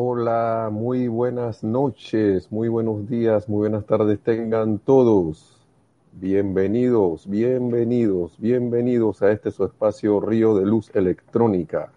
Hola, 0.00 0.70
muy 0.72 1.08
buenas 1.08 1.64
noches, 1.64 2.52
muy 2.52 2.68
buenos 2.68 3.08
días, 3.08 3.48
muy 3.48 3.58
buenas 3.58 3.84
tardes 3.84 4.20
tengan 4.20 4.78
todos. 4.78 5.66
Bienvenidos, 6.12 7.28
bienvenidos, 7.28 8.38
bienvenidos 8.38 9.22
a 9.22 9.32
este 9.32 9.50
su 9.50 9.64
espacio 9.64 10.20
Río 10.20 10.54
de 10.54 10.66
Luz 10.66 10.88
Electrónica. 10.94 11.90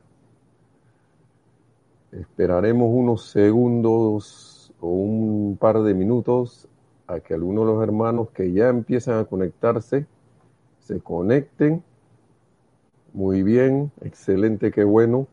Esperaremos 2.11 2.89
unos 2.91 3.29
segundos 3.29 4.73
o 4.79 4.87
un 4.87 5.57
par 5.61 5.83
de 5.83 5.93
minutos 5.93 6.67
a 7.05 7.19
que 7.19 7.35
algunos 7.35 7.67
de 7.67 7.73
los 7.73 7.83
hermanos 7.83 8.31
que 8.31 8.51
ya 8.51 8.69
empiezan 8.69 9.19
a 9.19 9.25
conectarse 9.25 10.07
se 10.79 11.01
conecten. 11.01 11.83
Muy 13.13 13.43
bien, 13.43 13.91
excelente, 14.01 14.71
qué 14.71 14.85
bueno. 14.85 15.27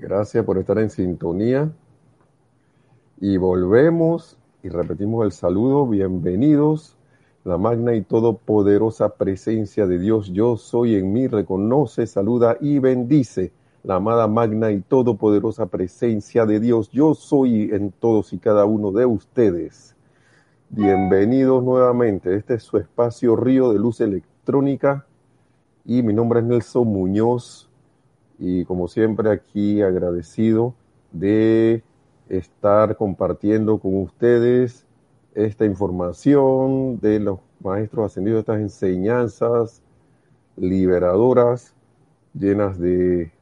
Gracias 0.00 0.44
por 0.44 0.58
estar 0.58 0.78
en 0.78 0.90
sintonía. 0.90 1.72
Y 3.20 3.36
volvemos 3.36 4.38
y 4.62 4.68
repetimos 4.68 5.24
el 5.24 5.32
saludo. 5.32 5.88
Bienvenidos. 5.88 6.96
La 7.42 7.58
magna 7.58 7.94
y 7.94 8.02
todopoderosa 8.02 9.16
presencia 9.16 9.88
de 9.88 9.98
Dios, 9.98 10.28
yo 10.32 10.56
soy 10.56 10.94
en 10.94 11.12
mí, 11.12 11.26
reconoce, 11.26 12.06
saluda 12.06 12.56
y 12.60 12.78
bendice. 12.78 13.52
La 13.82 13.96
amada 13.96 14.28
magna 14.28 14.70
y 14.70 14.82
todopoderosa 14.82 15.66
presencia 15.66 16.46
de 16.46 16.60
Dios, 16.60 16.90
yo 16.90 17.14
soy 17.14 17.70
en 17.72 17.90
todos 17.90 18.32
y 18.32 18.38
cada 18.38 18.66
uno 18.66 18.92
de 18.92 19.04
ustedes. 19.04 19.96
Bienvenidos 20.68 21.64
nuevamente. 21.64 22.36
Este 22.36 22.54
es 22.54 22.62
su 22.62 22.76
espacio 22.76 23.34
Río 23.34 23.72
de 23.72 23.80
Luz 23.80 24.00
Electrónica 24.00 25.06
y 25.84 26.02
mi 26.04 26.12
nombre 26.12 26.38
es 26.38 26.46
Nelson 26.46 26.86
Muñoz 26.86 27.67
y 28.38 28.64
como 28.64 28.88
siempre 28.88 29.30
aquí 29.30 29.82
agradecido 29.82 30.74
de 31.12 31.82
estar 32.28 32.96
compartiendo 32.96 33.78
con 33.78 33.96
ustedes 34.02 34.86
esta 35.34 35.64
información 35.64 36.98
de 37.00 37.20
los 37.20 37.40
maestros 37.60 38.06
ascendidos, 38.12 38.40
estas 38.40 38.60
enseñanzas 38.60 39.82
liberadoras, 40.56 41.74
llenas 42.34 42.78
de, 42.78 43.32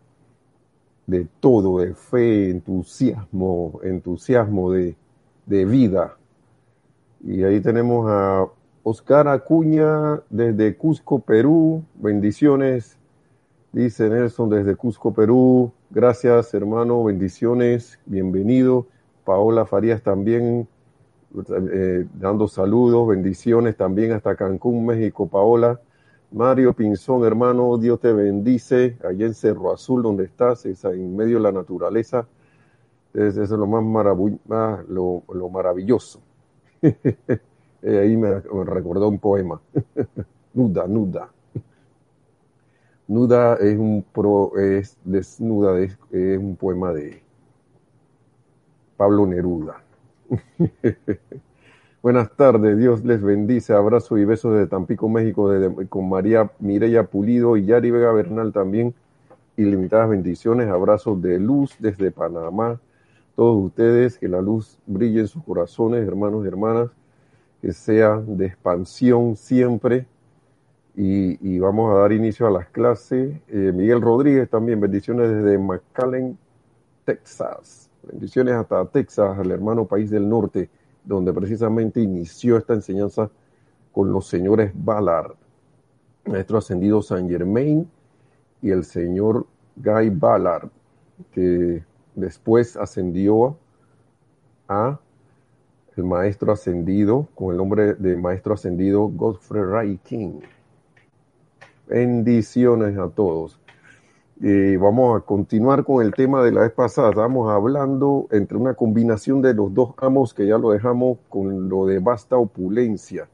de 1.06 1.26
todo, 1.40 1.80
de 1.80 1.94
fe, 1.94 2.50
entusiasmo, 2.50 3.80
entusiasmo 3.82 4.72
de, 4.72 4.96
de 5.46 5.64
vida. 5.64 6.16
Y 7.24 7.42
ahí 7.44 7.60
tenemos 7.60 8.06
a 8.08 8.46
Oscar 8.82 9.28
Acuña 9.28 10.22
desde 10.30 10.76
Cusco, 10.76 11.18
Perú. 11.18 11.82
Bendiciones 11.94 12.98
Dice 13.76 14.08
Nelson 14.08 14.48
desde 14.48 14.74
Cusco, 14.74 15.12
Perú. 15.12 15.70
Gracias, 15.90 16.54
hermano. 16.54 17.04
Bendiciones. 17.04 17.98
Bienvenido. 18.06 18.86
Paola 19.22 19.66
Farías 19.66 20.00
también 20.00 20.66
eh, 21.34 22.06
dando 22.14 22.48
saludos, 22.48 23.06
bendiciones 23.06 23.76
también 23.76 24.12
hasta 24.12 24.34
Cancún, 24.34 24.86
México. 24.86 25.28
Paola. 25.28 25.78
Mario 26.32 26.72
Pinzón, 26.72 27.26
hermano, 27.26 27.76
Dios 27.76 28.00
te 28.00 28.14
bendice. 28.14 28.96
Allá 29.06 29.26
en 29.26 29.34
Cerro 29.34 29.70
Azul, 29.74 30.02
donde 30.02 30.24
estás, 30.24 30.64
es 30.64 30.82
en 30.86 31.14
medio 31.14 31.36
de 31.36 31.42
la 31.42 31.52
naturaleza. 31.52 32.26
Es, 33.12 33.36
es 33.36 33.50
lo 33.50 33.66
más, 33.66 33.84
lo, 34.88 35.22
lo, 35.34 35.48
maravilloso. 35.50 36.22
Ahí 36.80 38.16
me, 38.16 38.30
me 38.36 38.64
recordó 38.64 39.06
un 39.06 39.18
poema. 39.18 39.60
nuda, 40.54 40.86
nuda. 40.86 41.28
Nuda 43.08 43.54
es 43.60 43.78
un 43.78 44.04
pro, 44.12 44.58
es 44.58 44.96
desnuda, 45.04 45.78
es, 45.78 45.96
un 46.10 46.56
poema 46.56 46.92
de 46.92 47.22
Pablo 48.96 49.26
Neruda. 49.26 49.80
Buenas 52.02 52.34
tardes, 52.34 52.76
Dios 52.76 53.04
les 53.04 53.22
bendice, 53.22 53.74
abrazo 53.74 54.18
y 54.18 54.24
besos 54.24 54.54
desde 54.54 54.66
Tampico, 54.66 55.08
México, 55.08 55.48
con 55.88 56.08
María 56.08 56.50
Mireya 56.58 57.04
Pulido 57.04 57.56
y 57.56 57.66
Yari 57.66 57.92
Vega 57.92 58.10
Bernal 58.10 58.52
también. 58.52 58.92
Ilimitadas 59.56 60.10
bendiciones, 60.10 60.68
abrazos 60.68 61.22
de 61.22 61.38
luz 61.38 61.76
desde 61.78 62.10
Panamá. 62.10 62.80
Todos 63.36 63.66
ustedes, 63.66 64.18
que 64.18 64.26
la 64.26 64.42
luz 64.42 64.80
brille 64.84 65.20
en 65.20 65.28
sus 65.28 65.44
corazones, 65.44 66.06
hermanos 66.06 66.44
y 66.44 66.48
hermanas, 66.48 66.90
que 67.62 67.72
sea 67.72 68.16
de 68.16 68.46
expansión 68.46 69.36
siempre 69.36 70.06
y, 70.98 71.58
vamos 71.58 71.92
a 71.92 71.98
dar 71.98 72.12
inicio 72.12 72.46
a 72.46 72.50
las 72.50 72.68
clases. 72.68 73.36
Eh, 73.48 73.72
Miguel 73.74 74.00
Rodríguez 74.00 74.48
también, 74.48 74.80
bendiciones 74.80 75.28
desde 75.28 75.58
McAllen, 75.58 76.38
Texas. 77.04 77.90
Bendiciones 78.02 78.54
hasta 78.54 78.84
Texas, 78.86 79.38
el 79.38 79.50
hermano 79.50 79.84
país 79.84 80.10
del 80.10 80.26
norte, 80.26 80.70
donde 81.04 81.32
precisamente 81.34 82.00
inició 82.00 82.56
esta 82.56 82.72
enseñanza 82.72 83.30
con 83.92 84.10
los 84.10 84.26
señores 84.26 84.72
Ballard, 84.74 85.34
maestro 86.24 86.58
ascendido 86.58 87.02
San 87.02 87.28
Germain 87.28 87.88
y 88.62 88.70
el 88.70 88.84
señor 88.84 89.46
Guy 89.76 90.10
Ballard, 90.10 90.70
que 91.30 91.84
después 92.14 92.76
ascendió 92.76 93.56
a 94.68 94.98
el 95.96 96.04
maestro 96.04 96.52
ascendido 96.52 97.28
con 97.34 97.52
el 97.52 97.56
nombre 97.56 97.94
de 97.94 98.16
maestro 98.16 98.54
ascendido 98.54 99.08
Godfrey 99.08 99.62
Ray 99.62 99.98
King. 100.04 100.40
Bendiciones 101.86 102.98
a 102.98 103.08
todos. 103.08 103.60
Y 104.38 104.76
vamos 104.76 105.16
a 105.16 105.24
continuar 105.24 105.84
con 105.84 106.04
el 106.04 106.12
tema 106.12 106.42
de 106.42 106.52
la 106.52 106.62
vez 106.62 106.72
pasada. 106.72 107.10
Estamos 107.10 107.50
hablando 107.50 108.26
entre 108.30 108.58
una 108.58 108.74
combinación 108.74 109.40
de 109.40 109.54
los 109.54 109.72
dos 109.72 109.94
amos 109.98 110.34
que 110.34 110.46
ya 110.46 110.58
lo 110.58 110.72
dejamos 110.72 111.18
con 111.28 111.68
lo 111.68 111.86
de 111.86 112.00
vasta 112.00 112.36
opulencia. 112.36 113.28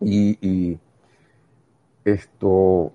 Y, 0.00 0.78
esto, 2.04 2.90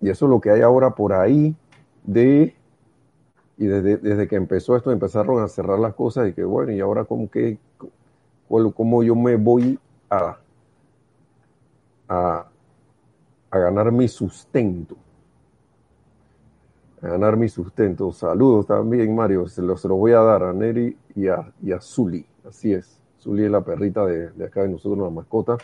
y 0.00 0.10
eso 0.10 0.26
es 0.26 0.30
lo 0.30 0.40
que 0.40 0.50
hay 0.50 0.60
ahora 0.60 0.94
por 0.94 1.12
ahí 1.12 1.56
de, 2.04 2.54
y 3.56 3.66
desde, 3.66 3.96
desde 3.96 4.28
que 4.28 4.36
empezó 4.36 4.76
esto 4.76 4.92
empezaron 4.92 5.42
a 5.42 5.48
cerrar 5.48 5.80
las 5.80 5.94
cosas 5.94 6.28
y 6.28 6.32
que 6.32 6.44
bueno, 6.44 6.70
y 6.70 6.78
ahora 6.78 7.04
como 7.04 7.28
que, 7.28 7.58
cómo 8.48 9.02
yo 9.02 9.16
me 9.16 9.34
voy 9.34 9.80
a, 10.10 10.38
a 13.52 13.58
ganar 13.58 13.92
mi 13.92 14.08
sustento. 14.08 14.96
A 17.02 17.08
ganar 17.08 17.36
mi 17.36 17.48
sustento. 17.50 18.10
Saludos 18.10 18.66
también, 18.66 19.14
Mario. 19.14 19.46
Se 19.46 19.60
los, 19.60 19.86
voy 19.86 20.12
a 20.12 20.20
dar 20.20 20.42
a 20.42 20.52
Neri 20.54 20.96
y 21.14 21.28
a, 21.28 21.52
y 21.62 21.70
a 21.70 21.80
Zuli. 21.80 22.24
Así 22.48 22.72
es. 22.72 22.98
Zuli 23.20 23.44
es 23.44 23.50
la 23.50 23.60
perrita 23.60 24.06
de, 24.06 24.44
acá 24.44 24.62
de 24.62 24.70
nosotros, 24.70 25.04
la 25.04 25.10
mascota. 25.10 25.58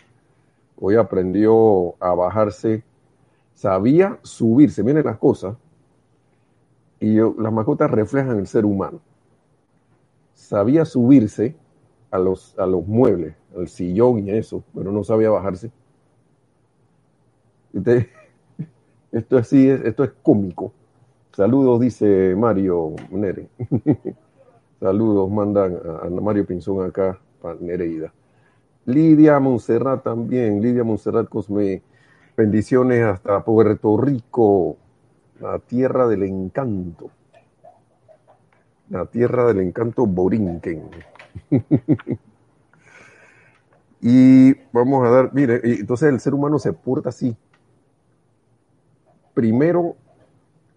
Hoy 0.79 0.97
aprendió 0.97 1.95
a 1.99 2.15
bajarse. 2.15 2.85
Sabía 3.55 4.19
subirse. 4.23 4.83
Miren 4.85 5.07
las 5.07 5.17
cosas. 5.17 5.57
Y 7.01 7.15
las 7.15 7.53
mascotas 7.53 7.91
reflejan 7.91 8.39
el 8.39 8.47
ser 8.47 8.67
humano. 8.67 9.01
Sabía 10.35 10.85
subirse 10.85 11.57
a 12.11 12.19
los, 12.19 12.59
a 12.59 12.67
los 12.67 12.87
muebles, 12.87 13.35
al 13.57 13.69
sillón 13.69 14.19
y 14.19 14.31
eso, 14.31 14.63
pero 14.75 14.93
no 14.93 15.05
sabía 15.05 15.31
bajarse 15.31 15.71
esto 19.13 19.39
así 19.39 19.69
es, 19.69 19.85
esto 19.85 20.05
es 20.05 20.11
cómico. 20.23 20.73
Saludos, 21.33 21.81
dice 21.81 22.35
Mario 22.37 22.95
Nere. 23.11 23.49
Saludos, 24.81 25.31
mandan 25.31 25.77
a, 26.03 26.09
Mario 26.09 26.47
Pinzón 26.47 26.85
acá 26.87 27.19
para 27.41 27.59
Nereida. 27.61 28.13
Lidia 28.87 29.39
Monserrat 29.39 30.03
también, 30.03 30.63
Lidia 30.63 30.85
Monserrat 30.85 31.29
Cosme. 31.29 31.83
Bendiciones 32.37 33.05
hasta 33.05 33.45
Puerto 33.45 33.97
Rico, 33.97 34.77
la 35.41 35.59
tierra 35.59 36.07
del 36.07 36.23
encanto. 36.23 37.11
La 38.91 39.07
tierra 39.07 39.47
del 39.47 39.61
encanto 39.61 40.07
Borinquen. 40.07 40.89
y 44.01 44.55
vamos 44.73 45.07
a 45.07 45.11
dar, 45.11 45.35
mire, 45.35 45.61
entonces 45.65 46.09
el 46.09 46.21
ser 46.21 46.35
humano 46.35 46.59
se 46.59 46.73
porta 46.73 47.09
así 47.11 47.37
primero 49.39 49.95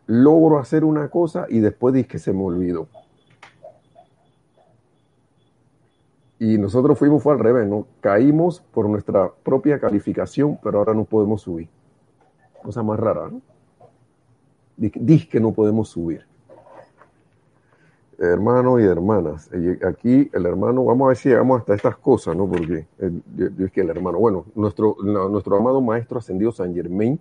logro 0.06 0.60
hacer 0.60 0.84
una 0.84 1.10
cosa 1.10 1.48
y 1.50 1.62
después 1.62 1.96
dice 1.96 2.08
que 2.08 2.20
se 2.20 2.32
me 2.32 2.44
olvidó. 2.44 2.88
Y 6.38 6.60
nosotros 6.60 7.00
fuimos 7.00 7.26
al 7.26 7.40
revés, 7.40 7.68
¿no? 7.68 7.88
Caímos 8.02 8.62
por 8.72 8.88
nuestra 8.88 9.32
propia 9.32 9.80
calificación, 9.80 10.60
pero 10.62 10.78
ahora 10.78 10.94
no 10.94 11.06
podemos 11.06 11.42
subir. 11.42 11.70
Cosa 12.62 12.84
más 12.84 13.00
rara, 13.00 13.30
¿no? 13.32 13.42
Dice 14.78 15.28
que 15.28 15.40
no 15.40 15.54
podemos 15.54 15.90
subir. 15.90 16.24
Hermanos 18.20 18.80
y 18.80 18.84
hermanas, 18.84 19.50
aquí 19.88 20.30
el 20.34 20.46
hermano, 20.46 20.86
vamos 20.86 21.06
a 21.06 21.08
ver 21.08 21.18
si 21.18 21.30
llegamos 21.30 21.62
hasta 21.62 21.74
estas 21.74 21.98
cosas, 21.98 22.36
¿no? 22.36 22.48
Porque 22.48 22.86
es 23.58 23.72
que 23.72 23.82
el 23.82 23.90
hermano, 23.90 24.20
bueno, 24.20 24.46
nuestro, 24.54 24.98
nuestro 25.02 25.58
amado 25.58 25.82
maestro 25.82 26.20
ascendido 26.20 26.52
San 26.52 26.76
Germain, 26.76 27.20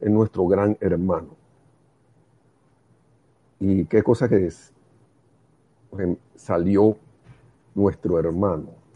es 0.00 0.10
nuestro 0.10 0.46
gran 0.46 0.76
hermano. 0.80 1.28
Y, 3.60 3.80
¿Y 3.80 3.84
qué 3.86 4.02
cosa 4.02 4.28
que 4.28 4.46
es? 4.46 4.72
Salió 6.34 6.96
nuestro 7.74 8.18
hermano. 8.18 8.86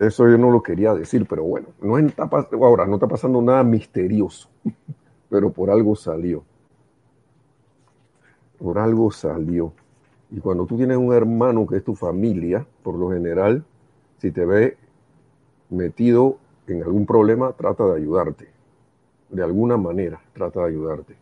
Eso 0.00 0.26
yo 0.26 0.38
no 0.38 0.50
lo 0.50 0.62
quería 0.62 0.94
decir, 0.94 1.26
pero 1.28 1.44
bueno, 1.44 1.68
no 1.82 1.98
está, 1.98 2.22
ahora 2.52 2.86
no 2.86 2.94
está 2.94 3.06
pasando 3.06 3.42
nada 3.42 3.62
misterioso, 3.62 4.48
pero 5.28 5.50
por 5.52 5.70
algo 5.70 5.94
salió. 5.94 6.42
Por 8.58 8.78
algo 8.78 9.10
salió. 9.10 9.72
Y 10.30 10.40
cuando 10.40 10.64
tú 10.64 10.78
tienes 10.78 10.96
un 10.96 11.12
hermano 11.12 11.66
que 11.66 11.76
es 11.76 11.84
tu 11.84 11.94
familia, 11.94 12.66
por 12.82 12.94
lo 12.94 13.10
general, 13.10 13.62
si 14.16 14.30
te 14.30 14.46
ve 14.46 14.78
metido 15.68 16.38
en 16.72 16.82
algún 16.82 17.06
problema, 17.06 17.52
trata 17.52 17.86
de 17.86 17.96
ayudarte. 17.96 18.48
De 19.28 19.42
alguna 19.42 19.76
manera, 19.76 20.20
trata 20.32 20.60
de 20.60 20.66
ayudarte. 20.68 21.16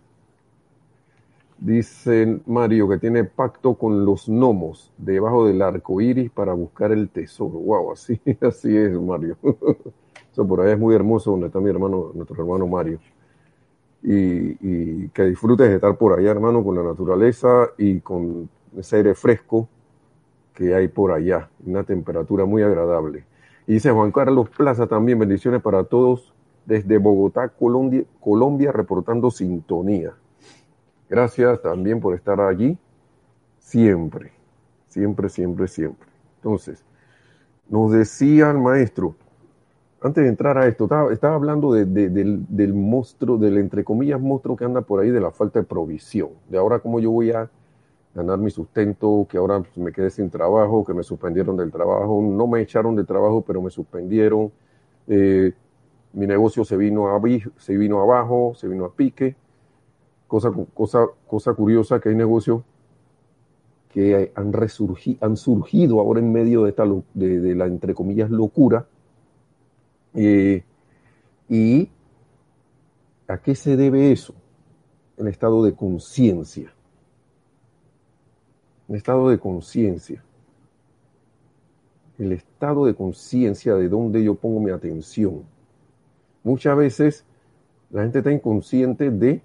Dice 1.58 2.40
Mario 2.46 2.88
que 2.88 2.98
tiene 2.98 3.24
pacto 3.24 3.74
con 3.74 4.04
los 4.04 4.28
gnomos 4.28 4.92
debajo 4.96 5.46
del 5.46 5.60
arco 5.60 6.00
iris 6.00 6.30
para 6.30 6.52
buscar 6.52 6.92
el 6.92 7.08
tesoro. 7.08 7.58
Wow, 7.58 7.92
así, 7.92 8.20
así 8.40 8.76
es, 8.76 8.92
Mario. 8.92 9.36
Eso 10.32 10.46
por 10.46 10.60
ahí 10.60 10.72
es 10.72 10.78
muy 10.78 10.94
hermoso 10.94 11.32
donde 11.32 11.48
está 11.48 11.58
mi 11.58 11.68
hermano, 11.68 12.12
nuestro 12.14 12.36
hermano 12.40 12.66
Mario. 12.66 13.00
Y, 14.02 14.56
y, 14.60 15.08
que 15.08 15.24
disfrutes 15.24 15.68
de 15.68 15.74
estar 15.74 15.96
por 15.96 16.16
allá, 16.16 16.30
hermano, 16.30 16.62
con 16.62 16.76
la 16.76 16.84
naturaleza 16.84 17.70
y 17.76 17.98
con 18.00 18.48
ese 18.76 18.96
aire 18.96 19.14
fresco 19.16 19.68
que 20.54 20.74
hay 20.74 20.88
por 20.88 21.12
allá, 21.12 21.48
una 21.64 21.82
temperatura 21.82 22.44
muy 22.44 22.62
agradable. 22.62 23.24
Y 23.68 23.74
dice 23.74 23.90
Juan 23.90 24.10
Carlos 24.12 24.48
Plaza 24.48 24.86
también, 24.86 25.18
bendiciones 25.18 25.60
para 25.60 25.84
todos 25.84 26.32
desde 26.64 26.96
Bogotá, 26.96 27.50
Colombia, 27.50 28.02
Colombia 28.18 28.72
reportando 28.72 29.30
sintonía. 29.30 30.14
Gracias 31.06 31.60
también 31.60 32.00
por 32.00 32.14
estar 32.14 32.40
allí 32.40 32.78
siempre, 33.58 34.32
siempre, 34.86 35.28
siempre, 35.28 35.68
siempre. 35.68 36.08
Entonces, 36.36 36.82
nos 37.68 37.92
decía 37.92 38.50
el 38.50 38.58
maestro, 38.58 39.14
antes 40.00 40.24
de 40.24 40.30
entrar 40.30 40.56
a 40.56 40.66
esto, 40.66 40.88
estaba, 41.10 41.34
hablando 41.34 41.74
del, 41.74 42.46
del, 42.48 42.72
monstruo, 42.72 43.36
del 43.36 43.58
entre 43.58 43.84
comillas 43.84 44.18
monstruo 44.18 44.56
que 44.56 44.64
anda 44.64 44.80
por 44.80 45.00
ahí 45.00 45.10
de 45.10 45.20
la 45.20 45.30
falta 45.30 45.58
de 45.58 45.66
provisión, 45.66 46.30
de 46.48 46.56
ahora 46.56 46.78
cómo 46.78 47.00
yo 47.00 47.10
voy 47.10 47.32
a 47.32 47.50
ganar 48.18 48.38
mi 48.38 48.50
sustento, 48.50 49.26
que 49.30 49.38
ahora 49.38 49.62
me 49.76 49.92
quedé 49.92 50.10
sin 50.10 50.28
trabajo, 50.28 50.84
que 50.84 50.92
me 50.92 51.02
suspendieron 51.02 51.56
del 51.56 51.70
trabajo, 51.70 52.20
no 52.20 52.46
me 52.46 52.60
echaron 52.60 52.96
del 52.96 53.06
trabajo, 53.06 53.42
pero 53.46 53.62
me 53.62 53.70
suspendieron, 53.70 54.50
eh, 55.06 55.52
mi 56.12 56.26
negocio 56.26 56.64
se 56.64 56.76
vino, 56.76 57.08
a, 57.08 57.20
se 57.58 57.76
vino 57.76 58.00
abajo, 58.00 58.54
se 58.56 58.66
vino 58.66 58.84
a 58.84 58.92
pique, 58.92 59.36
cosa, 60.26 60.52
cosa, 60.74 61.06
cosa 61.26 61.54
curiosa 61.54 62.00
que 62.00 62.08
hay 62.08 62.16
negocios 62.16 62.62
que 63.92 64.32
han, 64.34 64.52
resurgido, 64.52 65.18
han 65.24 65.36
surgido 65.36 66.00
ahora 66.00 66.20
en 66.20 66.32
medio 66.32 66.64
de, 66.64 66.70
esta, 66.70 66.84
de, 67.14 67.54
la, 67.54 67.66
entre 67.66 67.94
comillas, 67.94 68.30
locura. 68.30 68.86
Eh, 70.14 70.64
¿Y 71.48 71.88
a 73.28 73.38
qué 73.38 73.54
se 73.54 73.76
debe 73.76 74.10
eso? 74.10 74.34
El 75.16 75.28
estado 75.28 75.64
de 75.64 75.74
conciencia. 75.74 76.72
El 78.88 78.96
estado 78.96 79.28
de 79.28 79.38
conciencia. 79.38 80.22
El 82.18 82.32
estado 82.32 82.86
de 82.86 82.94
conciencia 82.94 83.74
de 83.74 83.88
dónde 83.88 84.22
yo 84.22 84.34
pongo 84.34 84.60
mi 84.60 84.70
atención. 84.70 85.44
Muchas 86.42 86.76
veces 86.76 87.24
la 87.90 88.02
gente 88.02 88.18
está 88.18 88.32
inconsciente 88.32 89.10
de 89.10 89.42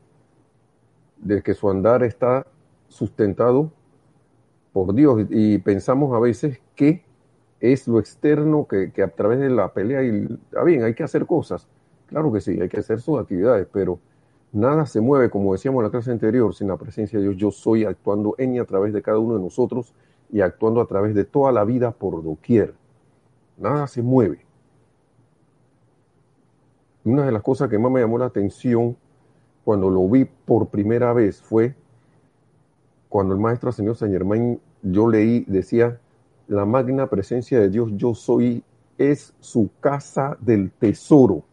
de 1.24 1.42
que 1.42 1.54
su 1.54 1.70
andar 1.70 2.04
está 2.04 2.46
sustentado 2.88 3.72
por 4.72 4.94
Dios 4.94 5.26
y 5.30 5.58
pensamos 5.60 6.14
a 6.16 6.20
veces 6.20 6.60
que 6.76 7.04
es 7.60 7.88
lo 7.88 8.00
externo 8.00 8.68
que, 8.68 8.92
a 9.02 9.08
través 9.08 9.40
de 9.40 9.50
la 9.50 9.74
pelea 9.74 10.04
y 10.04 10.28
está 10.44 10.64
bien, 10.64 10.84
hay 10.84 10.94
que 10.94 11.04
hacer 11.04 11.26
cosas, 11.26 11.68
claro 12.08 12.32
que 12.32 12.42
sí, 12.42 12.60
hay 12.60 12.68
que 12.68 12.80
hacer 12.80 13.00
sus 13.00 13.20
actividades, 13.20 13.68
pero 13.72 14.00
nada 14.54 14.86
se 14.86 15.02
mueve, 15.02 15.30
como 15.30 15.52
decíamos 15.52 15.82
en 15.82 15.84
la 15.86 15.92
clase 15.92 16.12
anterior, 16.12 16.56
sin 16.56 16.70
la 16.70 16.78
presencia 16.78 17.20
de 17.20 17.26
Dios. 17.26 17.38
Yo 17.38 17.52
soy 17.52 17.84
actuando 17.84 18.36
en 18.38 18.56
y 18.56 18.60
a 18.60 18.66
través 18.66 18.94
de 18.94 19.02
cada 19.02 19.20
uno 19.20 19.36
de 19.36 19.42
nosotros 19.42 19.94
y 20.32 20.42
actuando 20.42 20.80
a 20.80 20.86
través 20.86 21.14
de 21.14 21.26
toda 21.26 21.52
la 21.52 21.66
vida 21.66 21.92
por 21.92 22.24
doquier. 22.24 22.74
Nada 23.58 23.88
se 23.88 24.02
mueve. 24.02 24.46
Una 27.04 27.26
de 27.26 27.32
las 27.32 27.42
cosas 27.42 27.70
que 27.70 27.78
más 27.78 27.92
me 27.92 28.00
llamó 28.00 28.18
la 28.18 28.28
atención 28.28 28.96
cuando 29.66 29.90
lo 29.90 30.08
vi 30.08 30.26
por 30.26 30.68
primera 30.70 31.12
vez 31.12 31.42
fue 31.42 31.76
cuando 33.10 33.36
el 33.36 33.40
maestro 33.40 33.72
señor 33.72 33.96
Saint 33.96 34.12
Germain, 34.12 34.60
yo 34.82 35.08
leí, 35.08 35.46
decía, 35.48 36.00
la 36.48 36.66
magna 36.66 37.12
presencia 37.12 37.60
de 37.60 37.70
Dios, 37.70 37.92
yo 37.94 38.16
soy, 38.16 38.64
es 38.98 39.36
su 39.40 39.70
casa 39.80 40.36
del 40.42 40.72
tesoro. 40.72 41.44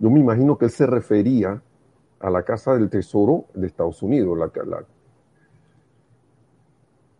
Yo 0.00 0.10
me 0.10 0.18
imagino 0.18 0.58
que 0.58 0.64
él 0.64 0.70
se 0.72 0.86
refería 0.86 1.62
a 2.18 2.30
la 2.30 2.42
casa 2.42 2.74
del 2.74 2.90
tesoro 2.90 3.44
de 3.54 3.68
Estados 3.68 4.02
Unidos, 4.02 4.36
la, 4.36 4.50
la, 4.64 4.84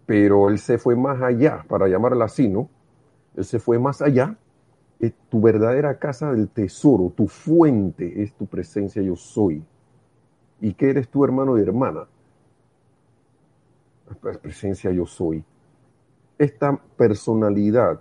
pero 0.04 0.48
él 0.48 0.58
se 0.58 0.76
fue 0.76 0.96
más 0.96 1.22
allá, 1.22 1.64
para 1.68 1.86
llamarla 1.86 2.24
así, 2.24 2.48
¿no? 2.48 2.68
Él 3.36 3.44
se 3.44 3.60
fue 3.60 3.78
más 3.78 4.02
allá 4.02 4.36
tu 5.08 5.40
verdadera 5.40 5.98
casa 5.98 6.32
del 6.32 6.48
tesoro, 6.48 7.12
tu 7.16 7.26
fuente 7.26 8.22
es 8.22 8.34
tu 8.34 8.46
presencia 8.46 9.00
yo 9.00 9.16
soy. 9.16 9.64
¿Y 10.60 10.74
qué 10.74 10.90
eres 10.90 11.08
tu 11.08 11.24
hermano 11.24 11.56
y 11.56 11.62
hermana? 11.62 12.06
La 14.22 14.32
presencia 14.32 14.90
yo 14.90 15.06
soy. 15.06 15.42
Esta 16.36 16.76
personalidad 16.96 18.00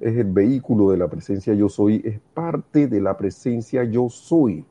es 0.00 0.16
el 0.16 0.32
vehículo 0.32 0.90
de 0.90 0.96
la 0.96 1.08
presencia 1.08 1.52
yo 1.52 1.68
soy, 1.68 2.00
es 2.04 2.18
parte 2.32 2.88
de 2.88 3.00
la 3.00 3.16
presencia 3.18 3.84
yo 3.84 4.08
soy. 4.08 4.64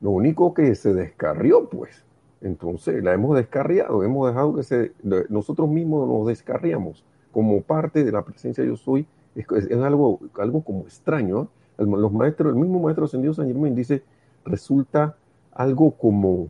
Lo 0.00 0.10
único 0.10 0.52
que 0.52 0.74
se 0.74 0.92
descarrió, 0.92 1.68
pues, 1.68 2.04
entonces 2.42 3.02
la 3.02 3.14
hemos 3.14 3.36
descarriado, 3.36 4.04
hemos 4.04 4.28
dejado 4.28 4.54
que 4.54 4.62
se, 4.62 4.92
nosotros 5.28 5.68
mismos 5.68 6.06
nos 6.06 6.26
descarriamos 6.26 7.04
como 7.32 7.62
parte 7.62 8.04
de 8.04 8.12
la 8.12 8.22
presencia 8.22 8.64
yo 8.64 8.76
soy, 8.76 9.06
es, 9.34 9.46
algo, 9.72 10.20
algo 10.38 10.62
como 10.62 10.82
extraño. 10.82 11.48
los 11.78 12.12
maestros, 12.12 12.52
el 12.52 12.60
mismo 12.60 12.80
maestro 12.80 13.06
ascendido 13.06 13.32
San 13.32 13.46
Germán 13.46 13.74
dice, 13.74 14.02
resulta 14.44 15.16
algo 15.52 15.92
como 15.92 16.48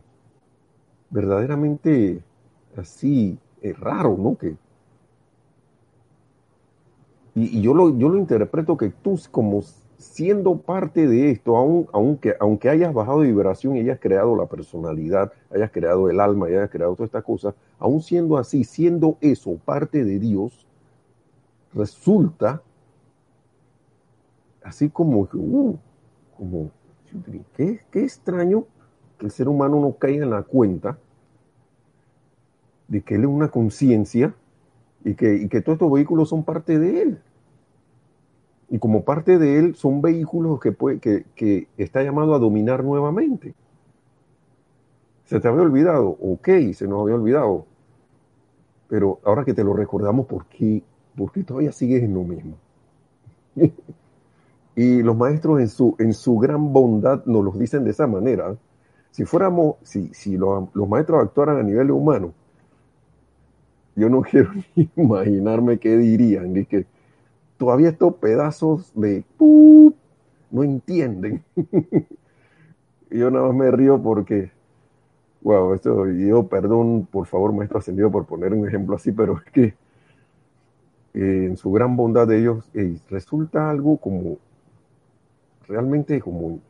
verdaderamente 1.10 2.22
así 2.76 3.38
eh, 3.62 3.72
raro, 3.72 4.16
¿no? 4.18 4.36
Que, 4.36 4.56
y, 7.44 7.60
yo, 7.62 7.74
lo, 7.74 7.96
yo 7.96 8.08
lo 8.08 8.18
interpreto 8.18 8.76
que 8.76 8.90
tú 8.90 9.18
como 9.30 9.62
siendo 9.98 10.58
parte 10.58 11.06
de 11.06 11.30
esto, 11.30 11.56
aunque, 11.92 12.34
aunque 12.38 12.68
hayas 12.68 12.94
bajado 12.94 13.20
de 13.20 13.28
vibración 13.28 13.76
y 13.76 13.80
hayas 13.80 13.98
creado 13.98 14.36
la 14.36 14.46
personalidad, 14.46 15.32
hayas 15.50 15.70
creado 15.72 16.08
el 16.08 16.20
alma 16.20 16.48
y 16.48 16.54
hayas 16.54 16.70
creado 16.70 16.94
todas 16.94 17.08
estas 17.08 17.24
cosas, 17.24 17.54
aún 17.78 18.00
siendo 18.00 18.38
así, 18.38 18.62
siendo 18.62 19.18
eso 19.20 19.58
parte 19.64 20.04
de 20.04 20.18
Dios, 20.18 20.66
resulta 21.74 22.62
así 24.62 24.88
como, 24.88 25.28
uh, 25.32 25.76
como 26.36 26.70
¿qué, 27.56 27.80
qué 27.90 28.04
extraño 28.04 28.66
que 29.18 29.26
el 29.26 29.32
ser 29.32 29.48
humano 29.48 29.80
no 29.80 29.92
caiga 29.94 30.24
en 30.24 30.30
la 30.30 30.42
cuenta 30.42 30.98
de 32.86 33.02
que 33.02 33.16
él 33.16 33.22
es 33.22 33.28
una 33.28 33.48
conciencia 33.48 34.34
y 35.04 35.14
que, 35.14 35.48
que 35.48 35.60
todos 35.60 35.76
estos 35.76 35.92
vehículos 35.92 36.28
son 36.28 36.44
parte 36.44 36.78
de 36.78 37.02
él. 37.02 37.18
Y 38.70 38.78
como 38.78 39.04
parte 39.04 39.38
de 39.38 39.58
él 39.58 39.74
son 39.74 40.02
vehículos 40.02 40.60
que, 40.60 41.24
que, 41.34 41.68
está 41.78 42.02
llamado 42.02 42.34
a 42.34 42.38
dominar 42.38 42.84
nuevamente. 42.84 43.54
Se 45.24 45.40
te 45.40 45.48
había 45.48 45.62
olvidado, 45.62 46.08
ok, 46.20 46.48
se 46.74 46.86
nos 46.86 47.02
había 47.02 47.14
olvidado. 47.14 47.66
Pero 48.88 49.20
ahora 49.24 49.44
que 49.44 49.54
te 49.54 49.64
lo 49.64 49.74
recordamos, 49.74 50.26
¿por 50.26 50.46
qué 50.46 50.82
porque 51.18 51.42
todavía 51.42 51.72
sigues 51.72 52.02
en 52.04 52.14
lo 52.14 52.22
mismo. 52.22 52.56
y 54.76 55.02
los 55.02 55.16
maestros 55.16 55.60
en 55.60 55.68
su, 55.68 55.96
en 55.98 56.14
su 56.14 56.38
gran 56.38 56.72
bondad 56.72 57.24
nos 57.26 57.44
lo 57.44 57.50
dicen 57.50 57.84
de 57.84 57.90
esa 57.90 58.06
manera. 58.06 58.56
Si 59.10 59.24
fuéramos, 59.24 59.76
si, 59.82 60.14
si 60.14 60.36
los, 60.36 60.68
maestros 60.88 61.24
actuaran 61.24 61.58
a 61.58 61.62
nivel 61.62 61.90
humano, 61.90 62.32
yo 63.96 64.08
no 64.08 64.22
quiero 64.30 64.52
ni 64.76 64.88
imaginarme 64.96 65.78
qué 65.78 65.96
dirían. 65.96 66.56
Es 66.56 66.68
que 66.68 66.86
todavía 67.58 67.90
estos 67.90 68.14
pedazos 68.14 68.92
de 68.94 69.24
no 70.50 70.62
entienden. 70.62 71.44
y 73.10 73.18
yo 73.18 73.30
nada 73.30 73.48
más 73.48 73.56
me 73.56 73.70
río 73.70 74.00
porque, 74.02 74.50
wow, 75.42 75.74
esto, 75.74 76.06
yo 76.08 76.48
perdón, 76.48 77.06
por 77.10 77.26
favor, 77.26 77.52
maestro 77.52 77.78
ascendido, 77.78 78.10
por 78.10 78.24
poner 78.24 78.54
un 78.54 78.66
ejemplo 78.66 78.96
así, 78.96 79.12
pero 79.12 79.38
es 79.44 79.52
que 79.52 79.74
en 81.14 81.56
su 81.56 81.70
gran 81.72 81.96
bondad 81.96 82.28
de 82.28 82.38
ellos, 82.38 82.70
resulta 83.10 83.70
algo 83.70 83.96
como 83.96 84.38
realmente 85.66 86.20
como 86.20 86.60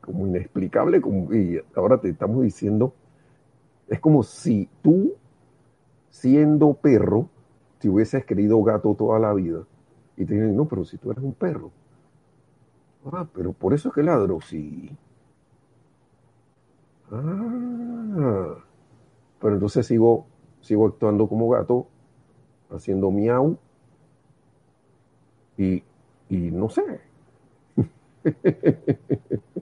como 0.00 0.26
inexplicable, 0.26 1.00
como, 1.00 1.32
y 1.32 1.60
ahora 1.74 1.98
te 1.98 2.10
estamos 2.10 2.42
diciendo, 2.42 2.92
es 3.88 4.00
como 4.00 4.22
si 4.22 4.68
tú, 4.82 5.14
siendo 6.10 6.74
perro, 6.74 7.30
si 7.84 7.90
hubieses 7.90 8.24
querido 8.24 8.62
gato 8.62 8.94
toda 8.94 9.18
la 9.18 9.34
vida, 9.34 9.66
y 10.16 10.24
te 10.24 10.32
dicen, 10.32 10.56
no, 10.56 10.64
pero 10.66 10.86
si 10.86 10.96
tú 10.96 11.10
eres 11.10 11.22
un 11.22 11.34
perro. 11.34 11.70
Ah, 13.12 13.26
pero 13.32 13.52
por 13.52 13.72
eso 13.74 13.88
es 13.88 13.94
que 13.94 14.02
ladro, 14.02 14.40
sí. 14.40 14.90
Ah, 17.10 18.56
pero 19.40 19.54
entonces 19.54 19.86
sigo, 19.86 20.26
sigo 20.60 20.86
actuando 20.88 21.28
como 21.28 21.48
gato, 21.50 21.86
haciendo 22.70 23.10
miau, 23.10 23.58
y, 25.56 25.82
y 26.28 26.36
no 26.50 26.68
sé. 26.68 26.82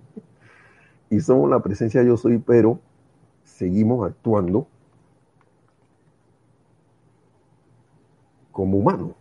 y 1.11 1.21
somos 1.21 1.51
la 1.51 1.61
presencia 1.61 2.03
yo 2.03 2.17
soy, 2.17 2.39
pero 2.39 2.81
seguimos 3.45 4.07
actuando 4.07 4.69
como 8.53 8.79
humanos. 8.79 9.13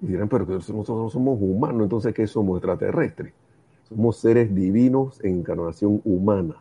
Y 0.00 0.06
dirán, 0.08 0.28
pero 0.28 0.44
nosotros 0.44 0.88
no 0.88 1.08
somos 1.08 1.38
humanos, 1.40 1.84
entonces 1.84 2.12
¿qué 2.12 2.26
somos 2.26 2.58
extraterrestres? 2.58 3.32
Somos 3.84 4.16
seres 4.16 4.54
divinos 4.54 5.22
en 5.24 5.38
encarnación 5.38 6.02
humana. 6.04 6.56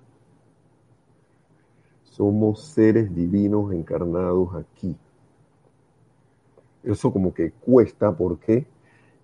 Somos 2.03 2.63
seres 2.65 3.13
divinos 3.15 3.73
encarnados 3.73 4.55
aquí. 4.55 4.95
Eso 6.83 7.11
como 7.11 7.33
que 7.33 7.51
cuesta 7.51 8.15
porque 8.15 8.67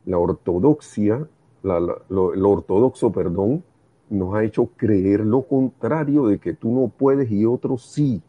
la 0.06 0.18
ortodoxia, 0.18 1.28
lo 1.64 2.50
ortodoxo, 2.50 3.12
perdón, 3.12 3.64
nos 4.10 4.36
ha 4.36 4.44
hecho 4.44 4.68
creer 4.78 5.20
lo 5.20 5.44
contrario 5.44 6.28
de 6.28 6.40
que 6.40 6.54
tú 6.54 6.72
no 6.72 6.88
puedes 6.88 7.30
y 7.30 7.46
otro 7.46 7.78
sí. 7.78 8.22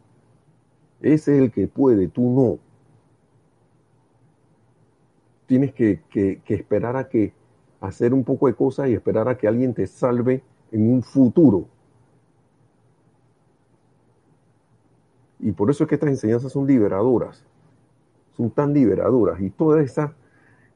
Ese 1.01 1.37
es 1.37 1.41
el 1.43 1.51
que 1.51 1.67
puede, 1.67 2.07
tú 2.09 2.29
no. 2.29 2.68
Tienes 5.49 5.73
que, 5.73 5.99
esperar 6.47 6.95
a 6.95 7.09
que 7.09 7.33
hacer 7.81 8.13
un 8.13 8.23
poco 8.23 8.45
de 8.45 8.53
cosas 8.53 8.87
y 8.87 8.93
esperar 8.93 9.27
a 9.27 9.35
que 9.35 9.47
alguien 9.47 9.73
te 9.73 9.87
salve 9.87 10.43
en 10.71 10.93
un 10.93 11.01
futuro. 11.01 11.65
Y 15.39 15.51
por 15.51 15.71
eso 15.71 15.83
es 15.83 15.89
que 15.89 15.95
estas 15.95 16.11
enseñanzas 16.11 16.51
son 16.51 16.67
liberadoras. 16.67 17.43
Son 18.37 18.51
tan 18.51 18.75
liberadoras. 18.75 19.41
Y 19.41 19.49
toda 19.49 19.81
esa 19.81 20.13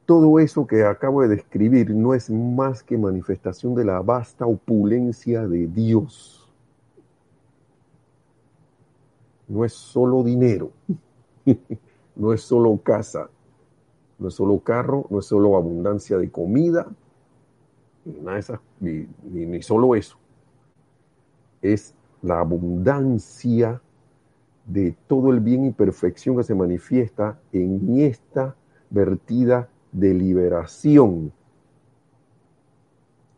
todo 0.06 0.40
eso 0.40 0.66
que 0.66 0.84
acabo 0.84 1.22
de 1.22 1.28
describir 1.28 1.90
no 1.90 2.12
es 2.12 2.28
más 2.28 2.82
que 2.82 2.98
manifestación 2.98 3.76
de 3.76 3.84
la 3.84 4.00
vasta 4.00 4.44
opulencia 4.44 5.46
de 5.46 5.68
Dios. 5.68 6.52
No 9.46 9.64
es 9.64 9.72
solo 9.72 10.24
dinero, 10.24 10.72
no 12.16 12.32
es 12.32 12.40
solo 12.40 12.76
casa, 12.82 13.30
no 14.18 14.28
es 14.28 14.34
solo 14.34 14.58
carro, 14.60 15.06
no 15.10 15.18
es 15.18 15.26
solo 15.26 15.56
abundancia 15.56 16.18
de 16.18 16.30
comida, 16.30 16.86
ni, 18.80 19.06
ni, 19.22 19.46
ni 19.46 19.62
solo 19.62 19.94
eso. 19.94 20.16
Es 21.62 21.94
la 22.22 22.40
abundancia 22.40 23.80
de 24.66 24.94
todo 25.06 25.30
el 25.30 25.40
bien 25.40 25.64
y 25.66 25.70
perfección 25.72 26.36
que 26.36 26.42
se 26.42 26.54
manifiesta 26.54 27.38
en 27.52 27.98
esta 27.98 28.54
vertida 28.90 29.68
de 29.92 30.14
liberación. 30.14 31.32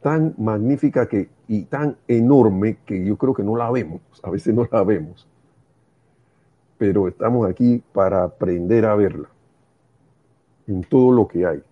Tan 0.03 0.35
magnífica 0.39 1.09
que, 1.09 1.29
y 1.49 1.63
tan 1.65 1.97
enorme 2.07 2.79
que 2.85 3.05
yo 3.05 3.17
creo 3.17 3.35
que 3.35 3.43
no 3.43 3.57
la 3.57 3.71
vemos, 3.71 4.01
a 4.23 4.31
veces 4.31 4.55
no 4.55 4.69
la 4.71 4.85
vemos, 4.85 5.27
pero 6.79 7.09
estamos 7.09 7.49
aquí 7.49 7.83
para 7.93 8.23
aprender 8.23 8.85
a 8.85 8.95
verla 8.95 9.29
en 10.67 10.83
todo 10.83 11.13
lo 11.13 11.29
que 11.29 11.47
hay. 11.47 11.63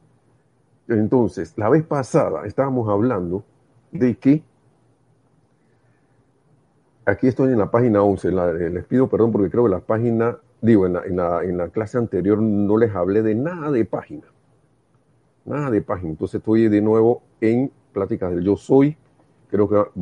Entonces, 0.89 1.55
la 1.57 1.69
vez 1.69 1.85
pasada 1.85 2.47
estábamos 2.47 2.89
hablando 2.89 3.45
de 3.91 4.17
que, 4.17 4.43
aquí 7.07 7.27
estoy 7.27 7.53
en 7.53 7.59
la 7.59 7.71
página 7.71 8.03
11, 8.03 8.31
les 8.71 8.85
pido 8.85 9.09
perdón 9.09 9.33
porque 9.33 9.51
creo 9.51 9.65
que 9.65 9.71
la 9.71 9.81
página, 9.81 10.39
digo, 10.61 10.87
en 10.87 10.95
la, 10.95 11.05
en 11.05 11.17
la, 11.17 11.45
en 11.45 11.57
la 11.57 11.69
clase 11.69 11.99
anterior 11.99 12.41
no 12.41 12.77
les 12.77 12.95
hablé 12.95 13.23
de 13.23 13.35
nada 13.35 13.71
de 13.71 13.85
página 13.85 14.25
nada 15.45 15.71
de 15.71 15.83
página. 15.83 16.11
Entonces 16.11 16.39
estoy 16.39 16.69
de 16.69 16.81
nuevo 16.81 17.23
en 17.41 17.71
pláticas 17.93 18.35
del 18.35 18.45
yo 18.45 18.57
soy. 18.57 18.97
Creo 19.49 19.69
que 19.69 20.01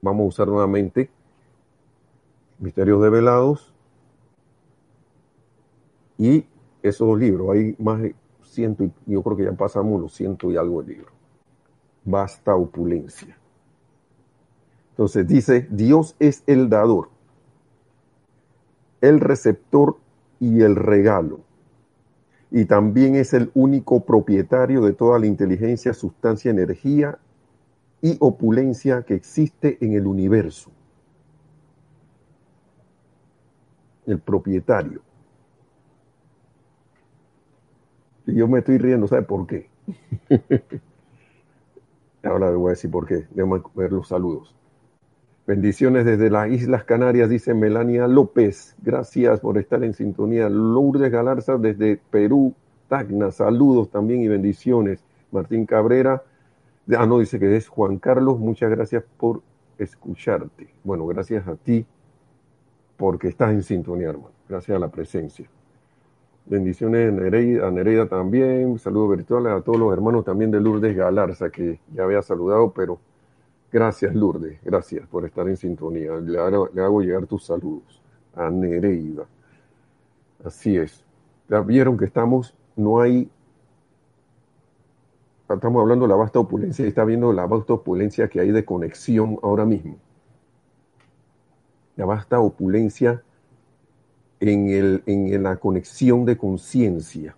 vamos 0.00 0.24
a 0.24 0.28
usar 0.28 0.48
nuevamente 0.48 1.10
Misterios 2.58 3.02
Develados 3.02 3.72
y 6.18 6.46
esos 6.82 7.18
libros. 7.18 7.50
Hay 7.50 7.76
más 7.78 8.00
de 8.02 8.14
ciento, 8.42 8.84
y 8.84 8.92
yo 9.06 9.22
creo 9.22 9.36
que 9.36 9.44
ya 9.44 9.52
pasamos 9.52 10.00
los 10.00 10.14
ciento 10.14 10.50
y 10.50 10.56
algo 10.56 10.82
de 10.82 10.94
libros. 10.94 11.12
Basta 12.04 12.54
opulencia. 12.54 13.36
Entonces 14.90 15.26
dice, 15.26 15.66
Dios 15.70 16.16
es 16.18 16.42
el 16.46 16.68
dador, 16.68 17.08
el 19.00 19.20
receptor 19.20 19.96
y 20.38 20.60
el 20.62 20.76
regalo 20.76 21.40
y 22.50 22.64
también 22.64 23.14
es 23.14 23.32
el 23.32 23.50
único 23.54 24.04
propietario 24.04 24.80
de 24.82 24.92
toda 24.92 25.18
la 25.18 25.26
inteligencia, 25.26 25.94
sustancia, 25.94 26.50
energía 26.50 27.18
y 28.02 28.16
opulencia 28.18 29.02
que 29.02 29.14
existe 29.14 29.78
en 29.80 29.94
el 29.94 30.06
universo. 30.06 30.72
El 34.06 34.18
propietario. 34.18 35.00
Y 38.18 38.18
yo 38.34 38.48
me 38.48 38.60
estoy 38.60 38.78
riendo, 38.78 39.06
¿sabe 39.06 39.22
por 39.22 39.46
qué? 39.46 39.68
Ahora 42.22 42.50
le 42.50 42.56
voy 42.56 42.68
a 42.68 42.70
decir 42.70 42.90
por 42.90 43.06
qué. 43.06 43.26
Debemos 43.30 43.62
ver 43.74 43.92
los 43.92 44.08
saludos. 44.08 44.54
Bendiciones 45.46 46.04
desde 46.04 46.30
las 46.30 46.50
Islas 46.50 46.84
Canarias, 46.84 47.28
dice 47.28 47.54
Melania 47.54 48.06
López. 48.06 48.76
Gracias 48.82 49.40
por 49.40 49.58
estar 49.58 49.82
en 49.82 49.94
sintonía. 49.94 50.48
Lourdes 50.48 51.10
Galarza 51.10 51.56
desde 51.56 51.96
Perú, 52.10 52.54
Tacna. 52.88 53.30
Saludos 53.30 53.90
también 53.90 54.22
y 54.22 54.28
bendiciones. 54.28 55.02
Martín 55.32 55.66
Cabrera. 55.66 56.22
Ah, 56.96 57.06
no, 57.06 57.18
dice 57.18 57.38
que 57.38 57.56
es 57.56 57.68
Juan 57.68 57.98
Carlos. 57.98 58.38
Muchas 58.38 58.70
gracias 58.70 59.02
por 59.16 59.42
escucharte. 59.78 60.68
Bueno, 60.84 61.06
gracias 61.06 61.46
a 61.48 61.56
ti 61.56 61.86
porque 62.96 63.28
estás 63.28 63.50
en 63.52 63.62
sintonía, 63.62 64.10
hermano. 64.10 64.32
Gracias 64.48 64.76
a 64.76 64.78
la 64.78 64.88
presencia. 64.88 65.48
Bendiciones 66.50 67.12
Nereida, 67.12 67.66
a 67.66 67.70
Nereida 67.70 68.06
también. 68.06 68.78
Saludos 68.78 69.16
virtuales 69.16 69.52
a 69.52 69.62
todos 69.62 69.78
los 69.78 69.92
hermanos 69.92 70.24
también 70.24 70.50
de 70.50 70.60
Lourdes 70.60 70.94
Galarza, 70.94 71.48
que 71.48 71.80
ya 71.94 72.04
había 72.04 72.20
saludado, 72.20 72.72
pero 72.72 73.00
Gracias, 73.72 74.14
Lourdes. 74.14 74.58
Gracias 74.64 75.06
por 75.06 75.24
estar 75.24 75.48
en 75.48 75.56
sintonía. 75.56 76.12
Le 76.16 76.38
hago, 76.38 77.00
llegar 77.00 77.26
tus 77.26 77.44
saludos 77.44 78.02
a 78.34 78.50
Nereida. 78.50 79.26
Así 80.44 80.76
es. 80.76 81.04
Ya 81.48 81.60
vieron 81.60 81.96
que 81.96 82.04
estamos, 82.04 82.54
no 82.74 83.00
hay. 83.00 83.30
Estamos 85.48 85.80
hablando 85.80 86.06
de 86.06 86.08
la 86.08 86.16
vasta 86.16 86.38
opulencia 86.38 86.84
y 86.84 86.88
está 86.88 87.04
viendo 87.04 87.32
la 87.32 87.46
vasta 87.46 87.74
opulencia 87.74 88.28
que 88.28 88.40
hay 88.40 88.50
de 88.50 88.64
conexión 88.64 89.38
ahora 89.42 89.64
mismo. 89.64 89.96
La 91.96 92.06
vasta 92.06 92.40
opulencia 92.40 93.22
en, 94.40 94.68
el, 94.70 95.02
en 95.06 95.42
la 95.42 95.56
conexión 95.56 96.24
de 96.24 96.36
conciencia. 96.36 97.36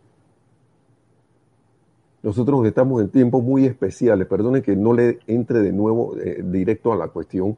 Nosotros 2.23 2.64
estamos 2.66 3.02
en 3.02 3.11
tiempos 3.11 3.42
muy 3.42 3.66
especiales, 3.66 4.28
perdone 4.28 4.62
que 4.62 4.76
no 4.76 4.92
le 4.92 5.18
entre 5.26 5.59
de 5.61 5.73
nuevo 5.73 6.16
eh, 6.18 6.42
directo 6.44 6.92
a 6.92 6.97
la 6.97 7.09
cuestión, 7.09 7.56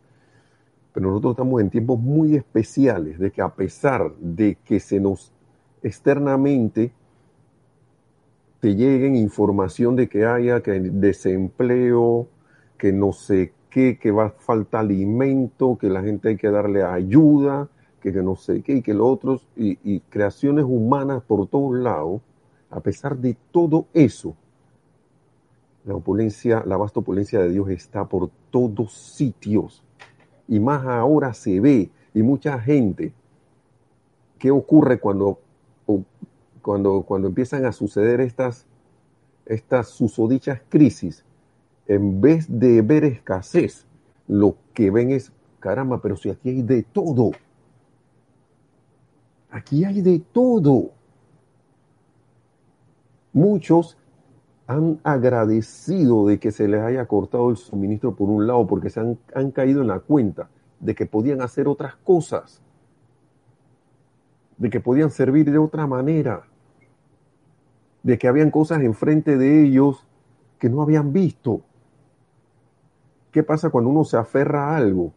pero 0.94 1.08
nosotros 1.08 1.32
estamos 1.32 1.60
en 1.60 1.68
tiempos 1.68 2.00
muy 2.00 2.34
especiales 2.34 3.18
de 3.18 3.30
que 3.30 3.42
a 3.42 3.50
pesar 3.50 4.14
de 4.16 4.56
que 4.64 4.80
se 4.80 5.00
nos 5.00 5.32
externamente 5.82 6.92
te 8.60 8.74
lleguen 8.74 9.16
información 9.16 9.96
de 9.96 10.08
que 10.08 10.24
haya 10.24 10.62
que 10.62 10.80
desempleo, 10.80 12.28
que 12.78 12.90
no 12.90 13.12
sé 13.12 13.52
qué, 13.68 13.98
que 13.98 14.10
va 14.10 14.26
a 14.26 14.30
falta 14.30 14.80
alimento, 14.80 15.76
que 15.78 15.90
la 15.90 16.02
gente 16.02 16.30
hay 16.30 16.36
que 16.38 16.48
darle 16.48 16.82
ayuda, 16.82 17.68
que, 18.12 18.22
no 18.22 18.36
sé 18.36 18.62
qué 18.62 18.74
y 18.76 18.82
que 18.82 18.94
los 18.94 19.06
otros, 19.08 19.46
y, 19.56 19.78
y 19.82 20.00
creaciones 20.00 20.64
humanas 20.64 21.22
por 21.22 21.46
todos 21.46 21.76
lados, 21.78 22.22
a 22.70 22.80
pesar 22.80 23.16
de 23.16 23.36
todo 23.50 23.86
eso, 23.94 24.34
la 25.84 25.94
opulencia, 25.94 26.62
la 26.66 26.76
vasta 26.76 27.00
opulencia 27.00 27.40
de 27.40 27.50
Dios 27.50 27.68
está 27.70 28.06
por 28.06 28.30
todos 28.50 28.92
sitios. 28.92 29.82
Y 30.48 30.60
más 30.60 30.84
ahora 30.86 31.34
se 31.34 31.60
ve. 31.60 31.90
Y 32.14 32.22
mucha 32.22 32.58
gente, 32.58 33.12
¿qué 34.38 34.50
ocurre 34.50 34.98
cuando, 34.98 35.38
cuando, 36.62 37.02
cuando 37.02 37.28
empiezan 37.28 37.66
a 37.66 37.72
suceder 37.72 38.20
estas, 38.20 38.66
estas 39.46 39.88
susodichas 39.88 40.60
crisis? 40.68 41.24
en 41.86 42.20
vez 42.20 42.46
de 42.48 42.82
ver 42.82 43.04
escasez, 43.04 43.86
lo 44.26 44.56
que 44.72 44.90
ven 44.90 45.10
es, 45.10 45.32
caramba, 45.60 46.00
pero 46.00 46.16
si 46.16 46.30
aquí 46.30 46.50
hay 46.50 46.62
de 46.62 46.82
todo. 46.82 47.32
Aquí 49.54 49.84
hay 49.84 50.02
de 50.02 50.18
todo. 50.18 50.90
Muchos 53.32 53.96
han 54.66 54.98
agradecido 55.04 56.26
de 56.26 56.40
que 56.40 56.50
se 56.50 56.66
les 56.66 56.80
haya 56.80 57.06
cortado 57.06 57.50
el 57.50 57.56
suministro 57.56 58.16
por 58.16 58.30
un 58.30 58.48
lado 58.48 58.66
porque 58.66 58.90
se 58.90 58.98
han, 58.98 59.16
han 59.32 59.52
caído 59.52 59.80
en 59.80 59.86
la 59.86 60.00
cuenta 60.00 60.50
de 60.80 60.96
que 60.96 61.06
podían 61.06 61.40
hacer 61.40 61.68
otras 61.68 61.94
cosas, 61.94 62.60
de 64.56 64.70
que 64.70 64.80
podían 64.80 65.12
servir 65.12 65.48
de 65.48 65.58
otra 65.58 65.86
manera, 65.86 66.48
de 68.02 68.18
que 68.18 68.26
habían 68.26 68.50
cosas 68.50 68.80
enfrente 68.80 69.38
de 69.38 69.66
ellos 69.66 70.04
que 70.58 70.68
no 70.68 70.82
habían 70.82 71.12
visto. 71.12 71.60
¿Qué 73.30 73.44
pasa 73.44 73.70
cuando 73.70 73.90
uno 73.90 74.02
se 74.02 74.16
aferra 74.16 74.70
a 74.70 74.76
algo? 74.78 75.12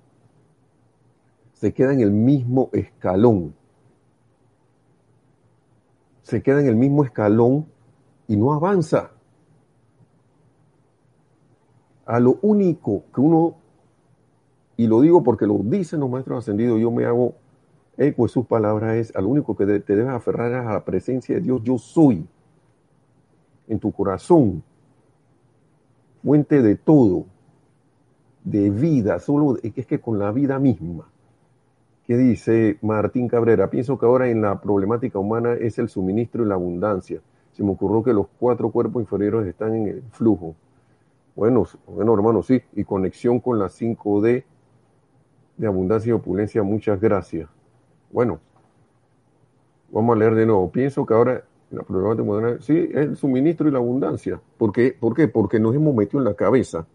Se 1.53 1.73
queda 1.73 1.91
en 1.91 2.01
el 2.01 2.11
mismo 2.11 2.69
escalón. 2.71 3.55
Se 6.27 6.43
queda 6.43 6.59
en 6.59 6.67
el 6.67 6.75
mismo 6.75 7.05
escalón 7.05 7.67
y 8.27 8.35
no 8.35 8.51
avanza. 8.51 9.11
A 12.05 12.19
lo 12.19 12.37
único 12.41 13.05
que 13.15 13.21
uno, 13.21 13.55
y 14.75 14.87
lo 14.87 14.99
digo 14.99 15.23
porque 15.23 15.47
lo 15.47 15.57
dicen 15.59 16.01
los 16.01 16.09
maestros 16.09 16.39
ascendidos, 16.39 16.81
yo 16.81 16.91
me 16.91 17.05
hago 17.05 17.35
eco 17.95 18.23
de 18.23 18.27
sus 18.27 18.45
palabras, 18.45 18.97
es 18.97 19.15
a 19.15 19.21
lo 19.21 19.29
único 19.29 19.55
que 19.55 19.79
te 19.79 19.95
debes 19.95 20.09
aferrar 20.09 20.53
a 20.53 20.73
la 20.73 20.83
presencia 20.83 21.35
de 21.35 21.39
Dios, 21.39 21.61
yo 21.63 21.77
soy, 21.77 22.27
en 23.69 23.79
tu 23.79 23.93
corazón, 23.93 24.61
fuente 26.21 26.61
de 26.61 26.75
todo, 26.75 27.25
de 28.43 28.69
vida, 28.69 29.19
solo 29.19 29.57
es 29.63 29.85
que 29.85 30.01
con 30.01 30.19
la 30.19 30.33
vida 30.33 30.59
misma. 30.59 31.09
¿Qué 32.07 32.15
dice 32.15 32.77
Martín 32.81 33.27
Cabrera? 33.27 33.69
Pienso 33.69 33.99
que 33.99 34.05
ahora 34.05 34.29
en 34.29 34.41
la 34.41 34.61
problemática 34.61 35.19
humana 35.19 35.55
es 35.55 35.77
el 35.77 35.89
suministro 35.89 36.45
y 36.45 36.47
la 36.47 36.55
abundancia. 36.55 37.21
Se 37.51 37.63
me 37.63 37.71
ocurrió 37.71 38.01
que 38.01 38.13
los 38.13 38.27
cuatro 38.39 38.71
cuerpos 38.71 39.01
inferiores 39.01 39.45
están 39.45 39.75
en 39.75 39.87
el 39.89 40.03
flujo. 40.11 40.55
Bueno, 41.35 41.65
bueno, 41.85 42.13
hermano, 42.13 42.43
sí, 42.43 42.61
y 42.73 42.85
conexión 42.85 43.41
con 43.41 43.59
la 43.59 43.65
5D 43.65 44.45
de 45.57 45.67
abundancia 45.67 46.11
y 46.11 46.13
opulencia, 46.13 46.63
muchas 46.63 47.01
gracias. 47.01 47.49
Bueno, 48.09 48.39
vamos 49.91 50.15
a 50.15 50.19
leer 50.19 50.35
de 50.35 50.45
nuevo. 50.45 50.71
Pienso 50.71 51.05
que 51.05 51.13
ahora 51.13 51.43
la 51.71 51.83
problemática 51.83 52.23
moderna, 52.23 52.61
sí, 52.61 52.87
es 52.89 52.95
el 52.95 53.17
suministro 53.17 53.67
y 53.67 53.71
la 53.71 53.79
abundancia. 53.79 54.39
¿Por 54.57 54.71
qué? 54.71 54.95
¿Por 54.97 55.13
qué? 55.13 55.27
Porque 55.27 55.59
nos 55.59 55.75
hemos 55.75 55.93
metido 55.93 56.19
en 56.19 56.25
la 56.25 56.35
cabeza 56.35 56.87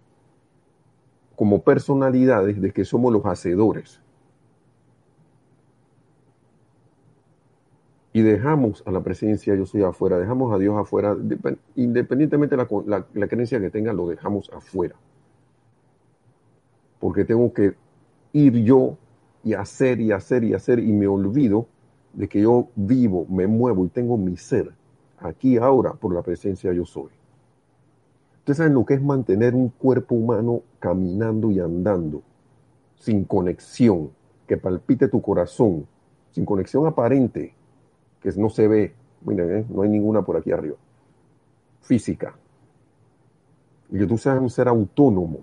como 1.37 1.61
personalidades 1.61 2.63
de 2.63 2.73
que 2.73 2.87
somos 2.87 3.13
los 3.13 3.27
hacedores. 3.27 4.01
Y 8.13 8.23
dejamos 8.23 8.83
a 8.87 8.91
la 8.91 9.01
presencia 9.01 9.55
yo 9.55 9.65
soy 9.65 9.83
afuera, 9.83 10.19
dejamos 10.19 10.53
a 10.53 10.59
Dios 10.59 10.77
afuera, 10.77 11.17
independientemente 11.77 12.57
de 12.57 12.67
la, 12.87 13.07
la, 13.15 13.27
creencia 13.27 13.59
que 13.59 13.71
tenga, 13.71 13.93
lo 13.93 14.09
dejamos 14.09 14.51
afuera. 14.53 14.95
Porque 17.01 17.25
tengo 17.25 17.53
que 17.53 17.75
ir 18.33 18.65
yo 18.65 18.99
y 19.43 19.55
hacer 19.55 20.01
y 20.01 20.13
hacer 20.13 20.45
y 20.45 20.53
hacer 20.55 20.79
y 20.79 20.93
me 20.93 21.07
olvido 21.07 21.67
de 22.13 22.29
que 22.29 22.43
yo 22.43 22.69
vivo, 22.77 23.27
me 23.31 23.47
muevo 23.47 23.87
y 23.87 23.89
tengo 23.89 24.19
mi 24.19 24.37
ser 24.37 24.73
aquí 25.19 25.57
ahora 25.57 25.95
por 25.95 26.15
la 26.15 26.23
presencia 26.23 26.73
yo 26.73 26.85
soy. 26.85 27.11
Ustedes 28.39 28.59
saben 28.59 28.75
lo 28.75 28.85
que 28.85 28.95
es 28.95 29.03
mantener 29.03 29.55
un 29.55 29.69
cuerpo 29.71 30.15
humano 30.15 30.63
caminando 30.81 31.51
y 31.51 31.61
andando, 31.61 32.23
sin 32.97 33.25
conexión, 33.25 34.11
que 34.47 34.57
palpite 34.57 35.09
tu 35.09 35.23
corazón, 35.23 35.87
sin 36.33 36.45
conexión 36.45 36.87
aparente, 36.87 37.55
que 38.23 38.31
no 38.37 38.49
se 38.49 38.69
ve, 38.69 38.95
miren, 39.23 39.57
¿eh? 39.57 39.67
no 39.69 39.83
hay 39.83 39.89
ninguna 39.89 40.23
por 40.23 40.37
aquí 40.37 40.53
arriba, 40.53 40.77
física, 41.81 42.35
y 43.91 43.99
que 43.99 44.07
tú 44.07 44.17
seas 44.17 44.41
un 44.41 44.51
ser 44.51 44.69
autónomo, 44.69 45.41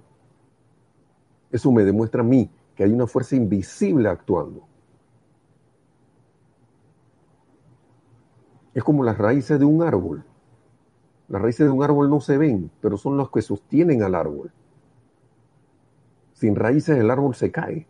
eso 1.51 1.71
me 1.71 1.83
demuestra 1.83 2.21
a 2.21 2.25
mí 2.25 2.49
que 2.75 2.83
hay 2.83 2.91
una 2.91 3.07
fuerza 3.07 3.35
invisible 3.35 4.07
actuando. 4.07 4.61
Es 8.73 8.83
como 8.83 9.03
las 9.03 9.17
raíces 9.17 9.59
de 9.59 9.65
un 9.65 9.83
árbol. 9.83 10.23
Las 11.27 11.41
raíces 11.41 11.65
de 11.65 11.71
un 11.71 11.83
árbol 11.83 12.09
no 12.09 12.21
se 12.21 12.37
ven, 12.37 12.71
pero 12.81 12.97
son 12.97 13.17
las 13.17 13.29
que 13.29 13.41
sostienen 13.41 14.03
al 14.03 14.15
árbol. 14.15 14.51
Sin 16.33 16.55
raíces 16.55 16.97
el 16.97 17.11
árbol 17.11 17.35
se 17.35 17.51
cae. 17.51 17.85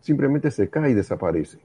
Simplemente 0.00 0.50
se 0.50 0.68
cae 0.68 0.90
y 0.90 0.94
desaparece. 0.94 1.58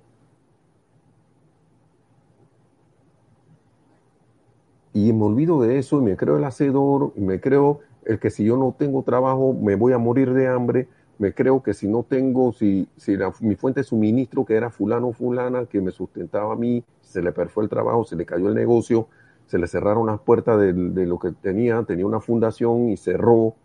Y 4.93 5.11
me 5.11 5.23
olvido 5.23 5.61
de 5.61 5.79
eso 5.79 5.99
y 5.99 6.01
me 6.01 6.15
creo 6.15 6.37
el 6.37 6.43
hacedor, 6.43 7.13
y 7.15 7.21
me 7.21 7.39
creo 7.39 7.79
el 8.05 8.19
que 8.19 8.29
si 8.29 8.43
yo 8.45 8.57
no 8.57 8.75
tengo 8.77 9.03
trabajo 9.03 9.53
me 9.53 9.75
voy 9.75 9.93
a 9.93 9.97
morir 9.97 10.33
de 10.33 10.47
hambre, 10.47 10.87
me 11.17 11.33
creo 11.33 11.61
que 11.63 11.73
si 11.73 11.87
no 11.87 12.03
tengo, 12.03 12.51
si, 12.53 12.87
si 12.97 13.17
mi 13.41 13.55
fuente 13.55 13.81
de 13.81 13.83
suministro 13.83 14.45
que 14.45 14.55
era 14.55 14.69
fulano 14.69 15.09
o 15.09 15.13
fulana 15.13 15.65
que 15.65 15.81
me 15.81 15.91
sustentaba 15.91 16.53
a 16.53 16.55
mí, 16.55 16.83
se 17.01 17.21
le 17.21 17.31
perfó 17.31 17.61
el 17.61 17.69
trabajo, 17.69 18.03
se 18.03 18.15
le 18.15 18.25
cayó 18.25 18.49
el 18.49 18.55
negocio, 18.55 19.07
se 19.47 19.57
le 19.57 19.67
cerraron 19.67 20.07
las 20.07 20.19
puertas 20.19 20.59
de, 20.59 21.05
lo 21.05 21.19
que 21.19 21.31
tenía, 21.31 21.83
tenía 21.83 22.05
una 22.05 22.19
fundación 22.19 22.89
y 22.89 22.97
cerró, 22.97 23.55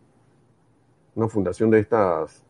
una 1.15 1.29
fundación 1.29 1.71
de 1.71 1.81
estas, 1.81 2.45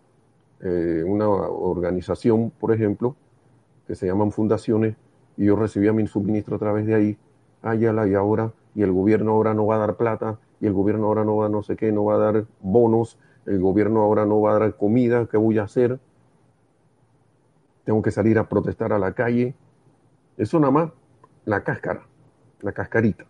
eh, 0.60 1.04
una 1.06 1.28
organización, 1.28 2.50
por 2.50 2.72
ejemplo, 2.72 3.14
que 3.86 3.94
se 3.94 4.06
llaman 4.06 4.32
fundaciones, 4.32 4.96
y 5.36 5.46
yo 5.46 5.56
recibía 5.56 5.92
mi 5.92 6.06
suministro 6.06 6.56
a 6.56 6.58
través 6.58 6.84
de 6.84 6.94
ahí, 6.94 7.16
ayala, 7.62 8.08
y 8.08 8.14
ahora 8.14 8.52
y 8.78 8.82
el 8.84 8.92
gobierno 8.92 9.32
ahora 9.32 9.54
no 9.54 9.66
va 9.66 9.74
a 9.74 9.78
dar 9.78 9.96
plata, 9.96 10.38
y 10.60 10.66
el 10.68 10.72
gobierno 10.72 11.06
ahora 11.06 11.24
no 11.24 11.34
va 11.34 11.48
no 11.48 11.64
sé 11.64 11.74
qué, 11.74 11.90
no 11.90 12.04
va 12.04 12.14
a 12.14 12.18
dar 12.18 12.46
bonos, 12.60 13.18
el 13.44 13.58
gobierno 13.58 14.02
ahora 14.02 14.24
no 14.24 14.40
va 14.40 14.54
a 14.54 14.58
dar 14.60 14.76
comida, 14.76 15.26
¿qué 15.26 15.36
voy 15.36 15.58
a 15.58 15.64
hacer? 15.64 15.98
Tengo 17.82 18.00
que 18.02 18.12
salir 18.12 18.38
a 18.38 18.48
protestar 18.48 18.92
a 18.92 19.00
la 19.00 19.14
calle. 19.14 19.56
Eso 20.36 20.60
nada 20.60 20.70
más 20.70 20.92
la 21.44 21.64
cáscara, 21.64 22.06
la 22.60 22.70
cascarita. 22.70 23.24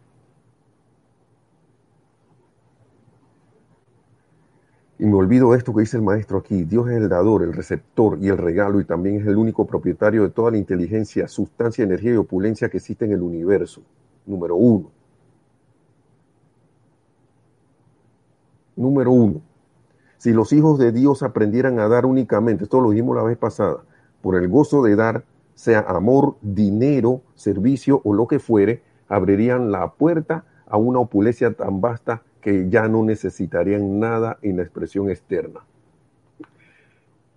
Y 4.98 5.06
me 5.06 5.14
olvido 5.14 5.54
esto 5.54 5.72
que 5.72 5.80
dice 5.80 5.96
el 5.96 6.02
maestro 6.02 6.36
aquí. 6.36 6.64
Dios 6.64 6.90
es 6.90 6.98
el 6.98 7.08
dador, 7.08 7.42
el 7.42 7.54
receptor 7.54 8.18
y 8.20 8.28
el 8.28 8.36
regalo 8.36 8.82
y 8.82 8.84
también 8.84 9.22
es 9.22 9.26
el 9.26 9.38
único 9.38 9.66
propietario 9.66 10.24
de 10.24 10.28
toda 10.28 10.50
la 10.50 10.58
inteligencia, 10.58 11.26
sustancia, 11.26 11.84
energía 11.84 12.12
y 12.12 12.16
opulencia 12.16 12.68
que 12.68 12.76
existe 12.76 13.06
en 13.06 13.12
el 13.12 13.22
universo. 13.22 13.80
Número 14.26 14.54
uno. 14.54 14.97
Número 18.78 19.10
uno, 19.10 19.40
si 20.18 20.32
los 20.32 20.52
hijos 20.52 20.78
de 20.78 20.92
Dios 20.92 21.24
aprendieran 21.24 21.80
a 21.80 21.88
dar 21.88 22.06
únicamente, 22.06 22.62
esto 22.62 22.80
lo 22.80 22.90
dijimos 22.90 23.16
la 23.16 23.24
vez 23.24 23.36
pasada, 23.36 23.78
por 24.22 24.36
el 24.36 24.48
gozo 24.48 24.84
de 24.84 24.94
dar, 24.94 25.24
sea 25.54 25.80
amor, 25.80 26.36
dinero, 26.42 27.22
servicio 27.34 28.00
o 28.04 28.14
lo 28.14 28.28
que 28.28 28.38
fuere, 28.38 28.82
abrirían 29.08 29.72
la 29.72 29.90
puerta 29.94 30.44
a 30.68 30.76
una 30.76 31.00
opulencia 31.00 31.52
tan 31.54 31.80
vasta 31.80 32.22
que 32.40 32.70
ya 32.70 32.86
no 32.86 33.02
necesitarían 33.02 33.98
nada 33.98 34.38
en 34.42 34.58
la 34.58 34.62
expresión 34.62 35.10
externa. 35.10 35.58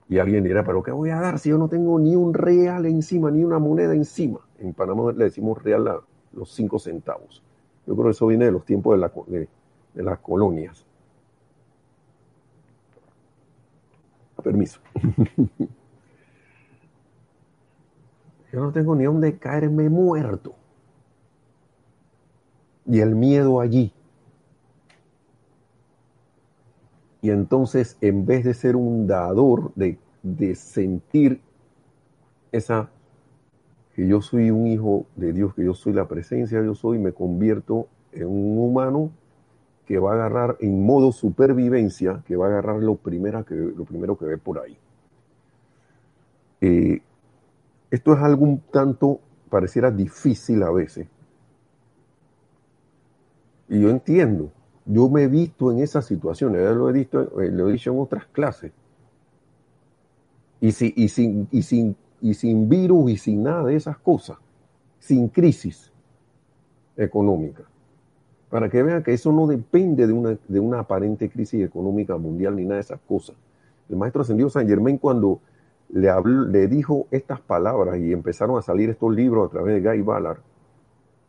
Y 0.10 0.20
alguien 0.20 0.44
dirá, 0.44 0.64
pero 0.64 0.84
¿qué 0.84 0.92
voy 0.92 1.10
a 1.10 1.20
dar 1.20 1.40
si 1.40 1.50
yo 1.50 1.58
no 1.58 1.70
tengo 1.70 1.98
ni 1.98 2.16
un 2.16 2.36
real 2.36 2.86
encima, 2.86 3.32
ni 3.32 3.44
una 3.44 3.58
moneda 3.58 3.96
encima? 3.96 4.42
En 4.60 4.74
Panamá 4.76 5.12
le 5.12 5.24
decimos 5.24 5.64
real 5.64 5.88
a 5.88 6.02
los 6.34 6.52
cinco 6.52 6.78
centavos. 6.78 7.42
Yo 7.88 7.96
creo 7.96 8.06
que 8.06 8.12
eso 8.12 8.28
viene 8.28 8.46
de 8.46 8.52
los 8.52 8.64
tiempos 8.64 9.00
de, 9.26 9.48
de 9.96 10.04
las 10.04 10.20
colonias. 10.20 10.86
Permiso. 14.42 14.80
Yo 18.52 18.60
no 18.60 18.72
tengo 18.72 18.96
ni 18.96 19.06
dónde 19.06 19.38
caerme 19.38 19.90
muerto. 19.90 20.56
Y 22.86 23.00
el 23.00 23.16
miedo 23.16 23.62
allí. 23.62 23.94
Y 27.22 27.30
entonces, 27.30 27.98
en 28.02 28.26
vez 28.26 28.44
de 28.44 28.54
ser 28.54 28.76
un 28.76 29.08
dador, 29.08 29.72
de, 29.76 29.98
de 30.24 30.56
sentir 30.56 31.40
esa, 32.52 32.90
que 33.96 34.08
yo 34.08 34.22
soy 34.22 34.52
un 34.52 34.68
hijo 34.68 35.06
de 35.16 35.32
Dios, 35.32 35.54
que 35.54 35.64
yo 35.64 35.74
soy 35.74 35.94
la 35.94 36.08
presencia, 36.08 36.62
yo 36.62 36.76
soy, 36.76 36.98
me 36.98 37.14
convierto 37.14 37.88
en 38.12 38.28
un 38.28 38.58
humano 38.58 39.12
que 39.86 40.00
va 40.00 40.12
a 40.12 40.16
agarrar 40.16 40.58
en 40.60 40.86
modo 40.86 41.12
supervivencia, 41.12 42.24
que 42.26 42.36
va 42.36 42.48
a 42.48 42.50
agarrar 42.50 42.78
lo, 42.82 42.96
primero 42.96 43.44
que, 43.46 43.56
lo 43.56 43.84
primero 43.86 44.18
que 44.18 44.26
ve 44.26 44.38
por 44.38 44.60
ahí. 44.60 44.78
Eh, 46.62 47.02
esto 47.90 48.14
es 48.14 48.20
algo 48.20 48.46
un 48.46 48.60
tanto, 48.72 49.20
pareciera 49.50 49.92
difícil 49.92 50.64
a 50.64 50.72
veces. 50.72 51.08
Y 53.68 53.82
yo 53.82 53.90
entiendo, 53.90 54.52
Yo 54.86 55.10
me 55.10 55.24
he 55.24 55.28
visto 55.28 55.72
en 55.72 55.80
esas 55.80 56.06
situaciones, 56.06 56.62
ya 56.62 56.72
lo 56.72 56.90
he, 56.90 56.94
visto, 56.94 57.40
eh, 57.42 57.50
lo 57.52 57.70
he 57.70 57.74
dicho 57.74 57.92
en 57.92 58.00
otras 58.00 58.26
clases. 58.26 58.72
Y, 60.60 60.72
si, 60.72 60.94
y, 60.96 61.08
sin, 61.10 61.48
y, 61.52 61.62
sin, 61.64 61.96
y 62.22 62.34
sin 62.34 62.68
virus 62.70 63.12
y 63.12 63.18
sin 63.18 63.44
nada 63.44 63.66
de 63.66 63.76
esas 63.76 63.98
cosas, 63.98 64.38
sin 65.00 65.28
crisis 65.30 65.92
económica. 66.98 67.64
Para 68.52 68.70
que 68.70 68.84
vean 68.84 69.02
que 69.02 69.14
eso 69.14 69.32
no 69.32 69.48
depende 69.48 70.06
de 70.06 70.14
una, 70.14 70.38
de 70.48 70.60
una 70.60 70.80
aparente 70.80 71.30
crisis 71.30 71.66
económica 71.66 72.18
mundial 72.18 72.56
ni 72.56 72.64
nada 72.64 72.76
de 72.76 72.82
esas 72.82 73.00
cosas. 73.08 73.36
El 73.90 73.96
maestro 73.96 74.22
ascendido 74.22 74.50
San 74.50 74.68
Germain 74.68 74.98
cuando 74.98 75.40
le, 75.90 76.10
habló, 76.10 76.46
le 76.46 76.68
dijo 76.68 77.08
estas 77.12 77.40
palabras 77.40 77.98
y 77.98 78.12
empezaron 78.12 78.58
a 78.60 78.62
salir 78.62 78.90
estos 78.90 79.16
libros 79.16 79.48
a 79.48 79.52
través 79.52 79.82
de 79.82 79.90
Guy 79.90 80.02
Ballard, 80.02 80.40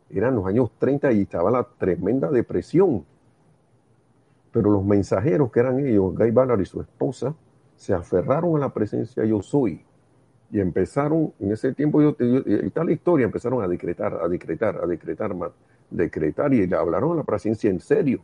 eran 0.09 0.35
los 0.35 0.45
años 0.45 0.69
30 0.77 1.11
y 1.13 1.21
estaba 1.21 1.49
la 1.49 1.63
tremenda 1.63 2.29
depresión. 2.29 3.05
Pero 4.51 4.69
los 4.69 4.85
mensajeros 4.85 5.51
que 5.51 5.59
eran 5.59 5.79
ellos, 5.79 6.13
Guy 6.15 6.31
Ballard 6.31 6.61
y 6.61 6.65
su 6.65 6.81
esposa, 6.81 7.33
se 7.75 7.93
aferraron 7.93 8.55
a 8.57 8.59
la 8.59 8.73
presencia 8.73 9.25
yo 9.25 9.41
soy. 9.41 9.83
Y 10.51 10.59
empezaron, 10.59 11.33
en 11.39 11.51
ese 11.51 11.73
tiempo, 11.73 12.01
yo, 12.01 12.15
y 12.19 12.69
tal 12.69 12.91
historia, 12.91 13.25
empezaron 13.25 13.63
a 13.63 13.67
decretar, 13.67 14.13
a 14.21 14.27
decretar, 14.27 14.79
a 14.83 14.85
decretar, 14.85 15.31
a 15.31 15.51
decretar, 15.93 16.53
y 16.53 16.67
le 16.67 16.75
hablaron 16.75 17.13
a 17.13 17.15
la 17.15 17.23
presencia 17.23 17.69
en 17.69 17.79
serio. 17.79 18.21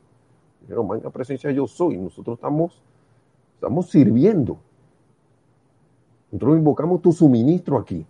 Dijeron, 0.62 0.88
la 1.04 1.10
presencia 1.10 1.52
yo 1.52 1.68
soy, 1.68 1.98
nosotros 1.98 2.38
estamos, 2.38 2.82
estamos 3.56 3.90
sirviendo. 3.90 4.60
Nosotros 6.32 6.58
invocamos 6.58 7.02
tu 7.02 7.12
suministro 7.12 7.78
aquí. 7.78 8.06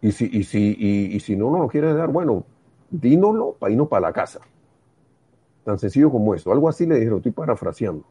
Y 0.00 0.12
si, 0.12 0.28
y 0.32 0.42
si, 0.42 0.76
y, 0.78 1.20
si 1.20 1.36
no 1.36 1.50
nos 1.50 1.60
lo 1.60 1.68
quieres 1.68 1.94
dar, 1.94 2.10
bueno, 2.10 2.44
dínoslo 2.90 3.52
para 3.52 3.72
irnos 3.72 3.88
para 3.88 4.08
la 4.08 4.12
casa. 4.12 4.40
Tan 5.64 5.78
sencillo 5.78 6.10
como 6.10 6.34
eso. 6.34 6.50
Algo 6.50 6.68
así 6.68 6.86
le 6.86 6.96
dijeron, 6.96 7.18
estoy 7.18 7.32
parafraseando. 7.32 8.04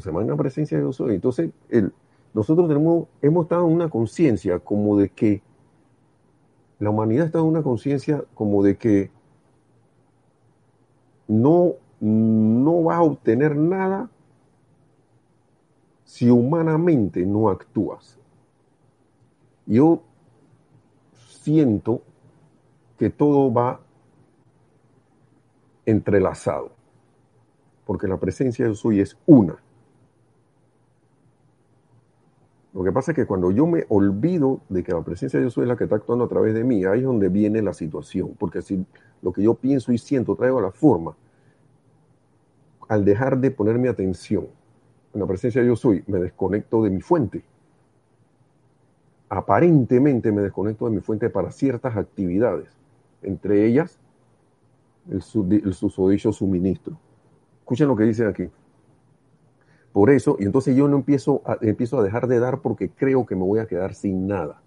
Se 0.00 0.10
manda 0.10 0.36
presencia 0.36 0.78
Dios 0.78 0.96
soy. 0.96 1.14
Entonces, 1.14 1.50
el, 1.68 1.92
nosotros 2.32 2.68
tenemos, 2.68 3.08
hemos 3.22 3.44
estado 3.44 3.66
en 3.66 3.74
una 3.74 3.88
conciencia 3.90 4.58
como 4.58 4.96
de 4.98 5.10
que 5.10 5.42
la 6.78 6.90
humanidad 6.90 7.26
estado 7.26 7.44
en 7.44 7.50
una 7.50 7.62
conciencia 7.62 8.24
como 8.34 8.62
de 8.62 8.76
que 8.76 9.10
no, 11.26 11.74
no 12.00 12.84
va 12.84 12.96
a 12.96 13.02
obtener 13.02 13.56
nada 13.56 14.10
si 16.04 16.30
humanamente 16.30 17.26
no 17.26 17.48
actúas. 17.50 18.18
Yo 19.66 20.02
siento 21.12 22.02
que 22.98 23.10
todo 23.10 23.52
va 23.52 23.80
entrelazado, 25.84 26.70
porque 27.86 28.08
la 28.08 28.18
presencia 28.18 28.66
de 28.66 28.74
soy 28.74 29.00
es 29.00 29.18
una. 29.26 29.58
Lo 32.78 32.84
que 32.84 32.92
pasa 32.92 33.10
es 33.10 33.16
que 33.16 33.26
cuando 33.26 33.50
yo 33.50 33.66
me 33.66 33.84
olvido 33.88 34.60
de 34.68 34.84
que 34.84 34.92
la 34.92 35.02
presencia 35.02 35.38
de 35.38 35.44
Dios 35.44 35.58
es 35.58 35.66
la 35.66 35.76
que 35.76 35.84
está 35.84 35.96
actuando 35.96 36.24
a 36.24 36.28
través 36.28 36.54
de 36.54 36.62
mí, 36.62 36.84
ahí 36.84 37.00
es 37.00 37.04
donde 37.04 37.28
viene 37.28 37.60
la 37.60 37.74
situación, 37.74 38.34
porque 38.38 38.62
si 38.62 38.86
lo 39.20 39.32
que 39.32 39.42
yo 39.42 39.54
pienso 39.54 39.92
y 39.92 39.98
siento 39.98 40.36
traigo 40.36 40.60
a 40.60 40.62
la 40.62 40.70
forma, 40.70 41.16
al 42.88 43.04
dejar 43.04 43.38
de 43.38 43.50
poner 43.50 43.78
mi 43.78 43.88
atención 43.88 44.46
en 45.12 45.20
la 45.20 45.26
presencia 45.26 45.60
de 45.60 45.66
Dios 45.66 45.80
soy, 45.80 46.04
me 46.06 46.18
desconecto 46.20 46.82
de 46.82 46.90
mi 46.90 47.00
fuente 47.00 47.44
aparentemente 49.28 50.32
me 50.32 50.42
desconecto 50.42 50.86
de 50.86 50.92
mi 50.92 51.00
fuente 51.00 51.28
para 51.30 51.50
ciertas 51.50 51.96
actividades, 51.96 52.68
entre 53.22 53.66
ellas 53.66 53.98
el, 55.10 55.22
susodicho 55.22 56.32
suministro. 56.32 56.98
Escuchen 57.60 57.88
lo 57.88 57.96
que 57.96 58.04
dice 58.04 58.26
aquí. 58.26 58.48
Por 59.98 60.10
eso, 60.10 60.36
y 60.38 60.44
entonces 60.44 60.76
yo 60.76 60.86
no 60.86 60.96
empiezo 60.96 61.42
a, 61.44 61.58
empiezo 61.60 61.98
a 61.98 62.04
dejar 62.04 62.28
de 62.28 62.38
dar 62.38 62.60
porque 62.60 62.88
creo 62.88 63.26
que 63.26 63.34
me 63.34 63.42
voy 63.42 63.58
a 63.58 63.66
quedar 63.66 63.94
sin 63.94 64.28
nada. 64.28 64.62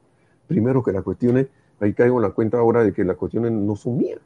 Primero 0.46 0.84
que 0.84 0.92
las 0.92 1.04
cuestiones, 1.04 1.48
ahí 1.80 1.94
caigo 1.94 2.18
en 2.18 2.24
la 2.24 2.32
cuenta 2.32 2.58
ahora 2.58 2.84
de 2.84 2.92
que 2.92 3.06
las 3.06 3.16
cuestiones 3.16 3.54
no 3.54 3.78
son 3.78 3.98
mías. 3.98 4.20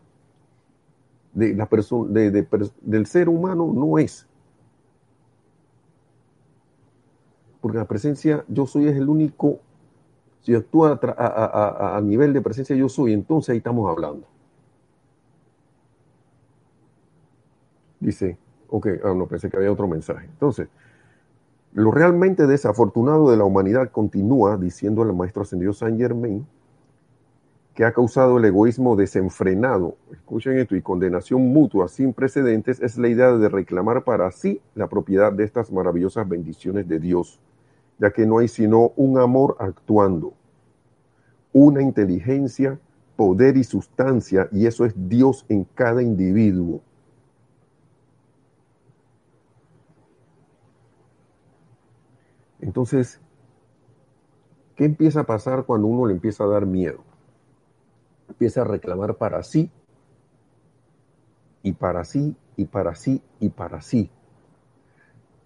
De 1.31 1.53
la 1.53 1.69
de, 2.09 2.47
del 2.81 3.05
ser 3.05 3.29
humano 3.29 3.71
no 3.71 3.99
es. 3.99 4.25
Porque 7.61 7.77
la 7.77 7.85
presencia, 7.85 8.43
yo 8.47 8.65
soy 8.65 8.87
es 8.87 8.95
el 8.95 9.07
único 9.07 9.59
si 10.41 10.55
actúa 10.55 10.99
a, 11.03 12.01
nivel 12.01 12.33
de 12.33 12.41
presencia 12.41 12.75
yo 12.75 12.89
soy, 12.89 13.13
entonces 13.13 13.51
ahí 13.51 13.57
estamos 13.57 13.87
hablando. 13.91 14.25
Dice, 17.99 18.39
ok, 18.69 18.87
ah, 19.03 19.13
no, 19.15 19.27
pensé 19.27 19.51
que 19.51 19.57
había 19.57 19.71
otro 19.71 19.87
mensaje. 19.87 20.25
Entonces, 20.25 20.67
lo 21.75 21.91
realmente 21.91 22.47
desafortunado 22.47 23.29
de 23.29 23.37
la 23.37 23.43
humanidad 23.43 23.91
continúa 23.91 24.57
diciendo 24.57 25.03
el 25.03 25.13
maestro 25.13 25.43
ascendido 25.43 25.73
Saint 25.73 25.99
Germain 25.99 26.47
que 27.75 27.85
ha 27.85 27.91
causado 27.91 28.37
el 28.37 28.45
egoísmo 28.45 28.95
desenfrenado, 28.95 29.97
escuchen 30.09 30.57
esto, 30.57 30.75
y 30.77 30.81
condenación 30.81 31.41
mutua 31.51 31.89
sin 31.89 32.13
precedentes, 32.13 32.79
es 32.79 32.97
la 32.97 33.09
idea 33.09 33.33
de 33.33 33.49
reclamar 33.49 34.05
para 34.05 34.31
sí 34.31 34.61
la 34.73 34.87
propiedad 34.87 35.31
de 35.33 35.43
estas 35.43 35.71
maravillosas 35.71 36.27
bendiciones 36.27 36.87
de 36.87 36.99
Dios 36.99 37.39
ya 37.97 38.11
que 38.11 38.25
no 38.25 38.39
hay 38.39 38.47
sino 38.47 38.91
un 38.95 39.17
amor 39.17 39.55
actuando, 39.59 40.33
una 41.53 41.81
inteligencia, 41.81 42.79
poder 43.15 43.57
y 43.57 43.63
sustancia, 43.63 44.49
y 44.51 44.65
eso 44.65 44.85
es 44.85 44.93
Dios 44.95 45.45
en 45.47 45.65
cada 45.75 46.01
individuo. 46.01 46.81
Entonces, 52.65 53.21
¿qué 54.75 54.85
empieza 54.85 55.19
a 55.19 55.25
pasar 55.25 55.65
cuando 55.65 55.85
uno 55.85 56.07
le 56.07 56.13
empieza 56.13 56.43
a 56.43 56.47
dar 56.47 56.65
miedo? 56.65 56.97
Empieza 58.27 58.61
a 58.61 58.63
reclamar 58.63 59.15
para 59.17 59.43
sí, 59.43 59.69
y 61.61 61.73
para 61.73 62.03
sí, 62.03 62.35
y 62.57 62.65
para 62.65 62.95
sí, 62.95 63.21
y 63.39 63.49
para 63.49 63.81
sí. 63.81 64.09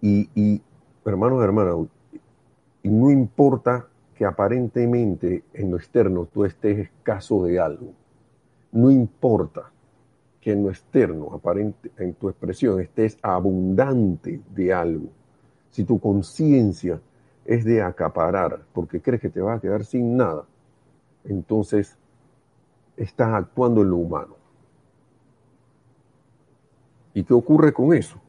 Y, 0.00 0.30
y 0.34 0.62
hermanos, 1.04 1.44
hermanas, 1.44 1.74
no 2.84 3.10
importa 3.10 3.86
que 4.14 4.24
aparentemente 4.24 5.44
en 5.52 5.70
lo 5.70 5.76
externo 5.76 6.24
tú 6.24 6.46
estés 6.46 6.78
escaso 6.78 7.44
de 7.44 7.60
algo. 7.60 7.92
No 8.72 8.90
importa 8.90 9.70
que 10.40 10.52
en 10.52 10.62
lo 10.62 10.70
externo, 10.70 11.34
aparente, 11.34 11.90
en 11.98 12.14
tu 12.14 12.30
expresión, 12.30 12.80
estés 12.80 13.18
abundante 13.20 14.40
de 14.54 14.72
algo. 14.72 15.08
Si 15.70 15.84
tu 15.84 16.00
conciencia 16.00 16.98
es 17.50 17.64
de 17.64 17.82
acaparar 17.82 18.62
porque 18.72 19.02
crees 19.02 19.20
que 19.20 19.28
te 19.28 19.40
vas 19.40 19.58
a 19.58 19.60
quedar 19.60 19.84
sin 19.84 20.16
nada, 20.16 20.44
entonces 21.24 21.98
estás 22.96 23.34
actuando 23.34 23.82
en 23.82 23.90
lo 23.90 23.96
humano. 23.96 24.36
¿Y 27.12 27.24
qué 27.24 27.34
ocurre 27.34 27.72
con 27.72 27.92
eso? 27.92 28.20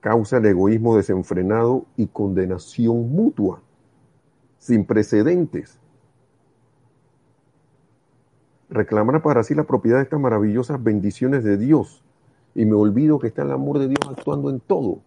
causa 0.00 0.38
el 0.38 0.46
egoísmo 0.46 0.96
desenfrenado 0.96 1.84
y 1.96 2.06
condenación 2.06 3.10
mutua, 3.12 3.60
sin 4.58 4.84
precedentes. 4.84 5.78
Reclamar 8.70 9.22
para 9.22 9.42
sí 9.42 9.54
la 9.54 9.64
propiedad 9.64 9.98
de 9.98 10.04
estas 10.04 10.20
maravillosas 10.20 10.82
bendiciones 10.82 11.44
de 11.44 11.58
Dios 11.58 12.02
y 12.54 12.64
me 12.64 12.74
olvido 12.74 13.18
que 13.18 13.26
está 13.26 13.42
el 13.42 13.52
amor 13.52 13.78
de 13.78 13.88
Dios 13.88 14.00
actuando 14.08 14.48
en 14.50 14.60
todo. 14.60 15.00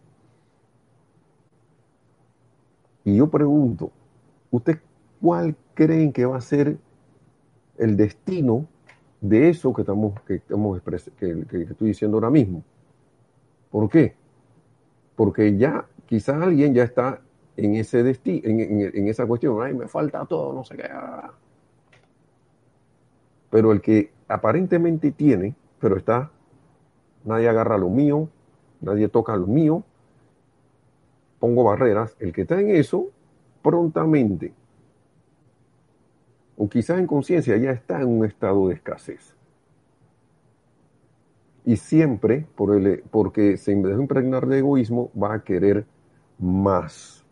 Y 3.04 3.18
yo 3.18 3.30
pregunto, 3.30 3.92
¿usted 4.52 4.80
cuál 5.22 5.56
creen 5.74 6.13
que 6.13 6.26
va 6.26 6.38
a 6.38 6.42
ser 6.42 6.78
el 7.78 7.98
destino 7.98 8.66
de 9.22 9.50
eso 9.50 9.74
que 9.74 9.82
estamos, 9.82 10.20
que, 10.22 10.36
estamos 10.36 10.82
que, 11.18 11.46
que 11.46 11.62
estoy 11.63 11.88
diciendo 11.88 12.18
ahora 12.18 12.30
mismo? 12.30 12.63
¿Por 13.72 13.89
qué? 13.89 14.16
porque 15.16 15.58
ya 15.58 15.86
quizás 16.06 16.42
alguien 16.42 16.74
ya 16.74 16.84
está 16.84 17.22
en 17.56 17.76
ese 17.76 18.04
destino, 18.04 18.50
en, 18.50 19.08
esa 19.08 19.26
cuestión, 19.28 19.62
ay, 19.62 19.74
me 19.74 19.88
falta 19.88 20.26
todo, 20.26 20.54
no 20.54 20.63
sé 20.63 20.76
qué. 20.76 20.89
Pero 23.50 23.72
el 23.72 23.82
que 23.82 24.12
aparentemente 24.28 25.12
tiene, 25.12 25.56
pero 25.80 25.98
está, 25.98 26.32
nadie 27.24 27.48
agarra 27.48 27.78
lo 27.78 27.89
mío, 27.89 28.28
nadie 28.82 29.08
toca 29.08 29.36
lo 29.36 29.46
mío, 29.46 29.84
pongo 31.43 31.65
barreras, 31.65 32.15
el 32.21 32.32
que 32.32 32.43
está 32.43 32.58
en 32.58 32.69
eso, 32.69 33.10
prontamente, 33.62 34.53
o 36.56 36.69
quizás 36.69 36.99
en 36.99 37.06
conciencia, 37.06 37.58
ya 37.58 37.71
está 37.71 37.99
en 37.99 38.08
un 38.08 38.23
estado 38.23 38.69
de 38.69 38.75
escasez 38.75 39.36
y 41.65 41.75
siempre, 41.75 42.47
porque 43.12 43.58
se 43.58 43.75
dejó 43.75 43.99
impregnar 43.99 44.47
de 44.47 44.60
egoísmo, 44.60 45.12
va 45.21 45.34
a 45.34 45.43
querer 45.43 45.86
más. 46.39 47.25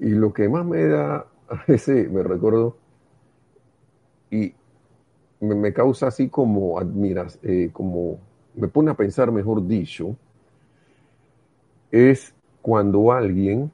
Y 0.00 0.08
lo 0.10 0.32
que 0.32 0.48
más 0.48 0.66
me 0.66 0.84
da 0.88 1.28
veces 1.68 2.10
me 2.10 2.24
recuerdo 2.24 2.76
y 4.32 4.54
me, 5.40 5.72
causa 5.72 6.08
así 6.08 6.28
como 6.28 6.78
admiras, 6.78 7.38
eh, 7.42 7.70
como 7.72 8.18
me 8.54 8.68
pone 8.68 8.90
a 8.90 8.94
pensar, 8.94 9.32
mejor 9.32 9.66
dicho, 9.66 10.16
es 11.90 12.34
cuando 12.62 13.12
alguien 13.12 13.72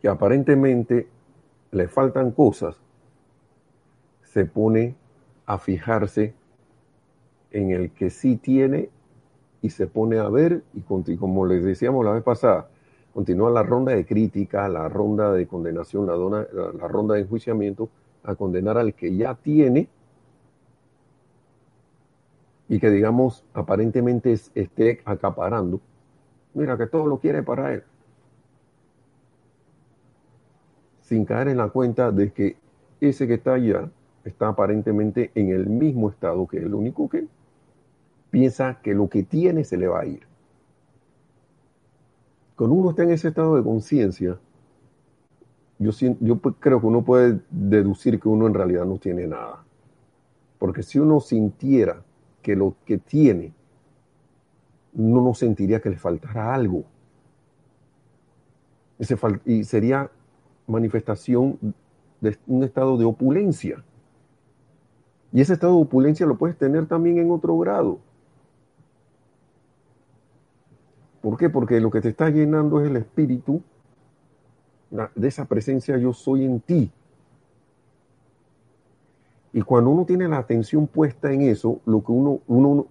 que 0.00 0.08
aparentemente 0.08 1.06
le 1.70 1.88
faltan 1.88 2.30
cosas, 2.30 2.76
se 4.22 4.44
pone 4.44 4.94
a 5.44 5.58
fijarse 5.58 6.34
en 7.50 7.70
el 7.70 7.90
que 7.90 8.10
sí 8.10 8.36
tiene 8.36 8.90
y 9.62 9.70
se 9.70 9.86
pone 9.86 10.18
a 10.18 10.28
ver 10.28 10.62
y 10.74 10.80
como 11.16 11.46
les 11.46 11.62
decíamos 11.62 12.04
la 12.04 12.12
vez 12.12 12.22
pasada, 12.22 12.68
continúa 13.14 13.50
la 13.50 13.62
ronda 13.62 13.92
de 13.92 14.04
crítica, 14.04 14.68
la 14.68 14.88
ronda 14.88 15.32
de 15.32 15.46
condenación, 15.46 16.06
la, 16.06 16.16
la 16.72 16.88
ronda 16.88 17.14
de 17.14 17.22
enjuiciamiento 17.22 17.88
a 18.26 18.34
condenar 18.34 18.76
al 18.76 18.94
que 18.94 19.16
ya 19.16 19.34
tiene 19.34 19.88
y 22.68 22.80
que 22.80 22.90
digamos 22.90 23.44
aparentemente 23.54 24.32
esté 24.54 25.00
acaparando. 25.04 25.80
Mira 26.54 26.76
que 26.76 26.86
todo 26.86 27.06
lo 27.06 27.18
quiere 27.18 27.42
para 27.42 27.74
él. 27.74 27.84
Sin 31.02 31.24
caer 31.24 31.48
en 31.48 31.58
la 31.58 31.68
cuenta 31.68 32.10
de 32.10 32.32
que 32.32 32.56
ese 33.00 33.26
que 33.28 33.34
está 33.34 33.54
allá 33.54 33.88
está 34.24 34.48
aparentemente 34.48 35.30
en 35.34 35.50
el 35.50 35.68
mismo 35.68 36.10
estado 36.10 36.46
que 36.46 36.58
el 36.58 36.74
único 36.74 37.08
que 37.08 37.28
piensa 38.30 38.80
que 38.82 38.94
lo 38.94 39.08
que 39.08 39.22
tiene 39.22 39.62
se 39.64 39.76
le 39.76 39.86
va 39.86 40.00
a 40.00 40.06
ir. 40.06 40.26
Cuando 42.56 42.74
uno 42.74 42.90
está 42.90 43.04
en 43.04 43.10
ese 43.10 43.28
estado 43.28 43.56
de 43.56 43.62
conciencia, 43.62 44.38
yo, 45.78 45.90
yo 46.20 46.40
creo 46.40 46.80
que 46.80 46.86
uno 46.86 47.02
puede 47.02 47.40
deducir 47.50 48.18
que 48.18 48.28
uno 48.28 48.46
en 48.46 48.54
realidad 48.54 48.84
no 48.84 48.98
tiene 48.98 49.26
nada. 49.26 49.64
Porque 50.58 50.82
si 50.82 50.98
uno 50.98 51.20
sintiera 51.20 52.02
que 52.42 52.56
lo 52.56 52.76
que 52.84 52.98
tiene, 52.98 53.52
no 54.94 55.34
sentiría 55.34 55.80
que 55.80 55.90
le 55.90 55.98
faltara 55.98 56.54
algo. 56.54 56.84
y 59.44 59.64
sería 59.64 60.10
manifestación 60.66 61.58
de 62.20 62.38
un 62.46 62.64
estado 62.64 62.96
de 62.96 63.04
opulencia. 63.04 63.84
Y 65.32 65.40
ese 65.40 65.52
estado 65.52 65.76
de 65.76 65.82
opulencia 65.82 66.24
lo 66.24 66.38
puedes 66.38 66.56
tener 66.56 66.86
también 66.86 67.18
en 67.18 67.30
otro 67.30 67.58
grado. 67.58 67.98
¿Por 71.20 71.36
qué? 71.36 71.50
Porque 71.50 71.80
lo 71.80 71.90
que 71.90 72.00
te 72.00 72.08
está 72.08 72.30
llenando 72.30 72.80
es 72.80 72.88
el 72.88 72.96
espíritu 72.96 73.62
de 74.90 75.28
esa 75.28 75.44
presencia 75.46 75.96
yo 75.98 76.12
soy 76.12 76.44
en 76.44 76.60
ti. 76.60 76.90
Y 79.52 79.62
cuando 79.62 79.90
uno 79.90 80.04
tiene 80.04 80.28
la 80.28 80.38
atención 80.38 80.86
puesta 80.86 81.32
en 81.32 81.42
eso, 81.42 81.80
lo 81.86 82.04
que 82.04 82.12
uno, 82.12 82.40
uno 82.46 82.86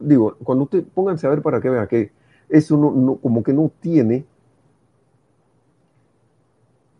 digo, 0.00 0.36
cuando 0.42 0.64
usted 0.64 0.84
pónganse 0.84 1.26
a 1.26 1.30
ver 1.30 1.40
para 1.40 1.60
que 1.60 1.70
vea 1.70 1.86
que 1.86 2.10
eso 2.48 2.76
no, 2.76 3.16
como 3.16 3.42
que 3.42 3.52
no 3.52 3.70
tiene, 3.80 4.24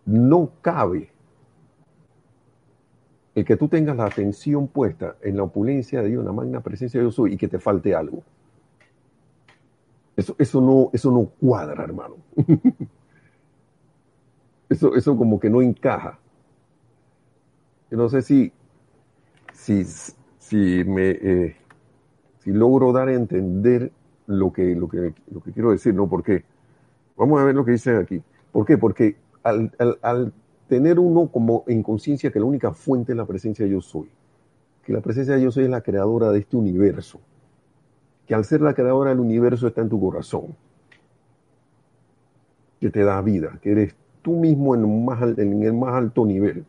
no 0.06 0.50
cabe 0.62 1.10
el 3.34 3.44
que 3.44 3.56
tú 3.56 3.68
tengas 3.68 3.96
la 3.96 4.06
atención 4.06 4.68
puesta 4.68 5.16
en 5.22 5.36
la 5.36 5.42
opulencia 5.42 6.02
de 6.02 6.08
Dios, 6.08 6.22
una 6.22 6.32
magna 6.32 6.60
presencia 6.60 7.02
yo 7.02 7.10
soy, 7.10 7.34
y 7.34 7.36
que 7.36 7.48
te 7.48 7.58
falte 7.58 7.94
algo. 7.94 8.22
Eso, 10.16 10.36
eso, 10.38 10.60
no, 10.60 10.90
eso 10.92 11.10
no 11.10 11.24
cuadra, 11.40 11.82
hermano. 11.82 12.16
Eso, 14.70 14.94
eso 14.94 15.16
como 15.16 15.38
que 15.38 15.50
no 15.50 15.60
encaja. 15.60 16.18
Yo 17.90 17.98
no 17.98 18.08
sé 18.08 18.22
si, 18.22 18.52
si, 19.52 19.84
si 19.84 20.84
me 20.84 21.10
eh, 21.10 21.56
si 22.38 22.52
logro 22.52 22.92
dar 22.92 23.08
a 23.08 23.14
entender 23.14 23.92
lo 24.26 24.52
que, 24.52 24.74
lo 24.76 24.88
que, 24.88 25.12
lo 25.30 25.40
que 25.42 25.52
quiero 25.52 25.72
decir, 25.72 25.92
¿no? 25.92 26.08
Porque 26.08 26.44
vamos 27.16 27.40
a 27.40 27.44
ver 27.44 27.54
lo 27.54 27.64
que 27.64 27.72
dice 27.72 27.96
aquí. 27.96 28.22
¿Por 28.52 28.64
qué? 28.64 28.78
Porque 28.78 29.16
al, 29.42 29.72
al 30.02 30.32
tener 30.68 31.00
uno 31.00 31.26
como 31.28 31.64
en 31.66 31.82
conciencia 31.82 32.30
que 32.30 32.38
la 32.38 32.44
única 32.44 32.72
fuente 32.72 33.12
es 33.12 33.18
la 33.18 33.26
presencia 33.26 33.64
de 33.64 33.72
yo 33.72 33.80
soy, 33.80 34.08
que 34.84 34.92
la 34.92 35.00
presencia 35.00 35.34
de 35.34 35.42
yo 35.42 35.50
soy 35.50 35.64
es 35.64 35.70
la 35.70 35.80
creadora 35.80 36.30
de 36.30 36.38
este 36.38 36.56
universo, 36.56 37.20
que 38.24 38.34
al 38.34 38.44
ser 38.44 38.60
la 38.60 38.72
creadora 38.72 39.10
del 39.10 39.18
universo 39.18 39.66
está 39.66 39.80
en 39.80 39.88
tu 39.88 40.00
corazón, 40.00 40.54
que 42.80 42.88
te 42.88 43.02
da 43.02 43.20
vida, 43.20 43.58
que 43.60 43.72
eres 43.72 43.96
tú 44.22 44.32
mismo 44.32 44.74
en, 44.74 45.62
el 45.62 45.72
más 45.72 45.94
alto 45.94 46.24
nivel, 46.24 46.64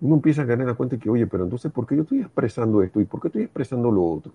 uno 0.00 0.16
empieza 0.16 0.42
a 0.42 0.44
ganar 0.44 0.66
la 0.66 0.74
cuenta 0.74 0.98
que, 0.98 1.08
oye, 1.08 1.26
pero 1.26 1.44
entonces, 1.44 1.72
¿por 1.72 1.86
qué 1.86 1.96
yo 1.96 2.02
estoy 2.02 2.20
expresando 2.20 2.82
esto 2.82 3.00
y 3.00 3.04
por 3.04 3.20
qué 3.20 3.28
estoy 3.28 3.42
expresando 3.42 3.90
lo 3.90 4.04
otro? 4.04 4.32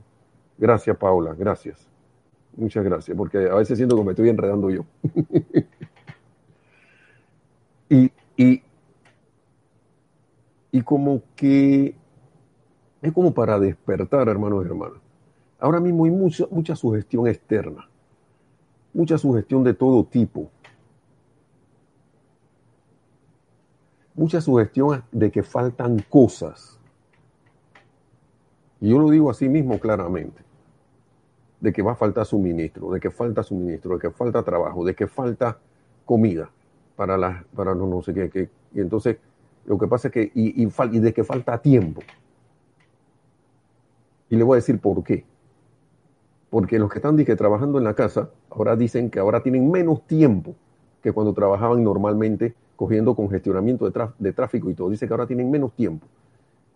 Gracias, 0.58 0.98
Paula, 0.98 1.36
gracias. 1.36 1.88
Muchas 2.58 2.84
gracias, 2.84 3.16
porque 3.16 3.38
a 3.38 3.56
veces 3.56 3.78
siento 3.78 3.96
que 3.96 4.04
me 4.04 4.12
estoy 4.12 4.30
enredando 4.30 4.70
yo. 4.70 4.84
y, 7.90 8.12
y, 8.36 8.64
y 10.72 10.82
como 10.82 11.22
que 11.36 11.96
es 13.02 13.14
como 13.14 13.34
para 13.34 13.60
despertar, 13.60 14.28
hermanos 14.28 14.64
y 14.64 14.68
hermanas. 14.68 14.98
Ahora 15.60 15.80
mismo 15.80 16.06
hay 16.06 16.12
mucha, 16.12 16.46
mucha 16.52 16.76
sugestión 16.76 17.28
externa, 17.28 17.88
mucha 18.94 19.18
sugestión 19.18 19.64
de 19.64 19.74
todo 19.74 20.04
tipo. 20.04 20.50
Mucha 24.16 24.42
sugestión 24.42 25.04
de 25.12 25.32
que 25.32 25.44
faltan 25.44 26.04
cosas. 26.10 26.80
Y 28.82 28.90
yo 28.90 29.00
lo 29.00 29.10
digo 29.10 29.30
así 29.30 29.50
mismo 29.50 29.80
claramente, 29.80 30.42
de 31.60 31.74
que 31.74 31.82
va 31.82 31.94
a 31.94 31.96
faltar 31.96 32.26
suministro, 32.26 32.92
de 32.92 33.00
que 33.00 33.12
falta 33.12 33.44
suministro, 33.44 33.96
de 33.96 34.00
que 34.00 34.12
falta 34.12 34.44
trabajo, 34.44 34.86
de 34.86 34.96
que 34.96 35.08
falta 35.08 35.58
comida 36.06 36.50
para, 36.96 37.18
las 37.18 37.44
para 37.56 37.76
no, 37.76 38.02
sé 38.02 38.14
qué, 38.14 38.50
Y 38.74 38.82
entonces, 38.82 39.18
lo 39.66 39.78
que 39.78 39.88
pasa 39.88 40.08
es 40.08 40.14
que, 40.14 40.32
y, 40.34 40.64
y, 40.64 41.00
de 41.00 41.14
que 41.14 41.24
falta 41.24 41.58
tiempo. 41.62 42.02
Y 44.30 44.36
le 44.36 44.44
voy 44.44 44.56
a 44.56 44.58
decir 44.58 44.80
por 44.80 45.04
qué. 45.04 45.26
Porque 46.50 46.80
los 46.80 46.90
que 46.90 46.98
están 46.98 47.16
dije, 47.16 47.36
trabajando 47.36 47.78
en 47.78 47.84
la 47.84 47.94
casa, 47.94 48.30
ahora 48.50 48.76
dicen 48.76 49.10
que 49.10 49.20
ahora 49.20 49.44
tienen 49.44 49.70
menos 49.70 50.06
tiempo 50.08 50.56
que 51.02 51.12
cuando 51.12 51.34
trabajaban 51.34 51.84
normalmente 51.84 52.56
cogiendo 52.80 53.14
congestionamiento 53.14 53.90
de, 53.90 54.08
de 54.20 54.32
tráfico 54.32 54.70
y 54.70 54.74
todo. 54.74 54.90
Dice 54.90 55.06
que 55.06 55.14
ahora 55.14 55.28
tienen 55.28 55.52
menos 55.52 55.74
tiempo. 55.74 56.08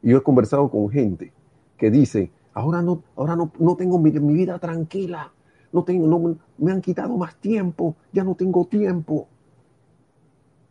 Y 0.01 0.09
yo 0.09 0.17
he 0.17 0.21
conversado 0.21 0.69
con 0.69 0.89
gente 0.89 1.31
que 1.77 1.89
dice, 1.89 2.29
ahora 2.53 2.81
no, 2.81 3.01
ahora 3.15 3.37
no, 3.37 3.53
no 3.57 3.77
tengo 3.77 3.97
mi, 3.97 4.11
vida 4.11 4.59
tranquila, 4.59 5.31
no 5.71 5.85
tengo, 5.85 6.05
no, 6.05 6.37
me 6.57 6.73
han 6.73 6.81
quitado 6.81 7.15
más 7.15 7.37
tiempo, 7.37 7.95
ya 8.11 8.25
no 8.25 8.35
tengo 8.35 8.65
tiempo. 8.65 9.29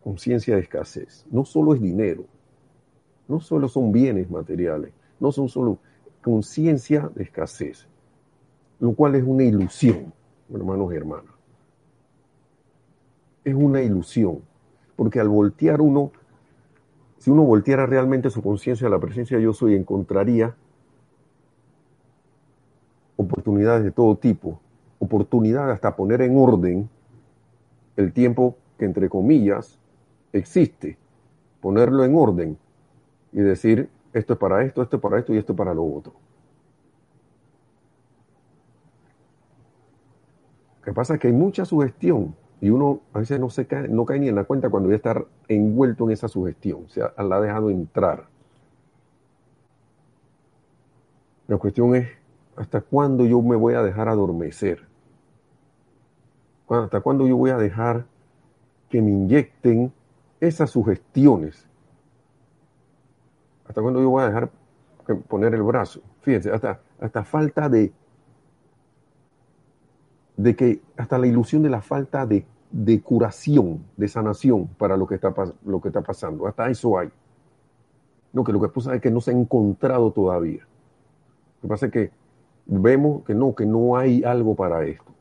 Conciencia 0.04 0.56
de 0.56 0.60
escasez. 0.60 1.24
No 1.30 1.46
solo 1.46 1.72
es 1.72 1.80
dinero, 1.80 2.26
no 3.26 3.40
solo 3.40 3.68
son 3.68 3.90
bienes 3.90 4.30
materiales, 4.30 4.92
no 5.18 5.32
son 5.32 5.48
solo 5.48 5.78
conciencia 6.22 7.10
de 7.14 7.22
escasez, 7.22 7.88
lo 8.80 8.92
cual 8.92 9.14
es 9.14 9.24
una 9.24 9.44
ilusión, 9.44 10.12
hermanos 10.52 10.92
y 10.92 10.96
hermanas. 10.96 11.32
Es 13.44 13.54
una 13.54 13.80
ilusión 13.80 14.51
porque 15.02 15.18
al 15.18 15.28
voltear 15.28 15.80
uno, 15.80 16.12
si 17.18 17.28
uno 17.28 17.42
volteara 17.42 17.86
realmente 17.86 18.30
su 18.30 18.40
conciencia 18.40 18.86
a 18.86 18.90
la 18.90 19.00
presencia 19.00 19.36
de 19.36 19.42
yo 19.42 19.52
soy, 19.52 19.74
encontraría 19.74 20.54
oportunidades 23.16 23.82
de 23.82 23.90
todo 23.90 24.14
tipo, 24.14 24.60
oportunidades 25.00 25.74
hasta 25.74 25.96
poner 25.96 26.22
en 26.22 26.36
orden 26.38 26.88
el 27.96 28.12
tiempo 28.12 28.56
que 28.78 28.84
entre 28.84 29.08
comillas 29.08 29.80
existe, 30.32 30.96
ponerlo 31.60 32.04
en 32.04 32.14
orden 32.14 32.58
y 33.32 33.40
decir 33.40 33.88
esto 34.12 34.34
es 34.34 34.38
para 34.38 34.62
esto, 34.64 34.82
esto 34.82 34.98
es 34.98 35.02
para 35.02 35.18
esto 35.18 35.34
y 35.34 35.38
esto 35.38 35.52
es 35.52 35.58
para 35.58 35.74
lo 35.74 35.84
otro. 35.84 36.12
Lo 40.78 40.84
que 40.84 40.92
pasa 40.92 41.14
es 41.14 41.20
que 41.20 41.26
hay 41.26 41.34
mucha 41.34 41.64
sugestión 41.64 42.36
y 42.62 42.70
uno 42.70 43.00
a 43.12 43.18
veces 43.18 43.40
no, 43.40 43.50
se 43.50 43.66
cae, 43.66 43.88
no 43.88 44.06
cae 44.06 44.20
ni 44.20 44.28
en 44.28 44.36
la 44.36 44.44
cuenta 44.44 44.70
cuando 44.70 44.88
ya 44.88 44.94
está 44.94 45.20
envuelto 45.48 46.04
en 46.04 46.12
esa 46.12 46.28
sugestión, 46.28 46.84
o 46.86 46.88
sea, 46.88 47.12
la 47.18 47.36
ha 47.36 47.40
dejado 47.40 47.70
entrar. 47.70 48.28
La 51.48 51.56
cuestión 51.56 51.96
es, 51.96 52.08
¿hasta 52.54 52.80
cuándo 52.80 53.26
yo 53.26 53.42
me 53.42 53.56
voy 53.56 53.74
a 53.74 53.82
dejar 53.82 54.08
adormecer? 54.08 54.86
¿Hasta 56.68 57.00
cuándo 57.00 57.26
yo 57.26 57.36
voy 57.36 57.50
a 57.50 57.58
dejar 57.58 58.06
que 58.88 59.02
me 59.02 59.10
inyecten 59.10 59.92
esas 60.38 60.70
sugestiones? 60.70 61.66
¿Hasta 63.66 63.82
cuándo 63.82 64.00
yo 64.00 64.08
voy 64.08 64.22
a 64.22 64.26
dejar 64.26 64.50
poner 65.26 65.52
el 65.54 65.64
brazo? 65.64 66.00
Fíjense, 66.20 66.52
hasta, 66.52 66.80
hasta 67.00 67.24
falta 67.24 67.68
de, 67.68 67.92
de 70.36 70.56
que, 70.56 70.80
hasta 70.96 71.18
la 71.18 71.26
ilusión 71.26 71.62
de 71.62 71.70
la 71.70 71.82
falta 71.82 72.26
de 72.26 72.44
de 72.72 73.02
curación, 73.02 73.84
de 73.96 74.08
sanación 74.08 74.66
para 74.78 74.96
lo 74.96 75.06
que 75.06 75.16
está, 75.16 75.32
lo 75.64 75.80
que 75.80 75.88
está 75.88 76.00
pasando. 76.00 76.46
Hasta 76.46 76.70
eso 76.70 76.98
hay. 76.98 77.10
No, 78.32 78.42
que 78.42 78.52
lo 78.52 78.60
que 78.60 78.68
pasa 78.68 78.94
es 78.94 79.02
que 79.02 79.10
no 79.10 79.20
se 79.20 79.30
ha 79.30 79.34
encontrado 79.34 80.10
todavía. 80.10 80.66
Lo 81.60 81.62
que 81.62 81.68
pasa 81.68 81.86
es 81.86 81.92
que 81.92 82.10
vemos 82.64 83.24
que 83.24 83.34
no, 83.34 83.54
que 83.54 83.66
no 83.66 83.96
hay 83.96 84.24
algo 84.24 84.56
para 84.56 84.84
esto. 84.86 85.12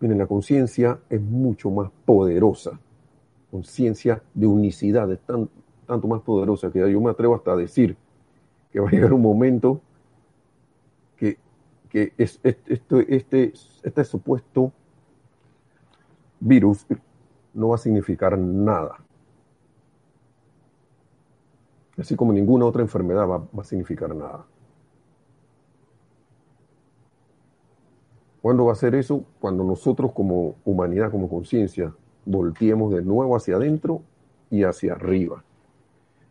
Miren, 0.00 0.18
la 0.18 0.26
conciencia 0.26 0.98
es 1.08 1.20
mucho 1.20 1.70
más 1.70 1.90
poderosa. 2.04 2.80
Conciencia 3.52 4.20
de 4.34 4.46
unicidad 4.48 5.12
es 5.12 5.20
tan, 5.20 5.48
tanto 5.86 6.08
más 6.08 6.22
poderosa 6.22 6.72
que 6.72 6.90
yo 6.90 7.00
me 7.00 7.10
atrevo 7.10 7.36
hasta 7.36 7.52
a 7.52 7.56
decir 7.56 7.96
que 8.72 8.80
va 8.80 8.88
a 8.88 8.90
llegar 8.90 9.12
un 9.12 9.22
momento 9.22 9.80
que 11.92 12.14
es, 12.16 12.40
este, 12.42 12.80
este, 13.14 13.52
este 13.82 14.04
supuesto 14.04 14.72
virus 16.40 16.86
no 17.52 17.68
va 17.68 17.74
a 17.74 17.78
significar 17.78 18.38
nada. 18.38 18.96
Así 21.98 22.16
como 22.16 22.32
ninguna 22.32 22.64
otra 22.64 22.80
enfermedad 22.80 23.28
va, 23.28 23.38
va 23.40 23.60
a 23.60 23.64
significar 23.64 24.16
nada. 24.16 24.46
¿Cuándo 28.40 28.64
va 28.64 28.72
a 28.72 28.76
ser 28.76 28.94
eso? 28.94 29.26
Cuando 29.38 29.62
nosotros 29.62 30.12
como 30.12 30.54
humanidad, 30.64 31.10
como 31.10 31.28
conciencia, 31.28 31.94
volteemos 32.24 32.94
de 32.94 33.02
nuevo 33.02 33.36
hacia 33.36 33.56
adentro 33.56 34.00
y 34.48 34.64
hacia 34.64 34.94
arriba. 34.94 35.44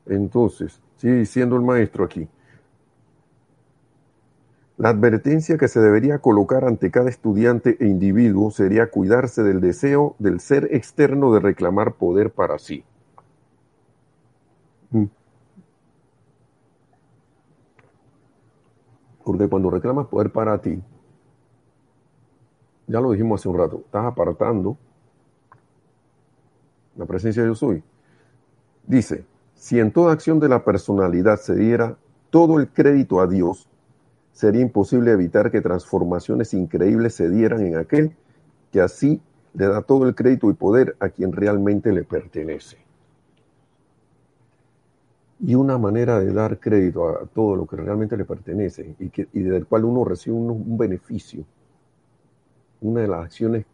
Entonces, 0.07 0.81
sigue 0.97 1.17
diciendo 1.17 1.55
el 1.55 1.61
maestro 1.61 2.03
aquí, 2.03 2.27
la 4.81 4.89
advertencia 4.89 5.59
que 5.59 5.67
se 5.67 5.79
debería 5.79 6.17
colocar 6.17 6.65
ante 6.65 6.89
cada 6.89 7.07
estudiante 7.07 7.77
e 7.79 7.85
individuo 7.85 8.49
sería 8.49 8.89
cuidarse 8.89 9.43
del 9.43 9.61
deseo 9.61 10.15
del 10.17 10.39
ser 10.39 10.69
externo 10.71 11.31
de 11.31 11.39
reclamar 11.39 11.93
poder 11.93 12.31
para 12.31 12.57
sí. 12.57 12.83
Mm. 14.89 15.05
Porque 19.23 19.47
cuando 19.47 19.69
reclamas 19.69 20.07
poder 20.07 20.31
para 20.31 20.59
ti, 20.59 20.81
ya 22.87 23.01
lo 23.01 23.11
dijimos 23.11 23.39
hace 23.39 23.49
un 23.49 23.59
rato, 23.59 23.83
estás 23.85 24.03
apartando 24.03 24.77
la 26.95 27.05
presencia 27.05 27.43
de 27.43 27.49
yo 27.49 27.53
soy. 27.55 27.83
Dice, 28.87 29.25
si 29.53 29.79
en 29.79 29.91
toda 29.91 30.11
acción 30.11 30.39
de 30.39 30.49
la 30.49 30.65
personalidad 30.65 31.37
se 31.37 31.53
diera 31.53 31.97
todo 32.31 32.59
el 32.59 32.67
crédito 32.67 33.21
a 33.21 33.27
Dios, 33.27 33.67
sería 34.31 34.61
imposible 34.61 35.11
evitar 35.11 35.51
que 35.51 35.61
transformaciones 35.61 36.53
increíbles 36.53 37.15
se 37.15 37.29
dieran 37.29 37.65
en 37.65 37.77
aquel 37.77 38.15
que 38.71 38.81
así 38.81 39.21
le 39.53 39.67
da 39.67 39.81
todo 39.81 40.07
el 40.07 40.15
crédito 40.15 40.49
y 40.49 40.53
poder 40.53 40.95
a 40.99 41.09
quien 41.09 41.31
realmente 41.31 41.91
le 41.91 42.03
pertenece. 42.03 42.77
Y 45.39 45.55
una 45.55 45.77
manera 45.77 46.19
de 46.19 46.31
dar 46.31 46.59
crédito 46.59 47.09
a 47.09 47.25
todo 47.25 47.55
lo 47.55 47.65
que 47.65 47.75
realmente 47.75 48.15
le 48.15 48.25
pertenece 48.25 48.95
y, 48.99 49.09
que, 49.09 49.27
y 49.33 49.41
del 49.41 49.65
cual 49.65 49.85
uno 49.85 50.05
recibe 50.05 50.35
un, 50.35 50.49
un 50.51 50.77
beneficio, 50.77 51.43
una 52.81 53.01
de 53.01 53.07
las 53.07 53.25
acciones 53.25 53.65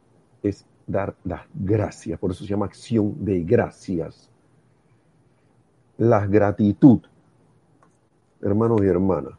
es 0.42 0.66
dar 0.88 1.14
las 1.26 1.42
gracias, 1.54 2.18
por 2.20 2.32
eso 2.32 2.44
se 2.44 2.50
llama 2.50 2.66
acción 2.66 3.24
de 3.24 3.44
gracias. 3.44 4.30
La 5.98 6.26
gratitud, 6.26 7.02
hermanos 8.42 8.82
y 8.82 8.86
hermanas, 8.86 9.34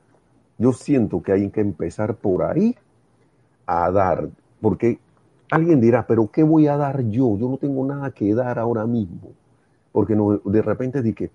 yo 0.59 0.73
siento 0.73 1.23
que 1.23 1.33
hay 1.33 1.51
que 1.51 1.61
empezar 1.61 2.17
por 2.17 2.43
ahí 2.43 2.77
a 3.67 3.91
dar, 3.91 4.29
porque 4.61 4.99
alguien 5.51 5.81
dirá, 5.81 6.07
pero 6.07 6.31
¿qué 6.31 6.43
voy 6.43 6.67
a 6.67 6.77
dar 6.77 7.05
yo? 7.09 7.39
Yo 7.39 7.49
no 7.49 7.57
tengo 7.59 7.87
nada 7.87 8.11
que 8.11 8.35
dar 8.35 8.59
ahora 8.59 8.85
mismo, 8.87 9.31
porque 9.93 10.17
no, 10.17 10.39
de 10.39 10.63
repente 10.63 11.01
dije, 11.01 11.31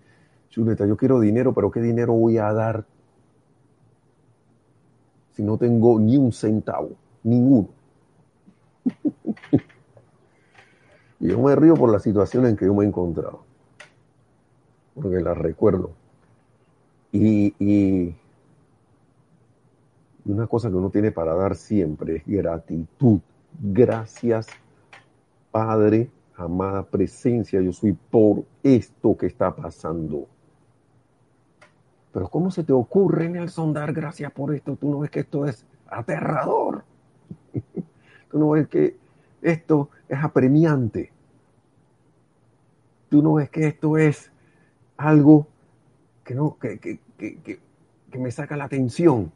chuleta, 0.50 0.86
yo 0.86 0.98
quiero 0.98 1.22
dinero, 1.22 1.54
pero 1.54 1.72
¿qué 1.72 1.82
dinero 1.82 2.14
voy 2.14 2.38
a 2.38 2.52
dar 2.52 2.86
si 5.32 5.42
no 5.42 5.58
tengo 5.58 6.00
ni 6.00 6.18
un 6.18 6.34
centavo, 6.34 6.92
ninguno? 7.24 7.70
y 11.20 11.28
yo 11.30 11.40
me 11.40 11.56
río 11.56 11.76
por 11.76 11.92
la 11.92 12.00
situación 12.00 12.46
en 12.46 12.58
que 12.58 12.66
yo 12.66 12.74
me 12.74 12.84
he 12.84 12.88
encontrado, 12.88 13.44
porque 14.94 15.22
la 15.22 15.34
recuerdo. 15.34 15.92
Y, 17.12 17.54
y 17.60 18.16
una 20.26 20.48
cosa 20.48 20.70
que 20.70 20.76
uno 20.76 20.90
tiene 20.90 21.12
para 21.12 21.36
dar 21.36 21.56
siempre 21.56 22.18
es 22.18 22.24
gratitud. 22.26 23.20
Gracias, 23.62 24.48
Padre, 25.52 26.10
amada 26.36 26.84
presencia, 26.84 27.62
yo 27.62 27.74
soy 27.74 27.94
por 27.94 28.44
esto 28.64 29.18
que 29.18 29.28
está 29.28 29.56
pasando. 29.56 30.28
Pero 32.12 32.30
¿cómo 32.30 32.52
se 32.52 32.64
te 32.64 32.74
ocurre, 32.74 33.28
Nelson, 33.30 33.74
dar 33.74 33.92
gracias 33.92 34.32
por 34.32 34.54
esto? 34.54 34.76
Tú 34.76 34.90
no 34.90 35.00
ves 35.00 35.10
que 35.10 35.22
esto 35.22 35.46
es 35.46 35.66
aterrador. 35.88 36.84
Tú 38.32 38.40
no 38.40 38.50
ves 38.52 38.68
que 38.68 38.98
esto 39.42 39.90
es 40.08 40.24
apremiante. 40.24 41.12
Tú 43.10 43.22
no 43.22 43.34
ves 43.34 43.50
que 43.50 43.68
esto 43.68 43.98
es 43.98 44.32
algo 44.98 45.48
que, 46.24 46.34
no, 46.34 46.58
que, 46.58 46.80
que, 46.80 47.00
que, 47.18 47.60
que 48.12 48.20
me 48.20 48.32
saca 48.32 48.58
la 48.58 48.64
atención. 48.66 49.32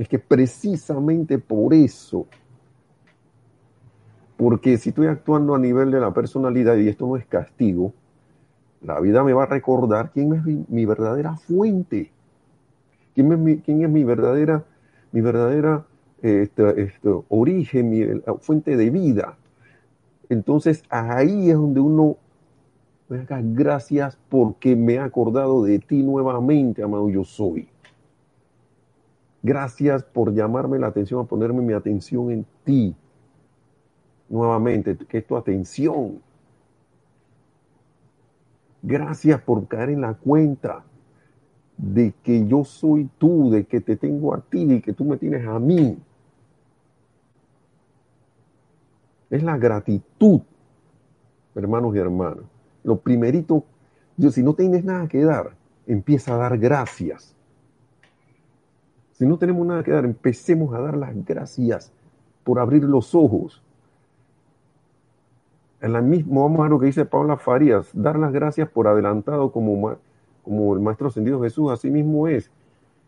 Es 0.00 0.08
que 0.08 0.18
precisamente 0.18 1.38
por 1.38 1.74
eso, 1.74 2.26
porque 4.38 4.78
si 4.78 4.88
estoy 4.88 5.08
actuando 5.08 5.54
a 5.54 5.58
nivel 5.58 5.90
de 5.90 6.00
la 6.00 6.14
personalidad 6.14 6.74
y 6.76 6.88
esto 6.88 7.06
no 7.06 7.18
es 7.18 7.26
castigo, 7.26 7.92
la 8.80 8.98
vida 8.98 9.22
me 9.22 9.34
va 9.34 9.42
a 9.42 9.46
recordar 9.46 10.10
quién 10.10 10.32
es 10.32 10.42
mi, 10.70 10.86
verdadera 10.86 11.36
fuente, 11.36 12.10
quién 13.14 13.30
es 13.30 13.90
mi, 13.90 14.04
verdadera, 14.04 14.64
mi 15.12 15.20
verdadera 15.20 15.84
este, 16.22 16.80
este, 16.80 17.10
origen, 17.28 17.90
mi 17.90 18.22
fuente 18.40 18.78
de 18.78 18.88
vida. 18.88 19.36
Entonces 20.30 20.82
ahí 20.88 21.50
es 21.50 21.56
donde 21.56 21.80
uno 21.80 22.16
gracias 23.52 24.16
porque 24.30 24.76
me 24.76 24.94
he 24.94 24.98
acordado 24.98 25.62
de 25.62 25.78
ti 25.78 26.02
nuevamente, 26.02 26.82
amado 26.82 27.10
yo 27.10 27.22
soy. 27.22 27.68
Gracias 29.42 30.04
por 30.04 30.34
llamarme 30.34 30.78
la 30.78 30.88
atención, 30.88 31.20
a 31.20 31.24
ponerme 31.24 31.62
mi 31.62 31.72
atención 31.72 32.30
en 32.30 32.46
ti. 32.64 32.94
Nuevamente, 34.28 34.96
que 34.96 35.18
es 35.18 35.26
tu 35.26 35.36
atención. 35.36 36.20
Gracias 38.82 39.40
por 39.42 39.66
caer 39.66 39.90
en 39.90 40.02
la 40.02 40.14
cuenta 40.14 40.84
de 41.76 42.12
que 42.22 42.46
yo 42.46 42.64
soy 42.64 43.08
tú, 43.18 43.50
de 43.50 43.64
que 43.64 43.80
te 43.80 43.96
tengo 43.96 44.34
a 44.34 44.40
ti, 44.40 44.66
de 44.66 44.82
que 44.82 44.92
tú 44.92 45.04
me 45.04 45.16
tienes 45.16 45.46
a 45.46 45.58
mí. 45.58 45.98
Es 49.30 49.42
la 49.42 49.56
gratitud, 49.56 50.40
hermanos 51.54 51.94
y 51.94 51.98
hermanas. 51.98 52.44
Lo 52.82 52.98
primerito, 53.00 53.64
yo, 54.16 54.30
si 54.30 54.42
no 54.42 54.54
tienes 54.54 54.84
nada 54.84 55.08
que 55.08 55.22
dar, 55.22 55.52
empieza 55.86 56.34
a 56.34 56.38
dar 56.38 56.58
gracias. 56.58 57.34
Si 59.20 59.26
no 59.26 59.36
tenemos 59.36 59.66
nada 59.66 59.82
que 59.82 59.90
dar, 59.90 60.06
empecemos 60.06 60.74
a 60.74 60.80
dar 60.80 60.96
las 60.96 61.14
gracias 61.26 61.92
por 62.42 62.58
abrir 62.58 62.84
los 62.84 63.14
ojos. 63.14 63.62
En 65.82 65.92
la 65.92 66.00
misma, 66.00 66.40
vamos 66.40 66.64
a 66.64 66.70
lo 66.70 66.80
que 66.80 66.86
dice 66.86 67.04
Paula 67.04 67.36
Farías, 67.36 67.90
dar 67.92 68.18
las 68.18 68.32
gracias 68.32 68.70
por 68.70 68.88
adelantado 68.88 69.52
como, 69.52 69.90
el 69.90 70.80
Maestro 70.80 71.08
Ascendido 71.08 71.42
Jesús, 71.42 71.70
así 71.70 71.90
mismo 71.90 72.28
es. 72.28 72.50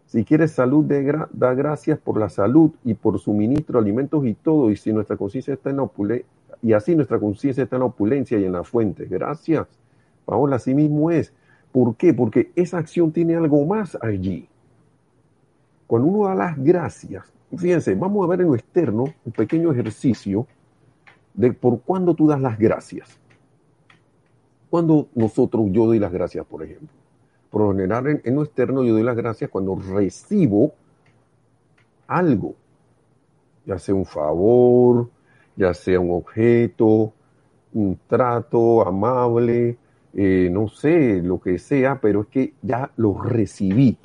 Si 0.05 0.23
quieres 0.23 0.51
salud, 0.51 0.85
da 0.85 1.55
gracias 1.55 1.99
por 1.99 2.21
la 2.21 2.29
salud 2.29 2.73
y 2.85 2.93
por 2.93 3.19
suministro, 3.19 3.79
alimentos 3.79 4.27
y 4.27 4.35
todo. 4.35 4.71
Y 4.71 4.77
si 4.77 4.93
nuestra 4.93 5.17
conciencia 5.17 5.55
está 5.55 5.71
en 5.71 5.81
opulencia, 5.81 6.27
y 6.61 6.75
así 6.75 6.95
nuestra 6.95 7.19
conciencia 7.19 7.65
está 7.65 7.77
en 7.77 7.81
la 7.81 7.87
opulencia 7.87 8.39
y 8.39 8.45
en 8.45 8.53
la 8.53 8.65
fuente. 8.65 9.07
Gracias. 9.07 9.67
Paola, 10.27 10.57
así 10.57 10.75
mismo 10.75 11.11
es. 11.11 11.33
¿Por 11.73 11.97
qué? 11.97 12.13
Porque 12.13 12.53
esa 12.55 12.77
acción 12.77 13.13
tiene 13.13 13.35
algo 13.35 13.65
más 13.65 13.97
allí. 14.03 14.51
Cuando 15.93 16.09
uno 16.09 16.27
da 16.27 16.35
las 16.35 16.57
gracias, 16.57 17.31
fíjense, 17.55 17.95
vamos 17.95 18.25
a 18.25 18.29
ver 18.31 18.41
en 18.41 18.47
lo 18.47 18.55
externo 18.55 19.05
un 19.27 19.33
pequeño 19.33 19.71
ejercicio 19.73 20.47
de 21.35 21.53
por 21.53 21.83
cuándo 21.83 22.15
tú 22.15 22.27
das 22.27 22.41
las 22.41 22.59
gracias. 22.59 23.21
Cuando 24.71 25.09
nosotros, 25.15 25.67
yo 25.71 25.85
doy 25.85 25.99
las 25.99 26.11
gracias, 26.11 26.47
por 26.47 26.63
ejemplo. 26.63 26.89
Por 27.51 27.61
lo 27.61 27.73
general, 27.73 28.23
en, 28.25 28.35
lo 28.35 28.43
externo, 28.43 28.83
yo 28.83 28.95
doy 28.95 29.03
las 29.03 29.17
gracias 29.17 29.51
cuando 29.51 29.77
recibo 29.77 30.73
algo, 32.07 32.55
ya 33.67 33.79
sea 33.79 33.95
un 33.95 34.07
favor, 34.07 35.11
ya 35.57 35.75
sea 35.75 36.01
un 36.01 36.13
objeto, 36.13 37.13
un 37.75 38.01
trato 38.07 38.89
amable, 38.89 39.77
eh, 40.15 40.49
no 40.51 40.69
sé, 40.69 41.21
lo 41.21 41.39
que 41.39 41.59
sea, 41.59 42.01
pero 42.01 42.23
es 42.23 42.29
que 42.29 42.55
ya 42.63 42.91
lo 42.97 43.21
recibí. 43.23 43.99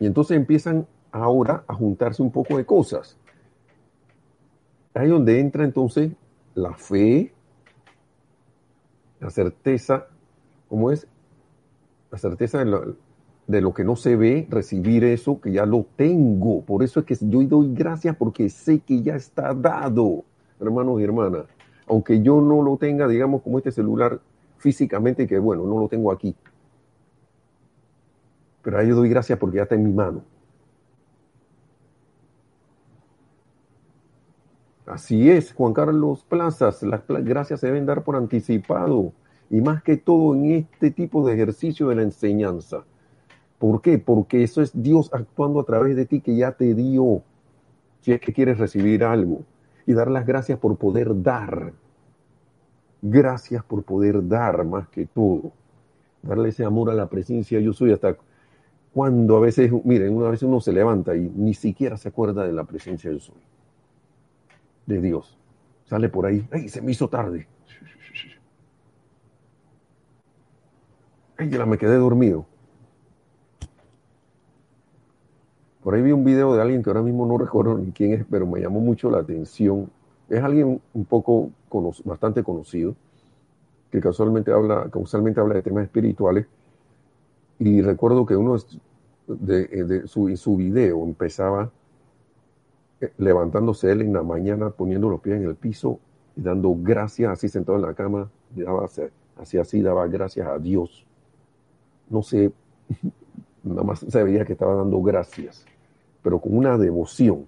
Y 0.00 0.06
entonces 0.06 0.36
empiezan 0.36 0.86
ahora 1.12 1.64
a 1.66 1.74
juntarse 1.74 2.22
un 2.22 2.30
poco 2.30 2.56
de 2.56 2.64
cosas. 2.64 3.16
ahí 4.94 5.08
donde 5.08 5.38
entra 5.38 5.64
entonces 5.64 6.12
la 6.54 6.74
fe, 6.74 7.32
la 9.20 9.30
certeza, 9.30 10.06
¿cómo 10.68 10.90
es? 10.90 11.06
La 12.10 12.18
certeza 12.18 12.58
de 12.58 12.64
lo, 12.64 12.96
de 13.46 13.60
lo, 13.60 13.74
que 13.74 13.84
no 13.84 13.96
se 13.96 14.16
ve, 14.16 14.46
recibir 14.50 15.04
eso 15.04 15.40
que 15.40 15.52
ya 15.52 15.66
lo 15.66 15.86
tengo. 15.96 16.62
Por 16.62 16.82
eso 16.82 17.00
es 17.00 17.06
que 17.06 17.16
yo 17.20 17.42
doy 17.42 17.74
gracias 17.74 18.16
porque 18.16 18.48
sé 18.48 18.80
que 18.80 19.02
ya 19.02 19.14
está 19.14 19.54
dado, 19.54 20.24
hermanos 20.60 21.00
y 21.00 21.04
hermanas. 21.04 21.44
Aunque 21.86 22.20
yo 22.22 22.40
no 22.40 22.62
lo 22.62 22.76
tenga, 22.76 23.06
digamos, 23.08 23.42
como 23.42 23.58
este 23.58 23.72
celular 23.72 24.20
físicamente, 24.58 25.26
que 25.26 25.38
bueno, 25.38 25.64
no 25.64 25.78
lo 25.78 25.88
tengo 25.88 26.12
aquí. 26.12 26.34
Pero 28.68 28.80
ahí 28.80 28.88
yo 28.88 28.96
doy 28.96 29.08
gracias 29.08 29.38
porque 29.38 29.56
ya 29.56 29.62
está 29.62 29.76
en 29.76 29.84
mi 29.84 29.92
mano. 29.94 30.20
Así 34.84 35.30
es, 35.30 35.54
Juan 35.54 35.72
Carlos 35.72 36.22
Plazas, 36.28 36.82
las 36.82 37.00
gracias 37.06 37.60
se 37.60 37.68
deben 37.68 37.86
dar 37.86 38.04
por 38.04 38.14
anticipado 38.14 39.14
y 39.48 39.62
más 39.62 39.82
que 39.82 39.96
todo 39.96 40.34
en 40.34 40.50
este 40.50 40.90
tipo 40.90 41.26
de 41.26 41.32
ejercicio 41.32 41.88
de 41.88 41.94
la 41.94 42.02
enseñanza. 42.02 42.84
¿Por 43.58 43.80
qué? 43.80 43.96
Porque 43.96 44.42
eso 44.42 44.60
es 44.60 44.70
Dios 44.74 45.08
actuando 45.14 45.60
a 45.60 45.64
través 45.64 45.96
de 45.96 46.04
ti 46.04 46.20
que 46.20 46.36
ya 46.36 46.52
te 46.52 46.74
dio, 46.74 47.22
si 48.02 48.12
es 48.12 48.20
que 48.20 48.34
quieres 48.34 48.58
recibir 48.58 49.02
algo, 49.02 49.44
y 49.86 49.94
dar 49.94 50.10
las 50.10 50.26
gracias 50.26 50.58
por 50.58 50.76
poder 50.76 51.22
dar. 51.22 51.72
Gracias 53.00 53.64
por 53.64 53.82
poder 53.82 54.28
dar 54.28 54.66
más 54.66 54.90
que 54.90 55.06
todo. 55.06 55.52
Darle 56.22 56.50
ese 56.50 56.66
amor 56.66 56.90
a 56.90 56.94
la 56.94 57.08
presencia 57.08 57.60
yo 57.60 57.72
soy 57.72 57.92
hasta 57.92 58.18
cuando 58.98 59.36
a 59.36 59.40
veces, 59.40 59.70
miren, 59.84 60.12
una 60.12 60.28
vez 60.28 60.42
uno 60.42 60.60
se 60.60 60.72
levanta 60.72 61.14
y 61.14 61.30
ni 61.36 61.54
siquiera 61.54 61.96
se 61.96 62.08
acuerda 62.08 62.44
de 62.44 62.52
la 62.52 62.64
presencia 62.64 63.12
yo 63.12 63.20
soy 63.20 63.36
de 64.86 65.00
Dios. 65.00 65.38
Sale 65.84 66.08
por 66.08 66.26
ahí, 66.26 66.44
¡ay, 66.50 66.68
se 66.68 66.82
me 66.82 66.90
hizo 66.90 67.06
tarde! 67.06 67.46
¡Ay, 71.36 71.48
ya 71.48 71.64
me 71.64 71.78
quedé 71.78 71.94
dormido! 71.94 72.44
Por 75.84 75.94
ahí 75.94 76.02
vi 76.02 76.10
un 76.10 76.24
video 76.24 76.56
de 76.56 76.60
alguien 76.60 76.82
que 76.82 76.90
ahora 76.90 77.02
mismo 77.02 77.24
no 77.24 77.38
recuerdo 77.38 77.78
ni 77.78 77.92
quién 77.92 78.14
es, 78.14 78.26
pero 78.28 78.48
me 78.48 78.60
llamó 78.60 78.80
mucho 78.80 79.12
la 79.12 79.18
atención. 79.18 79.88
Es 80.28 80.42
alguien 80.42 80.80
un 80.92 81.04
poco, 81.04 81.52
bastante 82.04 82.42
conocido, 82.42 82.96
que 83.92 84.00
casualmente 84.00 84.50
habla, 84.50 84.88
causalmente 84.90 85.38
habla 85.38 85.54
de 85.54 85.62
temas 85.62 85.84
espirituales. 85.84 86.48
Y 87.60 87.80
recuerdo 87.80 88.26
que 88.26 88.36
uno 88.36 88.56
de, 89.28 89.66
de 89.66 90.08
su, 90.08 90.34
su 90.36 90.56
video 90.56 91.04
empezaba 91.04 91.70
levantándose 93.16 93.92
él 93.92 94.02
en 94.02 94.12
la 94.12 94.22
mañana, 94.22 94.70
poniendo 94.70 95.08
los 95.08 95.20
pies 95.20 95.36
en 95.36 95.44
el 95.44 95.54
piso 95.54 96.00
y 96.36 96.42
dando 96.42 96.74
gracias, 96.76 97.30
así 97.30 97.48
sentado 97.48 97.78
en 97.78 97.82
la 97.82 97.94
cama, 97.94 98.30
daba, 98.54 98.88
así 99.36 99.58
así 99.58 99.82
daba 99.82 100.06
gracias 100.08 100.46
a 100.46 100.58
Dios. 100.58 101.06
No 102.08 102.22
sé, 102.22 102.52
nada 103.62 103.82
más 103.82 104.00
se 104.00 104.22
veía 104.22 104.44
que 104.44 104.54
estaba 104.54 104.74
dando 104.74 105.00
gracias, 105.02 105.64
pero 106.22 106.40
con 106.40 106.56
una 106.56 106.76
devoción. 106.76 107.46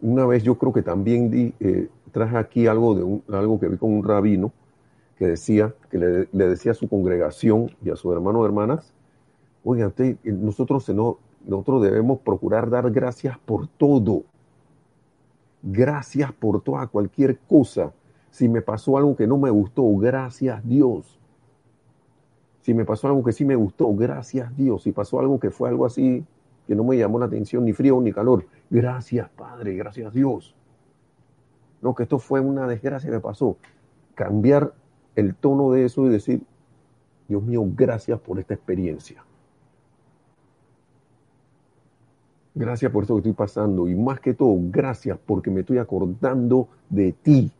Una 0.00 0.26
vez 0.26 0.42
yo 0.42 0.56
creo 0.56 0.72
que 0.72 0.82
también 0.82 1.30
di, 1.30 1.54
eh, 1.60 1.88
traje 2.12 2.36
aquí 2.36 2.66
algo, 2.66 2.94
de 2.94 3.02
un, 3.02 3.24
algo 3.32 3.58
que 3.58 3.68
vi 3.68 3.78
con 3.78 3.92
un 3.92 4.04
rabino 4.04 4.52
que 5.16 5.26
decía, 5.26 5.74
que 5.90 5.98
le, 5.98 6.46
decía 6.46 6.72
a 6.72 6.74
su 6.74 6.88
congregación 6.88 7.70
y 7.84 7.90
a 7.90 7.96
sus 7.96 8.12
hermanos 8.12 8.42
y 8.42 8.44
hermanas, 8.46 8.92
oigan, 9.64 9.92
nosotros 10.24 10.88
no, 10.90 11.18
nosotros 11.46 11.82
debemos 11.82 12.20
procurar 12.20 12.70
dar 12.70 12.90
gracias 12.90 13.38
por 13.38 13.68
todo. 13.68 14.24
Gracias 15.62 16.32
por 16.32 16.62
toda 16.62 16.86
cualquier 16.86 17.38
cosa. 17.38 17.92
Si 18.30 18.48
me 18.48 18.62
pasó 18.62 18.96
algo 18.98 19.16
que 19.16 19.26
no 19.26 19.38
me 19.38 19.50
gustó, 19.50 19.84
gracias 19.96 20.66
Dios. 20.66 21.18
Si 22.62 22.74
me 22.74 22.84
pasó 22.84 23.08
algo 23.08 23.22
que 23.22 23.32
sí 23.32 23.44
me 23.44 23.54
gustó, 23.56 23.94
gracias 23.94 24.56
Dios. 24.56 24.82
Si 24.82 24.92
pasó 24.92 25.20
algo 25.20 25.38
que 25.38 25.50
fue 25.50 25.68
algo 25.68 25.86
así 25.86 26.24
que 26.66 26.74
no 26.74 26.82
me 26.82 26.96
llamó 26.96 27.18
la 27.18 27.26
atención, 27.26 27.64
ni 27.64 27.74
frío 27.74 28.00
ni 28.00 28.10
calor, 28.10 28.46
gracias 28.70 29.28
Padre, 29.28 29.74
gracias 29.74 30.12
Dios. 30.14 30.54
No, 31.82 31.94
que 31.94 32.04
esto 32.04 32.18
fue 32.18 32.40
una 32.40 32.66
desgracia 32.66 33.10
que 33.10 33.20
pasó. 33.20 33.58
Cambiar 34.14 34.72
el 35.16 35.34
tono 35.34 35.70
de 35.72 35.84
eso 35.84 36.06
y 36.06 36.10
decir, 36.10 36.42
Dios 37.28 37.42
mío, 37.42 37.64
gracias 37.74 38.20
por 38.20 38.38
esta 38.38 38.54
experiencia. 38.54 39.24
Gracias 42.54 42.92
por 42.92 43.02
esto 43.02 43.14
que 43.14 43.20
estoy 43.20 43.32
pasando 43.32 43.88
y 43.88 43.96
más 43.96 44.20
que 44.20 44.34
todo, 44.34 44.56
gracias 44.56 45.18
porque 45.26 45.50
me 45.50 45.60
estoy 45.60 45.78
acordando 45.78 46.68
de 46.88 47.12
ti. 47.12 47.50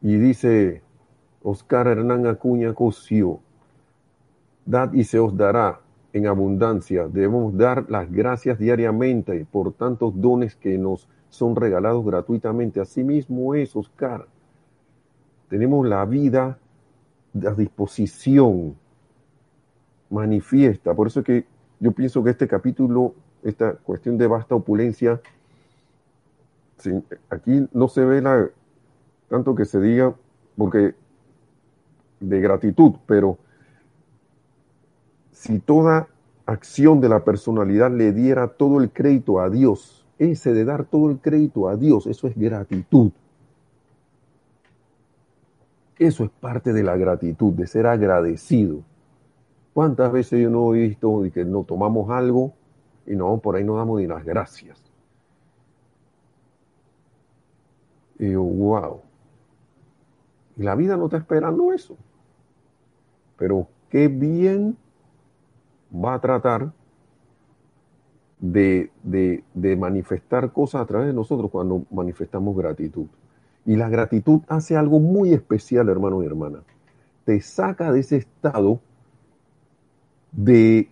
Y 0.00 0.16
dice 0.16 0.82
Oscar 1.42 1.88
Hernán 1.88 2.26
Acuña 2.26 2.72
Cosio, 2.72 3.40
dad 4.64 4.92
y 4.94 5.04
se 5.04 5.18
os 5.18 5.36
dará 5.36 5.80
en 6.14 6.26
abundancia. 6.26 7.06
Debemos 7.06 7.54
dar 7.56 7.90
las 7.90 8.10
gracias 8.10 8.58
diariamente 8.58 9.46
por 9.50 9.72
tantos 9.72 10.18
dones 10.18 10.56
que 10.56 10.78
nos 10.78 11.08
son 11.34 11.56
regalados 11.56 12.04
gratuitamente. 12.04 12.80
Asimismo 12.80 13.54
es, 13.54 13.74
Oscar. 13.74 14.26
Tenemos 15.48 15.86
la 15.86 16.04
vida 16.04 16.58
a 17.46 17.50
disposición 17.52 18.76
manifiesta. 20.10 20.94
Por 20.94 21.08
eso 21.08 21.20
es 21.20 21.26
que 21.26 21.46
yo 21.80 21.92
pienso 21.92 22.22
que 22.22 22.30
este 22.30 22.46
capítulo, 22.46 23.14
esta 23.42 23.74
cuestión 23.74 24.16
de 24.16 24.26
vasta 24.26 24.54
opulencia, 24.54 25.20
aquí 27.30 27.66
no 27.72 27.88
se 27.88 28.04
ve 28.04 28.22
la, 28.22 28.48
tanto 29.28 29.54
que 29.54 29.64
se 29.64 29.80
diga, 29.80 30.14
porque 30.56 30.94
de 32.20 32.40
gratitud, 32.40 32.92
pero 33.06 33.38
si 35.32 35.58
toda 35.58 36.08
acción 36.46 37.00
de 37.00 37.08
la 37.08 37.24
personalidad 37.24 37.90
le 37.90 38.12
diera 38.12 38.48
todo 38.48 38.80
el 38.80 38.90
crédito 38.90 39.40
a 39.40 39.50
Dios, 39.50 40.03
ese 40.18 40.52
de 40.52 40.64
dar 40.64 40.84
todo 40.84 41.10
el 41.10 41.18
crédito 41.18 41.68
a 41.68 41.76
Dios, 41.76 42.06
eso 42.06 42.26
es 42.26 42.36
gratitud. 42.36 43.10
Eso 45.98 46.24
es 46.24 46.30
parte 46.30 46.72
de 46.72 46.82
la 46.82 46.96
gratitud, 46.96 47.52
de 47.52 47.66
ser 47.66 47.86
agradecido. 47.86 48.82
¿Cuántas 49.72 50.12
veces 50.12 50.40
yo 50.40 50.50
no 50.50 50.74
he 50.74 50.88
visto 50.88 51.22
que 51.32 51.44
no 51.44 51.64
tomamos 51.64 52.10
algo 52.10 52.52
y 53.06 53.14
no, 53.16 53.38
por 53.38 53.56
ahí 53.56 53.64
no 53.64 53.76
damos 53.76 54.00
ni 54.00 54.06
las 54.06 54.24
gracias? 54.24 54.82
Y 58.18 58.32
yo, 58.32 58.42
wow. 58.42 59.00
Y 60.56 60.62
la 60.62 60.74
vida 60.74 60.96
no 60.96 61.06
está 61.06 61.16
esperando 61.16 61.72
eso. 61.72 61.96
Pero 63.36 63.66
qué 63.90 64.08
bien 64.08 64.76
va 65.92 66.14
a 66.14 66.20
tratar 66.20 66.72
de, 68.52 68.90
de, 69.02 69.76
manifestar 69.76 70.52
cosas 70.52 70.82
a 70.82 70.86
través 70.86 71.08
de 71.08 71.14
nosotros 71.14 71.50
cuando 71.50 71.84
manifestamos 71.90 72.56
gratitud. 72.56 73.06
Y 73.64 73.76
la 73.76 73.88
gratitud 73.88 74.40
hace 74.48 74.76
algo 74.76 75.00
muy 75.00 75.32
especial, 75.32 75.88
hermano 75.88 76.22
y 76.22 76.26
hermana. 76.26 76.60
Te 77.24 77.40
saca 77.40 77.90
de 77.90 78.00
ese 78.00 78.16
estado 78.16 78.80
de 80.32 80.90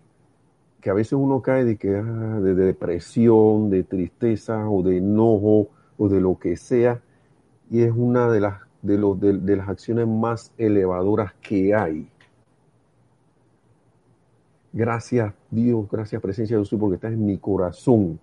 que 0.80 0.90
a 0.90 0.94
veces 0.94 1.12
uno 1.12 1.42
cae 1.42 1.64
de 1.64 1.76
que 1.76 1.94
ah, 1.94 2.40
de 2.40 2.54
depresión, 2.54 3.70
de 3.70 3.84
tristeza 3.84 4.68
o 4.68 4.82
de 4.82 4.98
enojo 4.98 5.68
o 5.98 6.08
de 6.08 6.20
lo 6.20 6.38
que 6.38 6.56
sea 6.56 7.00
y 7.70 7.82
es 7.82 7.92
una 7.94 8.28
de 8.30 8.40
las 8.40 8.60
de, 8.82 8.98
los, 8.98 9.20
de, 9.20 9.56
las 9.56 9.68
acciones 9.68 10.08
más 10.08 10.52
elevadoras 10.58 11.32
que 11.40 11.72
hay. 11.74 12.08
Gracias 14.72 15.34
Dios, 15.50 15.86
gracias 15.90 16.22
presencia 16.22 16.56
de 16.56 16.62
Dios 16.62 16.80
porque 16.80 16.96
estás 16.96 17.12
en 17.12 17.26
mi 17.26 17.38
corazón. 17.38 18.18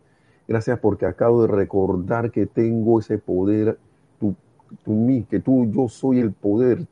Gracias 0.48 0.80
porque 0.80 1.06
acabo 1.06 1.44
de 1.44 1.48
recordar 1.50 2.32
que 2.32 2.48
tengo 2.48 3.00
ese 3.00 3.20
poder, 3.20 3.78
tú, 4.20 4.36
tú, 4.84 5.26
que 5.30 5.40
tú, 5.40 5.72
yo 5.72 5.88
soy 5.88 6.20
el 6.20 6.32
poder 6.32 6.88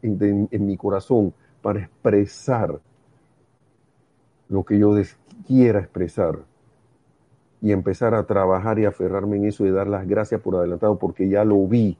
en 0.00 0.66
mi 0.66 0.76
corazón 0.76 1.32
para 1.60 1.80
expresar 1.80 2.80
lo 4.48 4.64
que 4.64 4.78
yo 4.78 4.94
quiera 5.46 5.80
expresar 5.80 6.40
y 7.62 7.72
empezar 7.72 8.14
a 8.14 8.24
trabajar 8.24 8.78
y 8.78 8.84
aferrarme 8.84 9.36
en 9.36 9.46
eso 9.46 9.64
y 9.64 9.70
dar 9.70 9.86
las 9.86 10.06
gracias 10.06 10.40
por 10.40 10.56
adelantado 10.56 10.98
porque 10.98 11.28
ya 11.28 11.44
lo 11.44 11.66
vi, 11.66 11.96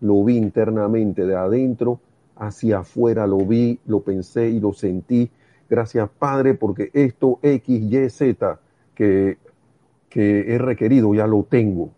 lo 0.00 0.22
vi 0.22 0.36
internamente 0.36 1.24
de 1.24 1.34
adentro 1.34 1.98
hacia 2.36 2.80
afuera, 2.80 3.26
lo 3.26 3.38
vi, 3.38 3.80
lo 3.86 4.00
pensé 4.00 4.50
y 4.50 4.60
lo 4.60 4.74
sentí. 4.74 5.30
Gracias 5.68 6.08
Padre 6.18 6.54
porque 6.54 6.90
esto 6.92 7.38
X, 7.42 7.82
Y, 7.82 8.08
Z 8.10 8.60
que, 8.94 9.38
que 10.08 10.54
he 10.54 10.58
requerido 10.58 11.14
ya 11.14 11.26
lo 11.26 11.42
tengo. 11.44 11.90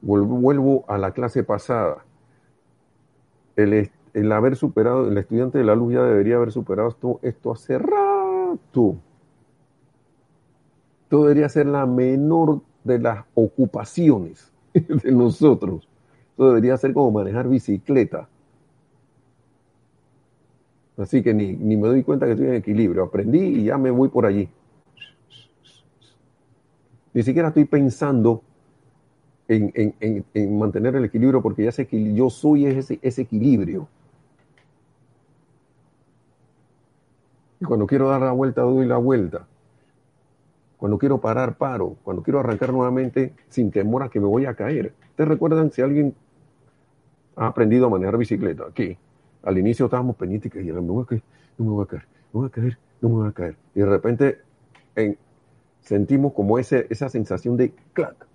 Vuelvo 0.00 0.84
a 0.88 0.98
la 0.98 1.12
clase 1.12 1.42
pasada. 1.42 2.04
El, 3.56 3.90
el 4.14 4.32
haber 4.32 4.56
superado, 4.56 5.08
el 5.08 5.18
estudiante 5.18 5.58
de 5.58 5.64
la 5.64 5.74
luz 5.74 5.94
ya 5.94 6.02
debería 6.02 6.36
haber 6.36 6.52
superado 6.52 6.88
esto, 6.88 7.20
esto 7.22 7.52
hace 7.52 7.78
rato. 7.78 8.96
Todo 11.08 11.22
debería 11.22 11.48
ser 11.48 11.66
la 11.66 11.86
menor 11.86 12.60
de 12.84 12.98
las 12.98 13.24
ocupaciones 13.34 14.52
de 14.72 15.12
nosotros. 15.12 15.88
Todo 16.36 16.48
debería 16.48 16.76
ser 16.76 16.92
como 16.92 17.10
manejar 17.10 17.48
bicicleta. 17.48 18.28
Así 20.98 21.22
que 21.22 21.32
ni, 21.32 21.52
ni, 21.52 21.76
me 21.76 21.88
doy 21.88 22.02
cuenta 22.02 22.26
que 22.26 22.32
estoy 22.32 22.48
en 22.48 22.54
equilibrio. 22.54 23.04
Aprendí 23.04 23.38
y 23.38 23.64
ya 23.64 23.78
me 23.78 23.90
voy 23.90 24.08
por 24.08 24.26
allí. 24.26 24.48
Ni 27.14 27.22
siquiera 27.22 27.48
estoy 27.48 27.64
pensando 27.64 28.42
en, 29.46 29.70
en, 29.74 29.94
en, 30.00 30.24
en 30.34 30.58
mantener 30.58 30.96
el 30.96 31.04
equilibrio 31.04 31.40
porque 31.40 31.64
ya 31.64 31.72
sé 31.72 31.86
que 31.86 32.14
yo 32.14 32.30
soy 32.30 32.66
ese, 32.66 32.98
ese 33.00 33.22
equilibrio. 33.22 33.88
Y 37.60 37.64
cuando 37.64 37.86
quiero 37.86 38.08
dar 38.08 38.20
la 38.20 38.32
vuelta, 38.32 38.62
doy 38.62 38.86
la 38.86 38.98
vuelta. 38.98 39.46
Cuando 40.76 40.98
quiero 40.98 41.20
parar, 41.20 41.56
paro. 41.56 41.96
Cuando 42.02 42.22
quiero 42.22 42.40
arrancar 42.40 42.72
nuevamente, 42.72 43.34
sin 43.48 43.70
temor 43.70 44.02
a 44.02 44.08
que 44.08 44.20
me 44.20 44.26
voy 44.26 44.46
a 44.46 44.54
caer. 44.54 44.94
¿Ustedes 45.10 45.28
recuerdan 45.28 45.70
si 45.70 45.80
alguien 45.80 46.14
ha 47.36 47.46
aprendido 47.46 47.86
a 47.86 47.90
manejar 47.90 48.16
bicicleta? 48.16 48.64
Aquí. 48.68 48.96
Al 49.48 49.56
inicio 49.56 49.86
estábamos 49.86 50.14
pendientes 50.16 50.52
y 50.54 50.66
no 50.66 50.82
me 50.82 50.90
voy 50.90 51.04
a 51.04 51.06
caer, 51.06 51.22
no 51.56 51.64
me 51.64 51.70
voy 51.70 51.84
a 51.84 51.86
caer, 51.86 52.06
no 52.34 52.40
me 52.40 52.40
voy 52.40 52.48
a 52.48 52.50
caer, 52.50 52.78
no 53.00 53.08
me 53.08 53.14
voy 53.14 53.28
a 53.28 53.32
caer. 53.32 53.56
Y 53.74 53.80
de 53.80 53.86
repente 53.86 54.38
en, 54.94 55.16
sentimos 55.80 56.34
como 56.34 56.58
esa 56.58 57.08
sensación 57.08 57.56
de 57.56 57.72
clac, 57.94 58.26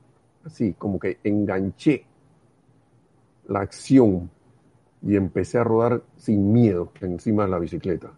así 0.43 0.74
como 0.74 0.97
que 0.97 1.20
enganché 1.24 2.05
la 3.47 3.59
acción 3.59 4.32
y 5.03 5.16
empecé 5.16 5.59
a 5.59 5.64
rodar 5.64 6.01
sin 6.18 6.51
miedo 6.51 6.91
encima 6.99 7.43
de 7.43 7.49
la 7.51 7.59
bicicleta. 7.59 8.11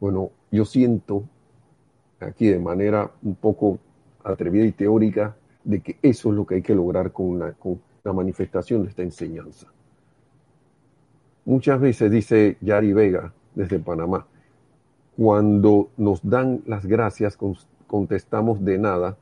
Bueno, 0.00 0.30
yo 0.50 0.64
siento 0.64 1.24
aquí 2.20 2.46
de 2.46 2.58
manera 2.58 3.10
un 3.22 3.34
poco 3.34 3.78
atrevida 4.24 4.64
y 4.64 4.72
teórica 4.72 5.36
de 5.62 5.82
que 5.82 5.98
eso 6.00 6.30
es 6.30 6.36
lo 6.36 6.46
que 6.46 6.54
hay 6.54 6.62
que 6.62 6.74
lograr 6.74 7.12
con, 7.12 7.38
con 7.58 7.82
la 8.02 8.14
manifestación 8.14 8.82
de 8.84 8.88
esta 8.88 9.02
enseñanza. 9.02 9.70
Muchas 11.44 11.80
veces, 11.80 12.10
dice 12.10 12.56
Yari 12.60 12.92
Vega 12.92 13.32
desde 13.54 13.78
Panamá, 13.78 14.26
cuando 15.16 15.90
nos 15.96 16.20
dan 16.22 16.62
las 16.66 16.86
gracias, 16.86 17.38
contestamos 17.86 18.64
de 18.64 18.78
nada, 18.78 19.16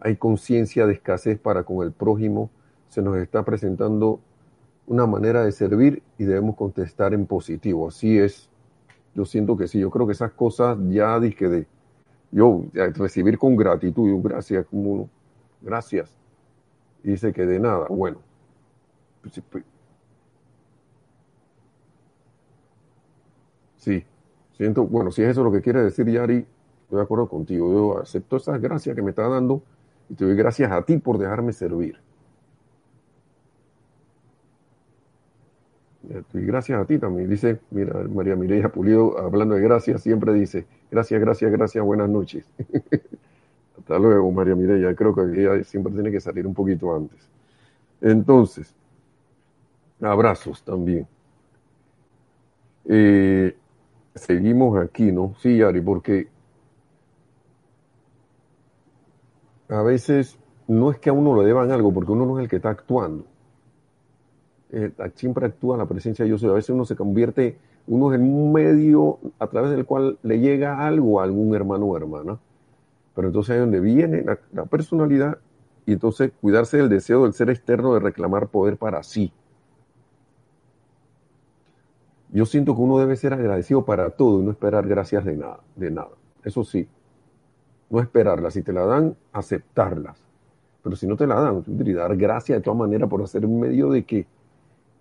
hay 0.00 0.16
conciencia 0.16 0.86
de 0.86 0.94
escasez 0.94 1.38
para 1.38 1.64
con 1.64 1.84
el 1.84 1.92
prójimo, 1.92 2.50
se 2.88 3.02
nos 3.02 3.16
está 3.18 3.44
presentando 3.44 4.20
una 4.86 5.06
manera 5.06 5.44
de 5.44 5.52
servir 5.52 6.02
y 6.18 6.24
debemos 6.24 6.56
contestar 6.56 7.14
en 7.14 7.26
positivo. 7.26 7.88
Así 7.88 8.18
es. 8.18 8.48
Yo 9.14 9.24
siento 9.24 9.56
que 9.56 9.68
sí, 9.68 9.78
yo 9.78 9.90
creo 9.90 10.06
que 10.06 10.12
esas 10.12 10.32
cosas 10.32 10.78
ya 10.88 11.18
dije 11.20 11.48
de 11.48 11.66
yo 12.32 12.64
recibir 12.74 13.38
con 13.38 13.56
gratitud, 13.56 14.20
gracias, 14.22 14.66
como 14.66 15.08
gracias. 15.60 16.10
Dice 17.02 17.32
que 17.32 17.46
de 17.46 17.58
nada. 17.58 17.86
Bueno, 17.88 18.18
pues, 19.22 19.40
pues, 19.50 19.64
Sí, 23.80 24.04
siento, 24.56 24.86
bueno, 24.86 25.10
si 25.10 25.22
es 25.22 25.30
eso 25.30 25.42
lo 25.42 25.50
que 25.50 25.62
quiere 25.62 25.82
decir 25.82 26.06
Yari, 26.06 26.46
estoy 26.82 26.96
de 26.98 27.02
acuerdo 27.02 27.28
contigo. 27.28 27.72
Yo 27.72 27.98
acepto 28.00 28.36
esas 28.36 28.60
gracias 28.60 28.94
que 28.94 29.02
me 29.02 29.10
está 29.10 29.26
dando 29.28 29.62
y 30.08 30.14
te 30.14 30.24
doy 30.24 30.36
gracias 30.36 30.70
a 30.70 30.82
ti 30.82 30.98
por 30.98 31.18
dejarme 31.18 31.52
servir. 31.52 31.98
Y 36.34 36.40
gracias 36.40 36.80
a 36.80 36.84
ti 36.84 36.98
también. 36.98 37.28
Dice, 37.30 37.60
mira, 37.70 37.94
María 38.08 38.36
Mireya 38.36 38.68
Pulido, 38.68 39.18
hablando 39.18 39.54
de 39.54 39.62
gracias, 39.62 40.02
siempre 40.02 40.32
dice, 40.32 40.66
gracias, 40.90 41.20
gracias, 41.20 41.52
gracias, 41.52 41.84
buenas 41.84 42.08
noches. 42.08 42.44
Hasta 43.78 43.98
luego, 43.98 44.30
María 44.32 44.54
Mireya. 44.54 44.94
Creo 44.94 45.14
que 45.14 45.22
ella 45.22 45.64
siempre 45.64 45.92
tiene 45.92 46.10
que 46.10 46.20
salir 46.20 46.46
un 46.46 46.54
poquito 46.54 46.94
antes. 46.94 47.28
Entonces, 48.00 48.74
abrazos 50.00 50.62
también. 50.62 51.06
Eh, 52.86 53.54
seguimos 54.14 54.78
aquí, 54.78 55.12
¿no? 55.12 55.34
Sí, 55.40 55.58
Yari, 55.58 55.80
porque 55.80 56.28
a 59.68 59.82
veces 59.82 60.38
no 60.68 60.90
es 60.90 60.98
que 60.98 61.10
a 61.10 61.12
uno 61.12 61.40
le 61.40 61.46
deban 61.46 61.70
algo, 61.70 61.92
porque 61.92 62.12
uno 62.12 62.26
no 62.26 62.38
es 62.38 62.44
el 62.44 62.50
que 62.50 62.56
está 62.56 62.70
actuando. 62.70 63.24
Eh, 64.72 64.92
siempre 65.14 65.46
actúa 65.46 65.76
la 65.76 65.86
presencia 65.86 66.24
de 66.24 66.30
Dios. 66.30 66.44
A 66.44 66.52
veces 66.52 66.70
uno 66.70 66.84
se 66.84 66.96
convierte, 66.96 67.58
uno 67.86 68.12
es 68.12 68.20
un 68.20 68.52
medio 68.52 69.18
a 69.38 69.46
través 69.48 69.70
del 69.70 69.84
cual 69.84 70.18
le 70.22 70.38
llega 70.38 70.86
algo 70.86 71.20
a 71.20 71.24
algún 71.24 71.54
hermano 71.54 71.86
o 71.86 71.96
hermana. 71.96 72.38
Pero 73.14 73.28
entonces 73.28 73.56
es 73.56 73.60
donde 73.60 73.80
viene 73.80 74.22
la, 74.22 74.38
la 74.52 74.66
personalidad 74.66 75.38
y 75.86 75.92
entonces 75.92 76.30
cuidarse 76.40 76.76
del 76.76 76.88
deseo 76.88 77.24
del 77.24 77.32
ser 77.32 77.50
externo 77.50 77.94
de 77.94 78.00
reclamar 78.00 78.48
poder 78.48 78.76
para 78.76 79.02
sí 79.02 79.32
yo 82.32 82.46
siento 82.46 82.74
que 82.74 82.82
uno 82.82 82.98
debe 82.98 83.16
ser 83.16 83.34
agradecido 83.34 83.84
para 83.84 84.10
todo 84.10 84.40
y 84.40 84.44
no 84.44 84.52
esperar 84.52 84.86
gracias 84.86 85.24
de 85.24 85.36
nada, 85.36 85.60
de 85.74 85.90
nada. 85.90 86.10
Eso 86.44 86.64
sí, 86.64 86.88
no 87.88 88.00
esperarlas. 88.00 88.54
Si 88.54 88.62
te 88.62 88.72
la 88.72 88.84
dan, 88.84 89.16
aceptarlas. 89.32 90.24
Pero 90.82 90.96
si 90.96 91.06
no 91.06 91.16
te 91.16 91.26
la 91.26 91.40
dan, 91.40 91.64
dar 91.66 92.16
gracias 92.16 92.58
de 92.58 92.62
todas 92.62 92.78
maneras 92.78 93.08
por 93.08 93.22
hacer 93.22 93.44
un 93.44 93.60
medio 93.60 93.90
de 93.90 94.04
que, 94.04 94.26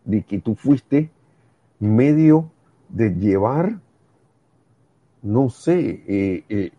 de 0.06 0.24
que 0.24 0.40
tú 0.40 0.56
fuiste 0.56 1.12
medio 1.80 2.52
de 2.90 3.12
llevar, 3.12 3.80
no 5.22 5.50
sé, 5.50 6.04
eh, 6.08 6.44
eh, 6.50 6.72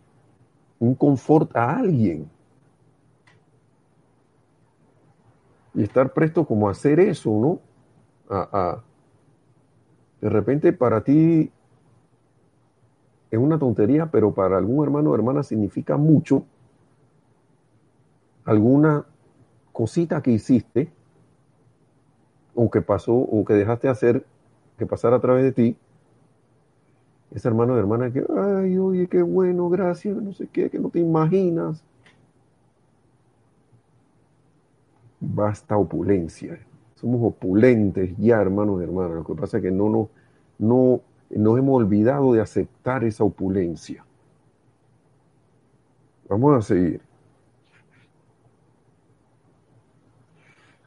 un 0.81 0.95
confort 0.95 1.57
a 1.57 1.77
alguien. 1.77 2.29
Y 5.75 5.85
estar 5.85 6.13
presto 6.13 6.45
como 6.45 6.69
a 6.69 6.73
hacer 6.73 6.99
eso, 6.99 7.31
¿no? 7.31 7.61
a, 8.29 8.83
de 10.21 10.29
repente 10.29 10.73
para 10.73 11.03
ti 11.03 11.51
es 13.31 13.39
una 13.39 13.59
tontería, 13.59 14.07
pero 14.11 14.35
para 14.35 14.59
algún 14.59 14.85
hermano 14.85 15.11
o 15.11 15.15
hermana 15.15 15.43
significa 15.43 15.97
mucho 15.97 16.45
alguna 18.45 19.07
cosita 19.73 20.21
que 20.21 20.33
hiciste 20.33 20.91
o 22.55 22.71
que 22.71 22.83
pasó 22.83 23.15
o 23.15 23.45
que 23.45 23.55
dejaste 23.55 23.89
hacer 23.89 24.27
que 24.77 24.87
pasara 24.87 25.17
a 25.17 25.21
través 25.21 25.45
de 25.45 25.53
ti. 25.53 25.77
Ese 27.31 27.47
hermano 27.47 27.75
o 27.75 27.79
hermana 27.79 28.13
que, 28.13 28.25
ay, 28.37 28.77
oye, 28.79 29.07
qué 29.07 29.23
bueno, 29.23 29.71
gracias, 29.71 30.17
no 30.17 30.33
sé 30.33 30.49
qué, 30.49 30.69
que 30.69 30.81
no 30.81 30.89
te 30.89 30.99
imaginas. 30.99 31.85
Basta 35.21 35.77
opulencia 35.77 36.59
somos 37.01 37.21
opulentes 37.23 38.15
ya, 38.19 38.41
hermanos 38.41 38.81
y 38.81 38.85
hermanas. 38.85 39.13
Lo 39.13 39.25
que 39.25 39.35
pasa 39.35 39.57
es 39.57 39.63
que 39.63 39.71
no 39.71 39.89
nos, 39.89 40.09
no, 40.59 41.01
nos 41.31 41.59
hemos 41.59 41.83
olvidado 41.83 42.35
de 42.35 42.43
aceptar 42.43 43.05
esa 43.05 43.25
opulencia. 43.25 44.05
Vamos 46.29 46.59
a 46.59 46.63
seguir. 46.63 47.01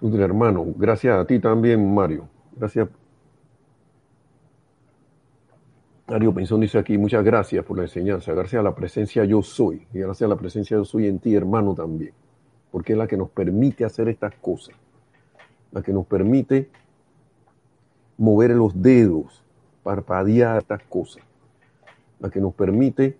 hermano, 0.01 0.65
gracias 0.75 1.17
a 1.17 1.25
ti 1.25 1.39
también, 1.39 1.93
Mario. 1.93 2.27
Gracias. 2.57 2.89
Mario 6.07 6.33
Pinzón 6.35 6.59
dice 6.59 6.77
aquí, 6.77 6.97
muchas 6.97 7.23
gracias 7.23 7.63
por 7.63 7.77
la 7.77 7.83
enseñanza, 7.83 8.33
gracias 8.33 8.59
a 8.59 8.63
la 8.63 8.75
presencia 8.75 9.23
yo 9.23 9.41
soy, 9.41 9.87
y 9.93 9.99
gracias 9.99 10.27
a 10.27 10.29
la 10.29 10.35
presencia 10.35 10.75
yo 10.75 10.83
soy 10.83 11.07
en 11.07 11.19
ti, 11.19 11.33
hermano, 11.33 11.73
también, 11.73 12.13
porque 12.69 12.91
es 12.91 12.99
la 12.99 13.07
que 13.07 13.15
nos 13.15 13.29
permite 13.29 13.85
hacer 13.85 14.09
estas 14.09 14.35
cosas 14.35 14.75
la 15.73 15.81
que 15.81 15.91
nos 15.91 16.05
permite 16.05 16.69
mover 18.17 18.51
los 18.51 18.79
dedos, 18.79 19.43
parpadear 19.81 20.59
estas 20.59 20.83
cosas, 20.83 21.23
la 22.19 22.29
que 22.29 22.39
nos 22.39 22.53
permite 22.53 23.17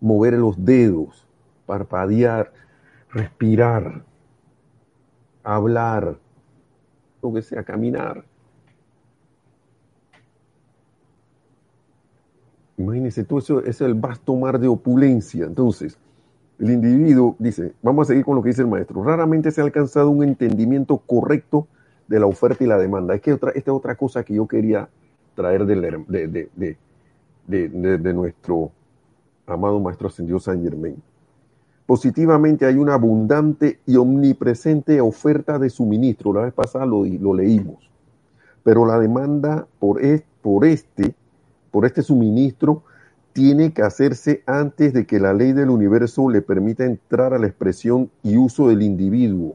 mover 0.00 0.34
los 0.34 0.62
dedos, 0.64 1.26
parpadear, 1.66 2.52
respirar, 3.10 4.04
hablar, 5.42 6.18
lo 7.22 7.32
que 7.32 7.42
sea, 7.42 7.64
caminar. 7.64 8.24
Imagínense, 12.76 13.24
todo 13.24 13.40
eso 13.40 13.64
es 13.64 13.80
el 13.80 13.94
vasto 13.94 14.36
mar 14.36 14.60
de 14.60 14.68
opulencia. 14.68 15.46
Entonces, 15.46 15.98
el 16.58 16.70
individuo 16.70 17.36
dice, 17.38 17.72
vamos 17.82 18.06
a 18.06 18.08
seguir 18.08 18.24
con 18.24 18.34
lo 18.36 18.42
que 18.42 18.48
dice 18.48 18.62
el 18.62 18.68
maestro, 18.68 19.02
raramente 19.02 19.50
se 19.50 19.60
ha 19.60 19.64
alcanzado 19.64 20.10
un 20.10 20.24
entendimiento 20.24 20.98
correcto 20.98 21.68
de 22.08 22.18
la 22.18 22.26
oferta 22.26 22.64
y 22.64 22.66
la 22.66 22.78
demanda. 22.78 23.14
Es 23.14 23.20
que 23.20 23.32
otra, 23.32 23.50
esta 23.50 23.70
es 23.70 23.76
otra 23.76 23.94
cosa 23.94 24.24
que 24.24 24.34
yo 24.34 24.48
quería 24.48 24.88
traer 25.34 25.66
de, 25.66 26.76
de, 27.46 28.14
nuestro 28.14 28.72
amado 29.46 29.78
maestro 29.78 30.08
ascendido 30.08 30.40
San 30.40 30.62
Germain. 30.62 31.00
Positivamente 31.86 32.66
hay 32.66 32.74
una 32.74 32.94
abundante 32.94 33.78
y 33.86 33.96
omnipresente 33.96 35.00
oferta 35.00 35.58
de 35.58 35.70
suministro. 35.70 36.32
La 36.32 36.42
vez 36.42 36.52
pasada 36.52 36.84
lo, 36.84 37.04
lo 37.04 37.34
leímos. 37.34 37.88
Pero 38.64 38.84
la 38.84 38.98
demanda 38.98 39.66
por, 39.78 40.00
por, 40.42 40.66
este, 40.66 41.14
por 41.70 41.86
este 41.86 42.02
suministro 42.02 42.82
tiene 43.38 43.72
que 43.72 43.82
hacerse 43.82 44.42
antes 44.46 44.92
de 44.92 45.06
que 45.06 45.20
la 45.20 45.32
ley 45.32 45.52
del 45.52 45.70
universo 45.70 46.28
le 46.28 46.42
permita 46.42 46.84
entrar 46.84 47.32
a 47.32 47.38
la 47.38 47.46
expresión 47.46 48.10
y 48.24 48.36
uso 48.36 48.66
del 48.66 48.82
individuo. 48.82 49.54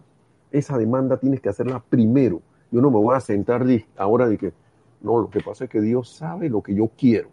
Esa 0.51 0.77
demanda 0.77 1.17
tienes 1.17 1.41
que 1.41 1.49
hacerla 1.49 1.83
primero. 1.89 2.41
Yo 2.71 2.79
no 2.79 2.89
me 2.89 2.95
voy 2.95 3.13
a 3.13 3.19
sentar 3.19 3.65
ahora 3.97 4.29
de 4.29 4.37
que, 4.37 4.53
no, 5.01 5.19
lo 5.19 5.29
que 5.29 5.41
pasa 5.41 5.65
es 5.65 5.69
que 5.69 5.81
Dios 5.81 6.15
sabe 6.15 6.47
lo 6.47 6.63
que 6.63 6.73
yo 6.73 6.91
quiero. 6.97 7.27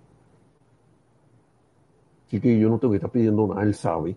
Así 2.27 2.41
que 2.41 2.59
yo 2.59 2.69
no 2.69 2.81
tengo 2.81 2.91
que 2.91 2.97
estar 2.97 3.13
pidiendo 3.13 3.47
nada, 3.47 3.63
Él 3.63 3.75
sabe. 3.77 4.17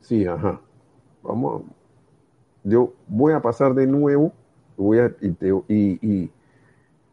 Sí, 0.00 0.26
ajá. 0.26 0.60
Vamos. 1.22 1.62
Yo 2.64 2.94
voy 3.06 3.32
a 3.32 3.40
pasar 3.40 3.74
de 3.74 3.86
nuevo 3.86 4.32
voy 4.76 4.98
a, 4.98 5.14
y, 5.68 6.30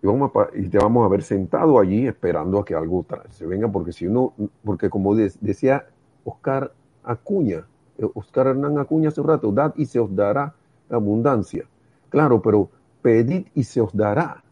vamos 0.08 0.32
a, 0.36 0.58
y 0.58 0.68
te 0.70 0.78
vamos 0.78 1.06
a 1.06 1.10
ver 1.10 1.22
sentado 1.22 1.80
allí 1.80 2.08
esperando 2.08 2.60
a 2.60 2.66
que 2.66 2.74
algo 2.74 3.06
se 3.30 3.46
venga, 3.46 3.72
porque 3.72 3.92
si 3.92 4.08
uno, 4.08 4.34
porque 4.64 4.90
como 4.90 5.16
decía 5.16 5.86
Oscar 6.24 6.74
Acuña, 7.04 7.68
eh, 7.98 8.08
Oscar 8.14 8.48
Hernán 8.48 8.78
Acuña 8.80 9.10
hace 9.10 9.22
un 9.22 9.28
rato, 9.28 9.52
dad 9.52 9.74
y 9.78 9.86
se 9.86 10.00
os 10.00 10.14
dará 10.16 10.54
abundancia. 10.90 11.66
Claro, 12.10 12.42
pero 12.42 12.70
pedid 13.02 13.48
y 13.54 13.64
se 13.64 13.82
os 13.82 13.96
dará. 13.96 14.44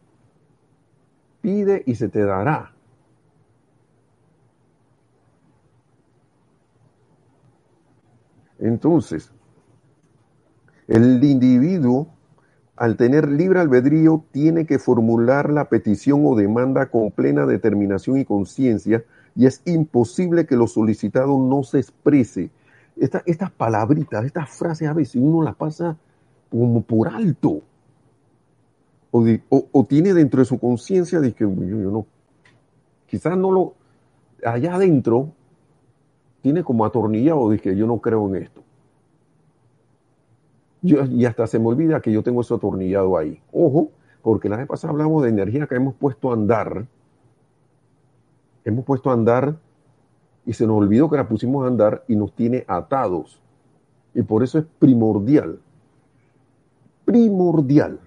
Pide 1.41 1.83
y 1.85 1.95
se 1.95 2.09
te 2.09 2.23
dará. 2.23 2.75
Entonces, 8.57 9.31
el 10.87 11.23
individuo, 11.23 12.07
al 12.75 12.97
tener 12.97 13.29
libre 13.29 13.59
albedrío, 13.59 14.23
tiene 14.31 14.65
que 14.65 14.79
formular 14.79 15.49
la 15.49 15.69
petición 15.69 16.23
o 16.25 16.35
demanda 16.35 16.87
con 16.87 17.11
plena 17.11 17.45
determinación 17.45 18.17
y 18.17 18.25
conciencia, 18.25 19.03
y 19.35 19.45
es 19.45 19.61
imposible 19.65 20.45
que 20.45 20.57
lo 20.57 20.67
solicitado 20.67 21.39
no 21.39 21.63
se 21.63 21.79
exprese. 21.79 22.49
estas 22.97 23.51
palabritas, 23.51 24.25
estas 24.25 24.49
frases 24.49 24.87
a 24.89 24.93
veces 24.93 25.15
uno 25.15 25.41
las 25.41 25.55
pasa 25.55 25.97
como 26.49 26.81
por 26.81 27.07
alto. 27.07 27.61
O, 29.11 29.85
tiene 29.85 30.13
dentro 30.13 30.41
de 30.41 30.45
su 30.45 30.59
conciencia 30.59 31.21
de 31.21 31.31
que 31.31 31.45
yo, 31.45 31.49
no, 31.49 32.05
quizás 33.07 33.37
no 33.37 33.51
lo, 33.51 33.73
allá 34.45 34.75
adentro, 34.75 35.29
tiene 36.41 36.63
como 36.63 36.83
atornillado 36.83 37.49
de 37.49 37.59
que 37.59 37.77
yo 37.77 37.87
no 37.87 37.99
creo 37.99 38.27
en 38.27 38.43
esto 38.43 38.64
y 40.85 41.25
hasta 41.25 41.47
se 41.47 41.57
me 41.57 41.67
olvida 41.67 41.99
que 41.99 42.11
yo 42.11 42.21
tengo 42.21 42.41
eso 42.41 42.55
atornillado 42.55 43.17
ahí. 43.17 43.41
Ojo, 43.51 43.89
porque 44.21 44.49
la 44.49 44.57
vez 44.57 44.67
pasada 44.67 44.91
hablamos 44.91 45.23
de 45.23 45.29
energía 45.29 45.67
que 45.67 45.75
hemos 45.75 45.95
puesto 45.95 46.29
a 46.29 46.33
andar. 46.33 46.85
Hemos 48.63 48.85
puesto 48.85 49.09
a 49.09 49.13
andar 49.13 49.57
y 50.45 50.53
se 50.53 50.67
nos 50.67 50.77
olvidó 50.77 51.09
que 51.09 51.17
la 51.17 51.27
pusimos 51.27 51.63
a 51.63 51.67
andar 51.67 52.03
y 52.07 52.15
nos 52.15 52.33
tiene 52.33 52.65
atados. 52.67 53.41
Y 54.13 54.21
por 54.21 54.43
eso 54.43 54.59
es 54.59 54.65
primordial, 54.79 55.59
primordial 57.03 57.99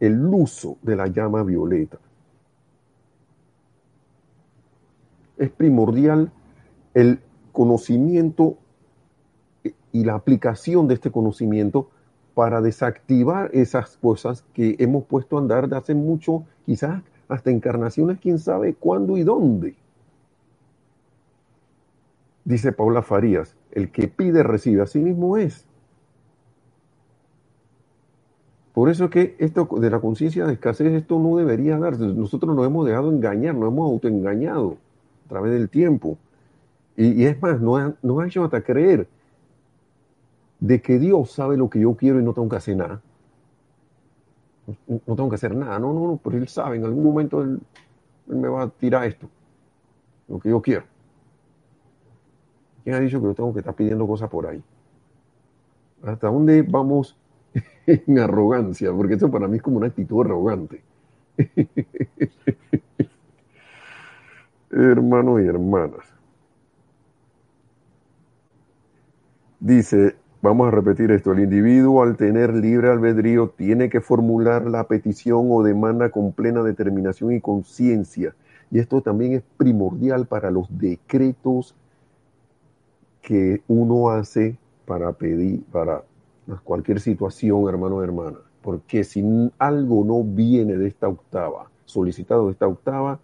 el 0.00 0.24
uso 0.26 0.76
de 0.82 0.96
la 0.96 1.06
llama 1.06 1.42
violeta. 1.42 1.98
Es 5.36 5.50
primordial 5.50 6.32
el 6.94 7.20
conocimiento 7.52 8.58
y 9.92 10.04
la 10.04 10.14
aplicación 10.14 10.88
de 10.88 10.94
este 10.94 11.10
conocimiento 11.10 11.90
para 12.38 12.60
desactivar 12.60 13.50
esas 13.52 13.96
cosas 13.96 14.44
que 14.54 14.76
hemos 14.78 15.02
puesto 15.06 15.36
a 15.36 15.40
andar 15.40 15.68
de 15.68 15.76
hace 15.76 15.92
mucho, 15.92 16.44
quizás 16.66 17.02
hasta 17.28 17.50
encarnaciones, 17.50 18.20
quién 18.20 18.38
sabe 18.38 18.74
cuándo 18.74 19.16
y 19.16 19.24
dónde. 19.24 19.74
Dice 22.44 22.70
Paula 22.70 23.02
Farías, 23.02 23.56
el 23.72 23.90
que 23.90 24.06
pide 24.06 24.44
recibe, 24.44 24.82
así 24.82 25.00
mismo 25.00 25.36
es. 25.36 25.66
Por 28.72 28.88
eso 28.88 29.06
es 29.06 29.10
que 29.10 29.34
esto 29.40 29.68
de 29.80 29.90
la 29.90 29.98
conciencia 29.98 30.46
de 30.46 30.52
escasez, 30.52 30.92
esto 30.92 31.18
no 31.18 31.38
debería 31.38 31.76
darse. 31.76 32.06
Nosotros 32.06 32.54
nos 32.54 32.64
hemos 32.64 32.86
dejado 32.86 33.10
engañar, 33.10 33.56
nos 33.56 33.72
hemos 33.72 33.90
autoengañado 33.90 34.76
a 35.26 35.28
través 35.28 35.54
del 35.54 35.68
tiempo. 35.68 36.16
Y, 36.96 37.24
es 37.24 37.42
más, 37.42 37.60
nos 37.60 38.22
ha 38.22 38.26
hecho 38.28 38.44
hasta 38.44 38.60
creer 38.60 39.08
de 40.60 40.80
que 40.82 40.98
Dios 40.98 41.30
sabe 41.32 41.56
lo 41.56 41.70
que 41.70 41.80
yo 41.80 41.94
quiero 41.94 42.20
y 42.20 42.24
no 42.24 42.32
tengo 42.34 42.48
que 42.48 42.56
hacer 42.56 42.76
nada. 42.76 43.00
No, 44.86 45.16
tengo 45.16 45.30
que 45.30 45.36
hacer 45.36 45.54
nada, 45.54 45.78
no, 45.78 45.94
no, 45.94 46.06
no, 46.06 46.20
pero 46.22 46.36
Él 46.36 46.46
sabe, 46.48 46.76
en 46.76 46.84
algún 46.84 47.02
momento 47.02 47.40
él, 47.42 47.58
me 48.26 48.48
va 48.48 48.64
a 48.64 48.68
tirar 48.68 49.06
esto, 49.06 49.28
lo 50.28 50.38
que 50.38 50.50
yo 50.50 50.60
quiero. 50.60 50.84
¿Quién 52.84 52.96
ha 52.96 53.00
dicho 53.00 53.18
que 53.20 53.26
yo 53.26 53.34
tengo 53.34 53.52
que 53.52 53.60
estar 53.60 53.74
pidiendo 53.74 54.06
cosas 54.06 54.28
por 54.28 54.46
ahí? 54.46 54.62
¿Hasta 56.02 56.28
dónde 56.28 56.62
vamos 56.62 57.16
en 57.86 58.18
arrogancia? 58.18 58.92
Porque 58.92 59.14
eso 59.14 59.30
para 59.30 59.48
mí 59.48 59.56
es 59.56 59.62
como 59.62 59.78
una 59.78 59.86
actitud 59.86 60.20
arrogante. 60.24 60.82
Hermanos 64.70 65.40
y 65.40 65.46
hermanas. 65.46 66.14
Dice, 69.60 70.16
Vamos 70.40 70.68
a 70.68 70.70
repetir 70.70 71.10
esto. 71.10 71.32
El 71.32 71.40
individuo 71.40 72.00
al 72.00 72.16
tener 72.16 72.54
libre 72.54 72.90
albedrío 72.90 73.48
tiene 73.48 73.88
que 73.88 74.00
formular 74.00 74.66
la 74.66 74.84
petición 74.84 75.48
o 75.50 75.64
demanda 75.64 76.10
con 76.10 76.32
plena 76.32 76.62
determinación 76.62 77.32
y 77.32 77.40
conciencia. 77.40 78.36
Y 78.70 78.78
esto 78.78 79.00
también 79.00 79.32
es 79.32 79.42
primordial 79.56 80.26
para 80.26 80.52
los 80.52 80.68
decretos 80.78 81.74
que 83.20 83.62
uno 83.66 84.10
hace 84.10 84.56
para 84.86 85.12
pedir, 85.12 85.64
para 85.72 86.04
cualquier 86.62 87.00
situación, 87.00 87.68
hermano 87.68 87.96
o 87.96 88.04
hermana. 88.04 88.38
Porque 88.62 89.02
si 89.02 89.50
algo 89.58 90.04
no 90.04 90.22
viene 90.22 90.76
de 90.76 90.86
esta 90.86 91.08
octava, 91.08 91.68
solicitado 91.84 92.46
de 92.46 92.52
esta 92.52 92.68
octava, 92.68 93.18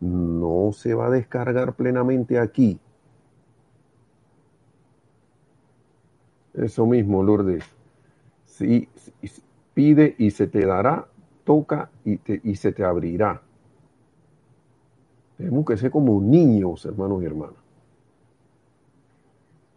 no 0.00 0.72
se 0.74 0.92
va 0.92 1.06
a 1.06 1.10
descargar 1.10 1.72
plenamente 1.72 2.38
aquí. 2.38 2.78
Eso 6.58 6.86
mismo, 6.86 7.22
Lourdes. 7.22 7.64
Si, 8.44 8.88
pide 9.74 10.16
y 10.18 10.30
se 10.32 10.48
te 10.48 10.66
dará, 10.66 11.06
toca 11.44 11.90
y, 12.04 12.18
y 12.42 12.56
se 12.56 12.72
te 12.72 12.84
abrirá. 12.84 13.42
Tenemos 15.36 15.64
que 15.64 15.76
ser 15.76 15.92
como 15.92 16.20
niños, 16.20 16.84
hermanos 16.84 17.22
y 17.22 17.26
hermanas. 17.26 17.54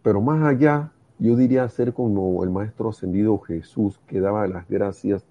Pero 0.02 0.20
más 0.20 0.42
allá, 0.42 0.90
yo 1.20 1.36
diría 1.36 1.68
ser 1.68 1.94
como 1.94 2.42
el 2.42 2.50
Maestro 2.50 2.88
Ascendido 2.88 3.38
Jesús, 3.38 4.00
que 4.08 4.20
daba 4.20 4.48
las 4.48 4.68
gracias 4.68 5.24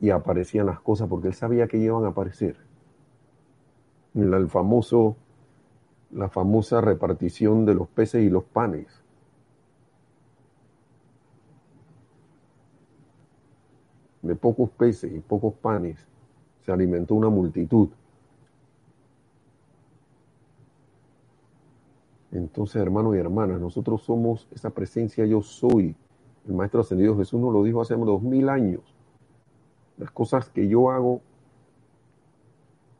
y 0.00 0.10
aparecían 0.10 0.66
las 0.66 0.80
cosas, 0.80 1.08
porque 1.08 1.28
él 1.28 1.34
sabía 1.34 1.66
que 1.66 1.78
iban 1.78 2.04
a 2.04 2.08
aparecer. 2.08 2.56
El 4.14 4.48
famoso 4.48 5.16
la 6.10 6.28
famosa 6.28 6.80
repartición 6.80 7.64
de 7.66 7.74
los 7.74 7.88
peces 7.88 8.24
y 8.24 8.30
los 8.30 8.44
panes. 8.44 8.86
De 14.22 14.34
pocos 14.34 14.70
peces 14.70 15.12
y 15.12 15.20
pocos 15.20 15.54
panes 15.54 15.98
se 16.64 16.72
alimentó 16.72 17.14
una 17.14 17.28
multitud. 17.28 17.88
Entonces, 22.30 22.76
hermanos 22.76 23.14
y 23.14 23.18
hermanas, 23.18 23.60
nosotros 23.60 24.02
somos 24.02 24.46
esa 24.50 24.70
presencia 24.70 25.24
yo 25.24 25.42
soy. 25.42 25.96
El 26.46 26.54
Maestro 26.54 26.80
Ascendido 26.80 27.16
Jesús 27.16 27.40
nos 27.40 27.52
lo 27.52 27.62
dijo 27.62 27.80
hace 27.80 27.94
dos 27.94 28.22
mil 28.22 28.48
años. 28.48 28.82
Las 29.96 30.10
cosas 30.10 30.48
que 30.50 30.68
yo 30.68 30.90
hago 30.90 31.20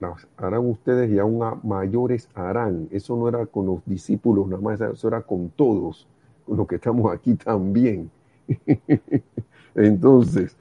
las 0.00 0.26
harán 0.36 0.66
ustedes 0.66 1.10
y 1.10 1.18
aún 1.18 1.42
mayores 1.62 2.28
harán. 2.34 2.88
Eso 2.90 3.16
no 3.16 3.28
era 3.28 3.46
con 3.46 3.66
los 3.66 3.84
discípulos 3.84 4.46
nada 4.46 4.62
más, 4.62 4.80
eso 4.80 5.08
era 5.08 5.22
con 5.22 5.50
todos, 5.50 6.06
con 6.46 6.56
los 6.56 6.66
que 6.66 6.76
estamos 6.76 7.12
aquí 7.12 7.34
también. 7.34 8.10
Entonces, 9.74 10.56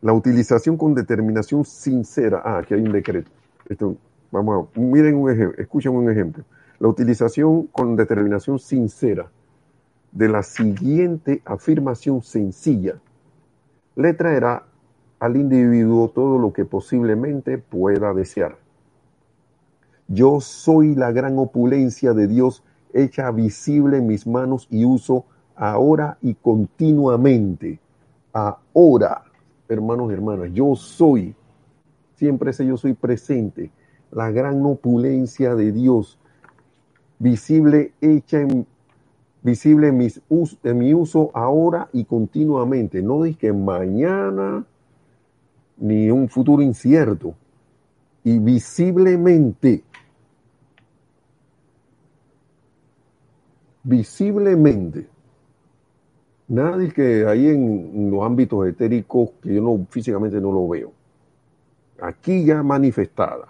la 0.00 0.12
utilización 0.12 0.76
con 0.76 0.94
determinación 0.94 1.64
sincera. 1.64 2.42
Ah, 2.44 2.58
aquí 2.58 2.74
hay 2.74 2.82
un 2.82 2.92
decreto. 2.92 3.30
Esto, 3.68 3.96
vamos 4.30 4.68
a, 4.74 4.80
miren 4.80 5.16
un 5.16 5.30
ejemplo, 5.30 5.60
escuchen 5.60 5.92
un 5.92 6.10
ejemplo. 6.10 6.44
La 6.78 6.88
utilización 6.88 7.66
con 7.68 7.96
determinación 7.96 8.58
sincera 8.58 9.30
de 10.12 10.28
la 10.28 10.42
siguiente 10.42 11.42
afirmación 11.44 12.22
sencilla 12.22 13.00
le 13.96 14.14
traerá 14.14 14.64
al 15.18 15.36
individuo 15.36 16.08
todo 16.08 16.38
lo 16.38 16.52
que 16.52 16.64
posiblemente 16.64 17.58
pueda 17.58 18.12
desear. 18.12 18.56
Yo 20.08 20.40
soy 20.40 20.94
la 20.94 21.10
gran 21.10 21.38
opulencia 21.38 22.12
de 22.12 22.28
Dios 22.28 22.62
hecha 22.92 23.30
visible 23.30 23.98
en 23.98 24.06
mis 24.06 24.26
manos 24.26 24.68
y 24.70 24.84
uso 24.84 25.24
ahora 25.54 26.18
y 26.22 26.34
continuamente. 26.34 27.80
Ahora. 28.32 29.22
hermanos 29.68 30.10
y 30.10 30.14
hermanas, 30.14 30.50
yo 30.52 30.76
soy, 30.76 31.34
siempre 32.14 32.50
ese 32.50 32.66
yo 32.66 32.76
soy 32.76 32.92
presente, 32.92 33.70
la 34.12 34.30
gran 34.30 34.64
opulencia 34.64 35.56
de 35.56 35.72
Dios, 35.72 36.18
visible, 37.18 37.92
hecha 38.00 38.42
en, 38.42 38.66
visible 39.42 39.88
en, 39.88 39.96
mis, 39.96 40.20
en 40.62 40.78
mi 40.78 40.94
uso 40.94 41.30
ahora 41.34 41.88
y 41.92 42.04
continuamente. 42.04 43.02
No 43.02 43.22
que 43.38 43.52
mañana 43.52 44.64
ni 45.78 46.10
un 46.10 46.28
futuro 46.28 46.62
incierto. 46.62 47.34
Y 48.24 48.38
visiblemente, 48.38 49.84
visiblemente, 53.84 55.08
Nadie 56.48 56.92
que 56.92 57.26
hay 57.26 57.48
en 57.48 58.08
los 58.10 58.24
ámbitos 58.24 58.68
etéricos 58.68 59.30
que 59.42 59.54
yo 59.54 59.60
no 59.60 59.84
físicamente 59.90 60.40
no 60.40 60.52
lo 60.52 60.68
veo. 60.68 60.92
Aquí 62.00 62.44
ya 62.44 62.62
manifestada. 62.62 63.48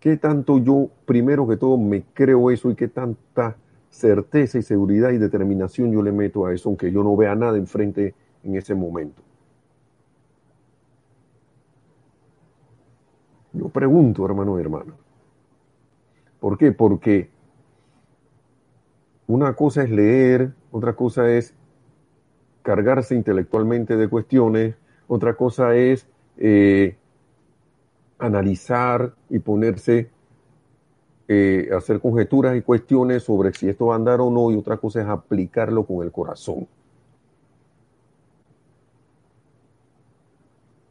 ¿Qué 0.00 0.16
tanto 0.16 0.58
yo, 0.58 0.88
primero 1.04 1.46
que 1.46 1.56
todo, 1.56 1.78
me 1.78 2.02
creo 2.12 2.50
eso 2.50 2.70
y 2.70 2.74
qué 2.74 2.88
tanta 2.88 3.56
certeza 3.88 4.58
y 4.58 4.62
seguridad 4.62 5.10
y 5.10 5.18
determinación 5.18 5.92
yo 5.92 6.02
le 6.02 6.12
meto 6.12 6.44
a 6.44 6.52
eso, 6.52 6.68
aunque 6.70 6.90
yo 6.90 7.04
no 7.04 7.16
vea 7.16 7.34
nada 7.36 7.56
enfrente 7.56 8.14
en 8.42 8.56
ese 8.56 8.74
momento? 8.74 9.22
Yo 13.56 13.68
pregunto, 13.68 14.24
hermano 14.24 14.58
y 14.58 14.60
hermana. 14.60 14.94
¿Por 16.40 16.58
qué? 16.58 16.72
Porque 16.72 17.30
una 19.26 19.54
cosa 19.54 19.82
es 19.82 19.90
leer, 19.90 20.52
otra 20.70 20.94
cosa 20.94 21.28
es 21.30 21.54
cargarse 22.62 23.14
intelectualmente 23.14 23.96
de 23.96 24.08
cuestiones, 24.08 24.74
otra 25.08 25.34
cosa 25.34 25.74
es 25.74 26.06
eh, 26.36 26.96
analizar 28.18 29.14
y 29.30 29.38
ponerse 29.38 30.10
eh, 31.28 31.70
hacer 31.76 32.00
conjeturas 32.00 32.56
y 32.56 32.62
cuestiones 32.62 33.24
sobre 33.24 33.52
si 33.52 33.68
esto 33.68 33.86
va 33.86 33.94
a 33.94 33.96
andar 33.96 34.20
o 34.20 34.30
no, 34.30 34.52
y 34.52 34.56
otra 34.56 34.76
cosa 34.76 35.00
es 35.00 35.08
aplicarlo 35.08 35.84
con 35.84 36.04
el 36.04 36.12
corazón. 36.12 36.68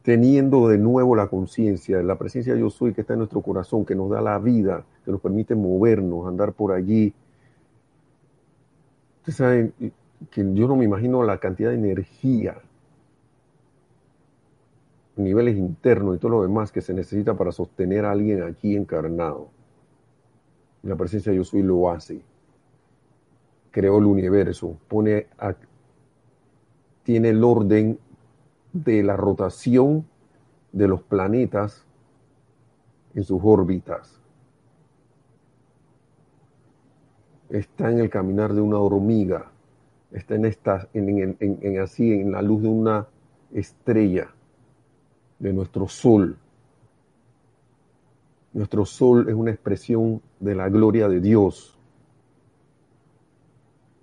Teniendo 0.06 0.68
de 0.68 0.78
nuevo 0.78 1.16
la 1.16 1.26
conciencia, 1.26 2.00
la 2.00 2.16
presencia 2.16 2.54
de 2.54 2.60
yo 2.60 2.70
soy 2.70 2.94
que 2.94 3.00
está 3.00 3.14
en 3.14 3.18
nuestro 3.18 3.40
corazón, 3.42 3.84
que 3.84 3.96
nos 3.96 4.08
da 4.08 4.20
la 4.20 4.38
vida, 4.38 4.84
que 5.04 5.10
nos 5.10 5.20
permite 5.20 5.56
movernos, 5.56 6.28
andar 6.28 6.52
por 6.52 6.70
allí, 6.70 7.12
Ustedes 9.26 9.38
saben 9.38 9.74
que 10.30 10.54
yo 10.54 10.68
no 10.68 10.76
me 10.76 10.84
imagino 10.84 11.24
la 11.24 11.38
cantidad 11.38 11.70
de 11.70 11.74
energía, 11.74 12.58
niveles 15.16 15.56
internos 15.56 16.14
y 16.14 16.20
todo 16.20 16.30
lo 16.30 16.42
demás 16.42 16.70
que 16.70 16.80
se 16.80 16.94
necesita 16.94 17.34
para 17.34 17.50
sostener 17.50 18.04
a 18.04 18.12
alguien 18.12 18.44
aquí 18.44 18.76
encarnado. 18.76 19.48
La 20.84 20.94
presencia 20.94 21.32
de 21.32 21.38
yo 21.38 21.42
soy 21.42 21.64
lo 21.64 21.90
hace. 21.90 22.22
Creó 23.72 23.98
el 23.98 24.04
universo, 24.04 24.78
pone 24.86 25.26
tiene 27.02 27.30
el 27.30 27.42
orden 27.42 27.98
de 28.84 29.02
la 29.02 29.16
rotación 29.16 30.06
de 30.72 30.88
los 30.88 31.02
planetas 31.02 31.84
en 33.14 33.24
sus 33.24 33.40
órbitas. 33.42 34.20
está 37.50 37.90
en 37.90 38.00
el 38.00 38.10
caminar 38.10 38.52
de 38.52 38.60
una 38.60 38.78
hormiga, 38.78 39.50
está 40.12 40.34
en, 40.34 40.46
esta, 40.46 40.88
en, 40.92 41.78
así, 41.80 42.12
en 42.12 42.32
la 42.32 42.42
luz 42.42 42.62
de 42.62 42.68
una 42.68 43.06
estrella, 43.52 44.28
de 45.38 45.52
nuestro 45.52 45.86
sol. 45.86 46.36
Nuestro 48.52 48.86
sol 48.86 49.28
es 49.28 49.34
una 49.34 49.50
expresión 49.50 50.22
de 50.40 50.54
la 50.54 50.68
gloria 50.68 51.08
de 51.08 51.20
Dios. 51.20 51.78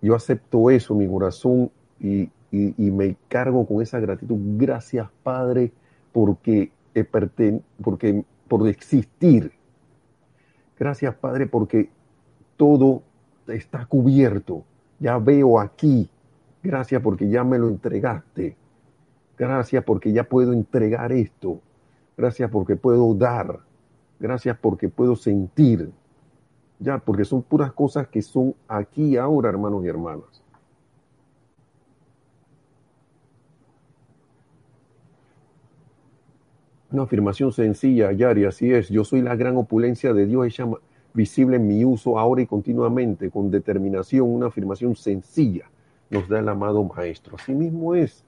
Yo 0.01 0.15
acepto 0.15 0.69
eso 0.69 0.93
en 0.93 0.99
mi 0.99 1.07
corazón 1.07 1.71
y, 1.99 2.29
me 2.53 3.15
cargo 3.27 3.65
con 3.65 3.81
esa 3.81 3.99
gratitud. 3.99 4.37
Gracias, 4.57 5.09
Padre, 5.23 5.71
porque, 6.11 6.71
porque 7.83 8.23
por 8.47 8.67
existir. 8.67 9.51
Gracias, 10.77 11.15
Padre, 11.15 11.47
porque 11.47 11.89
todo 12.57 13.01
está 13.47 13.85
cubierto. 13.85 14.63
Ya 14.99 15.17
veo 15.17 15.59
aquí. 15.59 16.09
Gracias 16.61 17.01
porque 17.01 17.27
ya 17.29 17.43
me 17.43 17.57
lo 17.57 17.67
entregaste. 17.67 18.55
Gracias 19.37 19.83
porque 19.83 20.13
ya 20.13 20.23
puedo 20.23 20.53
entregar 20.53 21.11
esto. 21.11 21.59
Gracias 22.15 22.49
porque 22.51 22.75
puedo 22.75 23.13
dar. 23.15 23.59
Gracias 24.19 24.57
porque 24.59 24.89
puedo 24.89 25.15
sentir. 25.15 25.91
Ya, 26.79 26.99
porque 26.99 27.25
son 27.25 27.41
puras 27.41 27.73
cosas 27.73 28.07
que 28.07 28.21
son 28.21 28.55
aquí 28.67 29.17
ahora, 29.17 29.49
hermanos 29.49 29.83
y 29.83 29.87
hermanas. 29.87 30.42
Una 36.93 37.03
afirmación 37.03 37.51
sencilla, 37.51 38.11
Yari, 38.11 38.45
así 38.45 38.71
es. 38.71 38.87
Yo 38.89 39.03
soy 39.03 39.23
la 39.23 39.35
gran 39.35 39.57
opulencia 39.57 40.13
de 40.13 40.27
Dios 40.27 40.45
hecha 40.45 40.69
visible 41.11 41.55
en 41.55 41.67
mi 41.67 41.83
uso 41.83 42.19
ahora 42.19 42.43
y 42.43 42.45
continuamente, 42.45 43.31
con 43.31 43.49
determinación, 43.49 44.29
una 44.29 44.45
afirmación 44.45 44.95
sencilla, 44.95 45.71
nos 46.11 46.29
da 46.29 46.37
el 46.37 46.47
amado 46.47 46.83
Maestro. 46.83 47.35
Así 47.35 47.55
mismo 47.55 47.95
es. 47.95 48.23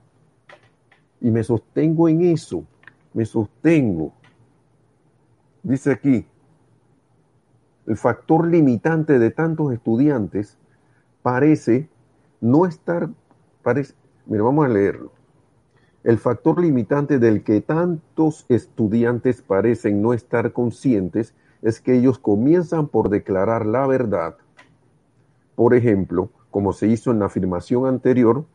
Y 1.21 1.29
me 1.29 1.43
sostengo 1.43 2.09
en 2.09 2.21
eso, 2.21 2.63
me 3.13 3.23
sostengo. 3.23 4.13
Dice 5.61 5.91
aquí, 5.91 6.25
el 7.85 7.97
factor 7.97 8.47
limitante 8.47 9.19
de 9.19 9.29
tantos 9.29 9.73
estudiantes 9.73 10.57
parece 11.21 11.87
no 12.41 12.65
estar, 12.65 13.11
mira, 14.25 14.43
vamos 14.43 14.65
a 14.65 14.69
leerlo. 14.69 15.14
El 16.05 16.19
factor 16.19 16.61
limitante 16.61 17.17
del 17.17 17.43
que 17.43 17.61
tantos 17.61 18.45
estudiantes 18.47 19.41
parecen 19.41 20.03
no 20.03 20.13
estar 20.13 20.53
conscientes 20.53 21.33
es 21.63 21.81
que 21.81 21.95
ellos 21.95 22.19
comienzan 22.19 22.89
por 22.89 23.09
declarar 23.09 23.65
la 23.65 23.87
verdad, 23.87 24.35
por 25.55 25.73
ejemplo, 25.73 26.29
como 26.51 26.73
se 26.73 26.85
hizo 26.85 27.09
en 27.09 27.17
la 27.17 27.25
afirmación 27.25 27.87
anterior, 27.87 28.45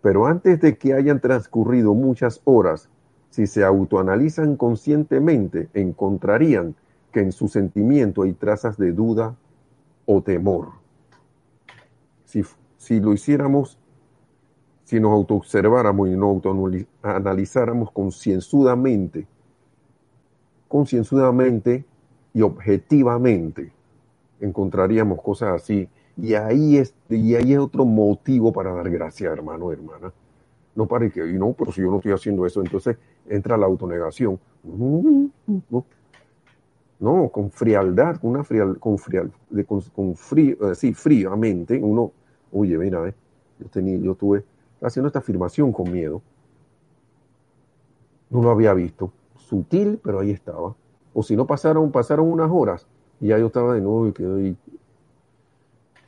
pero 0.00 0.24
antes 0.24 0.58
de 0.62 0.78
que 0.78 0.94
hayan 0.94 1.20
transcurrido 1.20 1.92
muchas 1.92 2.40
horas, 2.44 2.88
si 3.28 3.46
se 3.46 3.62
autoanalizan 3.62 4.56
conscientemente, 4.56 5.68
encontrarían 5.74 6.76
que 7.12 7.20
en 7.20 7.32
su 7.32 7.48
sentimiento 7.48 8.22
hay 8.22 8.32
trazas 8.32 8.78
de 8.78 8.92
duda 8.92 9.36
o 10.06 10.22
temor. 10.22 10.70
Si, 12.24 12.42
si 12.78 13.00
lo 13.00 13.12
hiciéramos, 13.12 13.78
si 14.86 15.00
nos 15.00 15.10
autoobserváramos 15.10 16.08
y 16.08 16.12
nos 16.12 16.28
autoanalizáramos 16.28 17.90
concienzudamente, 17.90 19.26
concienzudamente 20.68 21.84
y 22.32 22.42
objetivamente 22.42 23.72
encontraríamos 24.40 25.20
cosas 25.20 25.60
así. 25.60 25.88
Y 26.16 26.34
ahí 26.34 26.76
es, 26.76 26.94
y 27.10 27.34
ahí 27.34 27.54
es 27.54 27.58
otro 27.58 27.84
motivo 27.84 28.52
para 28.52 28.72
dar 28.72 28.88
gracias, 28.88 29.32
hermano, 29.32 29.72
hermana. 29.72 30.12
No 30.76 30.86
para 30.86 31.10
que, 31.10 31.20
no, 31.32 31.52
pero 31.52 31.72
si 31.72 31.80
yo 31.80 31.90
no 31.90 31.96
estoy 31.96 32.12
haciendo 32.12 32.46
eso, 32.46 32.60
entonces 32.60 32.96
entra 33.28 33.56
la 33.56 33.66
autonegación. 33.66 34.38
No, 37.00 37.28
con 37.32 37.50
frialdad, 37.50 38.20
con 38.20 38.30
una 38.30 38.44
frialdad, 38.44 38.78
con 38.78 38.98
frial, 38.98 39.32
con, 39.66 39.80
con 39.80 40.14
frío, 40.14 40.70
eh, 40.70 40.76
sí, 40.76 40.94
fríamente, 40.94 41.76
uno, 41.82 42.12
oye, 42.52 42.78
mira, 42.78 43.08
eh, 43.08 43.14
yo 43.58 43.66
tenía, 43.66 43.98
yo 43.98 44.12
estuve 44.12 44.44
haciendo 44.82 45.08
esta 45.08 45.20
afirmación 45.20 45.72
con 45.72 45.90
miedo. 45.90 46.22
No 48.30 48.42
lo 48.42 48.50
había 48.50 48.74
visto. 48.74 49.12
Sutil, 49.36 50.00
pero 50.02 50.20
ahí 50.20 50.30
estaba. 50.30 50.74
O 51.14 51.22
si 51.22 51.36
no 51.36 51.46
pasaron, 51.46 51.90
pasaron 51.92 52.30
unas 52.30 52.50
horas 52.50 52.86
y 53.20 53.28
ya 53.28 53.38
yo 53.38 53.46
estaba 53.46 53.74
de 53.74 53.80
nuevo 53.80 54.08
y 54.08 54.12
que 54.12 54.56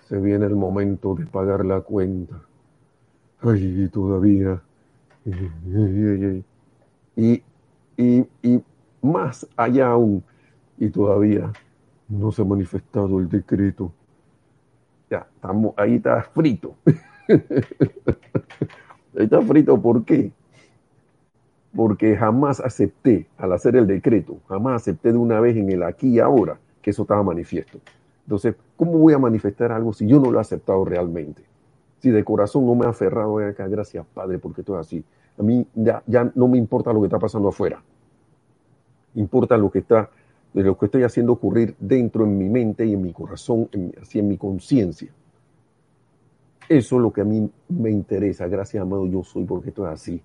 se 0.01 0.19
viene 0.19 0.47
el 0.47 0.57
momento 0.57 1.15
de 1.15 1.27
pagar 1.27 1.65
la 1.65 1.81
cuenta. 1.81 2.41
Ay, 3.41 3.89
todavía. 3.93 4.61
Y, 7.17 7.43
y, 7.97 8.27
y 8.43 8.63
más 9.03 9.47
allá 9.57 9.89
aún, 9.89 10.23
y 10.79 10.89
todavía 10.91 11.53
no 12.09 12.33
se 12.33 12.43
ha 12.43 12.45
manifestado 12.45 13.19
el 13.19 13.29
decreto. 13.29 13.93
Ya, 15.11 15.27
estamos, 15.35 15.75
ahí 15.77 15.97
está 15.97 16.23
frito. 16.23 16.75
Está 19.15 19.43
frito, 19.43 19.81
¿por 19.81 20.05
qué? 20.05 20.33
porque 21.75 22.17
jamás 22.17 22.61
acepté, 22.61 23.29
al 23.37 23.53
hacer 23.53 23.77
el 23.77 23.87
decreto, 23.87 24.39
jamás 24.49 24.83
acepté 24.83 25.13
de 25.13 25.19
una 25.19 25.41
vez 25.41 25.57
en 25.57 25.71
el 25.71 25.83
aquí 25.83 26.09
y 26.09 26.19
ahora 26.19 26.59
que 26.83 26.91
eso 26.91 27.03
estaba 27.03 27.23
manifiesto. 27.23 27.79
Entonces, 28.25 28.57
¿cómo 28.77 28.99
voy 28.99 29.15
a 29.15 29.19
manifestar 29.19 29.73
algo 29.73 29.93
si 29.93 30.07
yo 30.07 30.19
no 30.19 30.31
lo 30.31 30.39
he 30.39 30.41
aceptado 30.41 30.85
realmente? 30.85 31.43
Si 32.01 32.11
de 32.11 32.25
corazón 32.25 32.67
no 32.67 32.75
me 32.75 32.85
he 32.87 32.89
aferrado 32.89 33.39
acá, 33.39 33.67
gracias 33.69 34.05
Padre, 34.15 34.39
porque 34.39 34.63
todo 34.63 34.81
es 34.81 34.87
así. 34.87 35.05
a 35.39 35.43
mí 35.43 35.67
ya, 35.75 36.03
no 36.35 36.49
me 36.49 36.59
importa 36.59 36.93
lo 36.93 37.01
que 37.01 37.07
está 37.07 37.19
pasando 37.19 37.49
afuera. 37.49 37.83
Importa 39.15 39.57
lo 39.57 39.71
que 39.71 39.81
está, 39.81 40.11
de 40.55 40.63
lo 40.63 40.77
que 40.77 40.87
estoy 40.87 41.03
haciendo 41.03 41.33
ocurrir 41.33 41.75
dentro 41.79 42.25
en 42.25 42.39
mi 42.39 42.49
mente 42.49 42.87
y 42.87 42.95
en 42.95 43.03
mi 43.03 43.13
corazón, 43.13 43.69
así 44.01 44.19
en 44.19 44.29
mi 44.29 44.37
conciencia. 44.37 45.13
Eso 46.69 46.97
es 46.97 47.03
lo 47.03 47.13
que 47.13 47.23
a 47.23 47.25
mí 47.25 47.51
me 47.69 47.91
interesa. 47.91 48.47
Gracias, 48.47 48.83
amado, 48.83 49.07
yo 49.07 49.23
soy 49.23 49.45
porque 49.45 49.71
esto 49.71 49.87
es 49.87 49.93
así. 49.93 50.23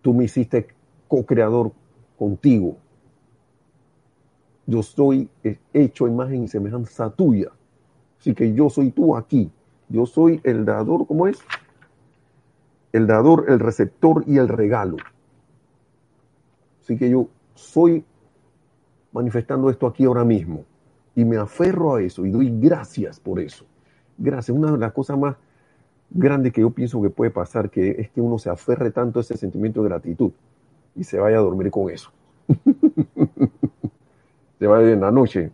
Tú 0.00 0.14
me 0.14 0.24
hiciste 0.24 0.68
co-creador 1.06 1.72
contigo. 2.18 2.76
Yo 4.66 4.82
soy 4.82 5.28
hecho 5.74 6.06
imagen 6.06 6.44
y 6.44 6.48
semejanza 6.48 7.10
tuya. 7.10 7.50
Así 8.18 8.34
que 8.34 8.54
yo 8.54 8.70
soy 8.70 8.90
tú 8.90 9.16
aquí. 9.16 9.50
Yo 9.88 10.06
soy 10.06 10.40
el 10.44 10.64
dador, 10.64 11.06
¿cómo 11.06 11.26
es? 11.26 11.38
El 12.92 13.06
dador, 13.06 13.46
el 13.48 13.58
receptor 13.58 14.24
y 14.26 14.38
el 14.38 14.48
regalo. 14.48 14.96
Así 16.80 16.96
que 16.96 17.10
yo 17.10 17.28
soy 17.54 18.04
manifestando 19.12 19.68
esto 19.68 19.86
aquí 19.86 20.04
ahora 20.04 20.24
mismo. 20.24 20.64
Y 21.14 21.24
me 21.24 21.36
aferro 21.36 21.96
a 21.96 22.02
eso 22.02 22.24
y 22.24 22.30
doy 22.30 22.50
gracias 22.58 23.18
por 23.18 23.40
eso. 23.40 23.66
Gracias. 24.20 24.56
Una 24.56 24.70
de 24.70 24.78
las 24.78 24.92
cosas 24.92 25.18
más 25.18 25.34
grandes 26.10 26.52
que 26.52 26.60
yo 26.60 26.70
pienso 26.70 27.00
que 27.00 27.08
puede 27.08 27.30
pasar 27.30 27.70
que 27.70 27.90
es 27.92 28.10
que 28.10 28.20
uno 28.20 28.38
se 28.38 28.50
aferre 28.50 28.90
tanto 28.90 29.18
a 29.18 29.22
ese 29.22 29.36
sentimiento 29.36 29.82
de 29.82 29.88
gratitud 29.88 30.32
y 30.94 31.04
se 31.04 31.18
vaya 31.18 31.38
a 31.38 31.40
dormir 31.40 31.70
con 31.70 31.90
eso. 31.90 32.12
se 34.58 34.66
vaya 34.66 34.90
en 34.90 35.00
la 35.00 35.10
noche. 35.10 35.50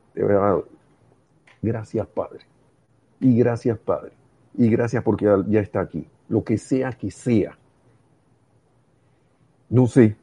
Gracias, 1.63 2.07
Padre. 2.09 2.41
Y 3.21 3.39
gracias, 3.39 3.79
Padre. 3.79 4.13
Y 4.55 4.69
gracias 4.69 5.03
porque 5.05 5.27
ya 5.49 5.61
está 5.61 5.81
aquí. 5.81 6.09
Lo 6.29 6.43
que 6.43 6.59
sea 6.59 6.93
que 6.93 7.13
sea. 7.13 7.57
No 9.69 9.87
sé 9.87 10.17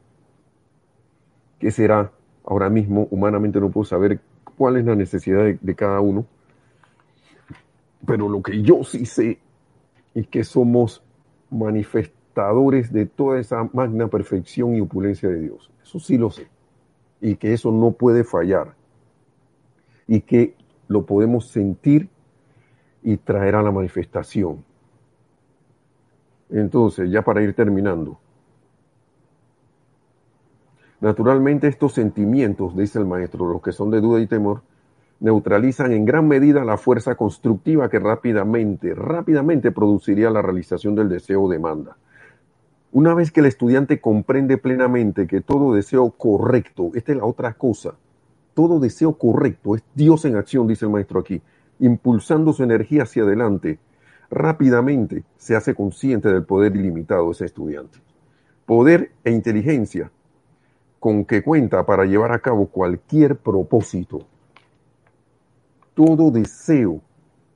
qué 1.58 1.70
será 1.70 2.12
ahora 2.44 2.68
mismo. 2.68 3.08
Humanamente 3.10 3.58
no 3.58 3.70
puedo 3.70 3.86
saber 3.86 4.20
cuál 4.56 4.76
es 4.76 4.84
la 4.84 4.94
necesidad 4.94 5.54
de 5.58 5.74
cada 5.74 6.00
uno. 6.00 6.26
Pero 8.06 8.28
lo 8.28 8.42
que 8.42 8.62
yo 8.62 8.84
sí 8.84 9.06
sé 9.06 9.38
es 10.14 10.26
que 10.28 10.44
somos 10.44 11.02
manifestadores 11.50 12.92
de 12.92 13.06
toda 13.06 13.38
esa 13.38 13.68
magna 13.72 14.08
perfección 14.08 14.74
y 14.74 14.80
opulencia 14.80 15.28
de 15.28 15.40
Dios. 15.40 15.70
Eso 15.82 15.98
sí 15.98 16.18
lo 16.18 16.30
sé. 16.30 16.48
Y 17.20 17.36
que 17.36 17.52
eso 17.52 17.70
no 17.72 17.92
puede 17.92 18.24
fallar. 18.24 18.74
Y 20.06 20.20
que 20.20 20.54
lo 20.88 21.06
podemos 21.06 21.48
sentir 21.48 22.08
y 23.02 23.16
traer 23.16 23.54
a 23.54 23.62
la 23.62 23.70
manifestación. 23.70 24.64
Entonces, 26.50 27.10
ya 27.10 27.22
para 27.22 27.42
ir 27.42 27.54
terminando. 27.54 28.18
Naturalmente 31.00 31.68
estos 31.68 31.92
sentimientos, 31.92 32.76
dice 32.76 32.98
el 32.98 33.06
maestro, 33.06 33.46
los 33.46 33.60
que 33.60 33.72
son 33.72 33.90
de 33.90 34.00
duda 34.00 34.20
y 34.20 34.26
temor, 34.26 34.62
neutralizan 35.24 35.90
en 35.92 36.04
gran 36.04 36.28
medida 36.28 36.66
la 36.66 36.76
fuerza 36.76 37.14
constructiva 37.14 37.88
que 37.88 37.98
rápidamente, 37.98 38.94
rápidamente 38.94 39.72
produciría 39.72 40.28
la 40.28 40.42
realización 40.42 40.94
del 40.94 41.08
deseo 41.08 41.44
o 41.44 41.50
demanda. 41.50 41.96
Una 42.92 43.14
vez 43.14 43.32
que 43.32 43.40
el 43.40 43.46
estudiante 43.46 44.02
comprende 44.02 44.58
plenamente 44.58 45.26
que 45.26 45.40
todo 45.40 45.72
deseo 45.72 46.10
correcto, 46.10 46.90
esta 46.92 47.12
es 47.12 47.18
la 47.18 47.24
otra 47.24 47.54
cosa, 47.54 47.94
todo 48.52 48.78
deseo 48.78 49.14
correcto 49.14 49.74
es 49.74 49.82
Dios 49.94 50.26
en 50.26 50.36
acción, 50.36 50.66
dice 50.66 50.84
el 50.84 50.90
maestro 50.90 51.20
aquí, 51.20 51.40
impulsando 51.78 52.52
su 52.52 52.62
energía 52.62 53.04
hacia 53.04 53.22
adelante, 53.22 53.78
rápidamente 54.30 55.24
se 55.38 55.56
hace 55.56 55.74
consciente 55.74 56.30
del 56.30 56.44
poder 56.44 56.76
ilimitado 56.76 57.24
de 57.28 57.32
ese 57.32 57.46
estudiante. 57.46 57.98
Poder 58.66 59.12
e 59.24 59.30
inteligencia 59.30 60.10
con 61.00 61.24
que 61.24 61.42
cuenta 61.42 61.86
para 61.86 62.04
llevar 62.04 62.32
a 62.32 62.40
cabo 62.40 62.66
cualquier 62.66 63.36
propósito 63.36 64.26
todo 65.94 66.30
deseo 66.30 67.00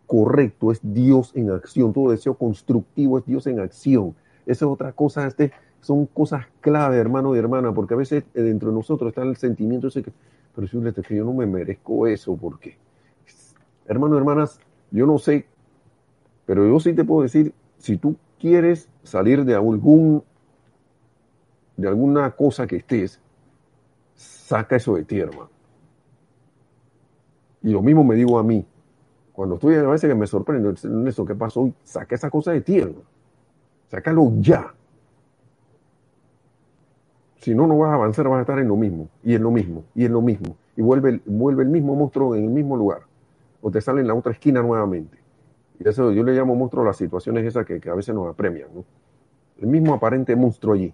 correcto 0.07 0.73
es 0.73 0.81
Dios 0.83 1.33
en 1.35 1.51
acción, 1.51 1.93
todo 1.93 2.11
deseo 2.11 2.35
constructivo 2.35 3.19
es 3.19 3.27
Dios 3.27 3.47
en 3.47 3.61
acción. 3.61 4.15
Esa 4.47 4.65
es 4.65 4.71
otra 4.71 4.93
cosa, 4.93 5.27
este, 5.27 5.53
son 5.81 6.07
cosas 6.07 6.47
clave, 6.61 6.97
hermano 6.97 7.37
y 7.37 7.39
hermana, 7.39 7.75
porque 7.75 7.95
a 7.95 7.99
veces 7.99 8.25
eh, 8.35 8.43
dentro 8.43 8.71
de 8.71 8.77
nosotros 8.77 9.11
está 9.11 9.23
el 9.23 9.37
sentimiento 9.37 9.89
ese 9.89 10.03
que, 10.03 10.13
pero 10.55 10.67
si 10.67 11.03
que 11.03 11.17
yo 11.17 11.25
no 11.25 11.35
me 11.35 11.47
merezco 11.47 12.07
eso, 12.07 12.37
porque, 12.37 12.77
hermano 13.87 14.15
y 14.15 14.19
hermanas, 14.19 14.59
yo 14.91 15.07
no 15.07 15.19
sé, 15.19 15.47
pero 16.47 16.67
yo 16.67 16.81
sí 16.81 16.95
te 16.95 17.05
puedo 17.05 17.23
decir, 17.23 17.53
si 17.77 17.99
tú 17.99 18.17
quieres 18.41 18.89
salir 19.03 19.45
de 19.45 19.55
algún, 19.55 20.25
de 21.77 21.87
alguna 21.87 22.31
cosa 22.31 22.67
que 22.67 22.77
estés, 22.77 23.21
saca 24.15 24.77
eso 24.77 24.95
de 24.95 25.05
ti, 25.05 25.19
hermano 25.19 25.58
y 27.63 27.71
lo 27.71 27.83
mismo 27.83 28.05
me 28.05 28.15
digo 28.15 28.39
a 28.39 28.43
mí. 28.43 28.65
Cuando 29.33 29.55
estoy 29.55 29.77
a 29.77 29.83
veces 29.83 30.09
que 30.09 30.15
me 30.15 30.27
sorprende, 30.27 30.75
eso 31.09 31.25
que 31.25 31.35
pasó, 31.35 31.73
saca 31.85 32.15
esa 32.15 32.31
cosa 32.31 32.53
de 32.53 32.61
tierra. 32.61 33.01
Sácalo 33.89 34.33
ya. 34.41 34.75
Si 37.37 37.55
no, 37.55 37.67
no 37.67 37.79
vas 37.79 37.93
a 37.93 37.95
avanzar, 37.95 38.29
vas 38.29 38.39
a 38.39 38.41
estar 38.41 38.59
en 38.59 38.69
lo 38.69 38.77
mismo, 38.77 39.09
y 39.23 39.35
en 39.35 39.43
lo 39.43 39.51
mismo, 39.51 39.85
y 39.95 40.05
en 40.05 40.13
lo 40.13 40.21
mismo. 40.21 40.57
Y 40.77 40.83
vuelve, 40.83 41.21
vuelve 41.25 41.63
el 41.63 41.69
mismo 41.69 41.95
monstruo 41.95 42.35
en 42.35 42.45
el 42.45 42.51
mismo 42.51 42.77
lugar. 42.77 43.03
O 43.63 43.71
te 43.71 43.81
sale 43.81 44.01
en 44.01 44.09
la 44.09 44.15
otra 44.15 44.33
esquina 44.33 44.61
nuevamente. 44.61 45.19
Y 45.79 45.89
eso 45.89 46.11
yo 46.11 46.25
le 46.25 46.33
llamo 46.33 46.57
monstruo 46.57 46.83
a 46.83 46.87
las 46.87 46.97
situaciones 46.97 47.45
esas 47.45 47.65
que, 47.65 47.81
a 47.89 47.95
veces 47.95 48.15
nos 48.15 48.29
apremian. 48.29 48.69
El 49.61 49.69
mismo 49.69 49.95
aparente 49.95 50.35
monstruo 50.35 50.75
allí. 50.75 50.93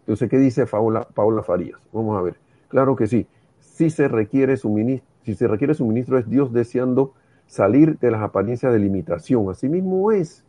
Entonces, 0.00 0.30
¿qué 0.30 0.38
dice 0.38 0.66
Paola, 0.66 1.06
Paola 1.12 1.42
Farías? 1.42 1.80
Vamos 1.92 2.16
a 2.16 2.22
ver. 2.22 2.36
Claro 2.68 2.94
que 2.94 3.06
sí 3.06 3.26
si 3.74 3.90
se 3.90 4.06
requiere 4.06 4.56
suministro, 4.56 5.08
si 5.24 5.34
se 5.34 5.48
requiere 5.48 5.74
suministro 5.74 6.16
es 6.16 6.30
Dios 6.30 6.52
deseando 6.52 7.12
salir 7.48 7.98
de 7.98 8.12
las 8.12 8.22
apariencias 8.22 8.72
de 8.72 8.78
limitación. 8.78 9.50
Así 9.50 9.68
mismo 9.68 10.12
es. 10.12 10.44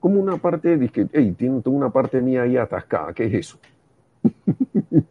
Como 0.00 0.20
una 0.20 0.38
parte 0.38 0.76
de 0.76 0.88
que, 0.88 1.06
hey, 1.12 1.36
tengo 1.38 1.62
una 1.70 1.90
parte 1.90 2.20
mía 2.20 2.42
ahí 2.42 2.56
atascada. 2.56 3.12
¿Qué 3.12 3.26
es 3.26 3.34
eso? 3.34 3.58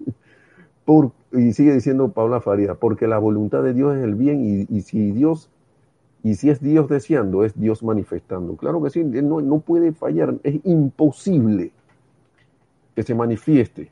Por, 0.86 1.14
y 1.32 1.54
sigue 1.54 1.74
diciendo 1.74 2.12
Paula 2.12 2.42
Faría, 2.42 2.76
porque 2.76 3.08
la 3.08 3.18
voluntad 3.18 3.64
de 3.64 3.74
Dios 3.74 3.96
es 3.96 4.04
el 4.04 4.16
bien 4.16 4.44
y, 4.44 4.76
y, 4.76 4.82
si 4.82 5.12
Dios, 5.14 5.50
y 6.24 6.36
si 6.36 6.50
es 6.50 6.62
Dios 6.62 6.90
deseando, 6.90 7.46
es 7.46 7.58
Dios 7.58 7.82
manifestando. 7.82 8.58
Claro 8.58 8.84
que 8.84 8.90
sí, 8.90 9.06
no, 9.06 9.40
no 9.40 9.60
puede 9.60 9.94
fallar, 9.94 10.36
es 10.44 10.60
imposible 10.66 11.72
que 12.94 13.04
se 13.04 13.16
manifieste. 13.16 13.90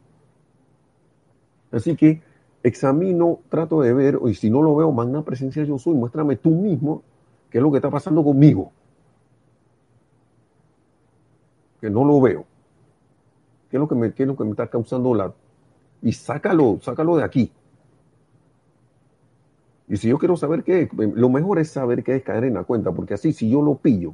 Así 1.71 1.95
que 1.95 2.21
examino, 2.63 3.39
trato 3.49 3.81
de 3.81 3.93
ver, 3.93 4.19
y 4.25 4.33
si 4.33 4.49
no 4.49 4.61
lo 4.61 4.75
veo, 4.75 4.91
magna 4.91 5.23
presencia 5.23 5.63
yo 5.63 5.77
soy, 5.77 5.93
muéstrame 5.93 6.35
tú 6.35 6.51
mismo 6.51 7.03
qué 7.49 7.57
es 7.57 7.61
lo 7.61 7.71
que 7.71 7.77
está 7.77 7.89
pasando 7.89 8.23
conmigo. 8.23 8.71
Que 11.79 11.89
no 11.89 12.03
lo 12.03 12.19
veo. 12.19 12.45
¿Qué 13.69 13.77
es 13.77 13.79
lo 13.79 13.87
que 13.87 13.95
me, 13.95 14.13
qué 14.13 14.23
es 14.23 14.27
lo 14.27 14.35
que 14.35 14.43
me 14.43 14.51
está 14.51 14.67
causando 14.67 15.13
la... 15.13 15.33
Y 16.01 16.11
sácalo, 16.11 16.79
sácalo 16.81 17.17
de 17.17 17.23
aquí. 17.23 17.51
Y 19.87 19.97
si 19.97 20.07
yo 20.07 20.17
quiero 20.17 20.37
saber 20.37 20.63
qué 20.63 20.83
es, 20.83 20.89
lo 20.93 21.29
mejor 21.29 21.59
es 21.59 21.71
saber 21.71 22.03
qué 22.03 22.15
es 22.15 22.23
caer 22.23 22.43
en 22.43 22.53
la 22.53 22.63
cuenta, 22.63 22.91
porque 22.91 23.15
así 23.15 23.33
si 23.33 23.49
yo 23.49 23.61
lo 23.61 23.75
pillo, 23.75 24.13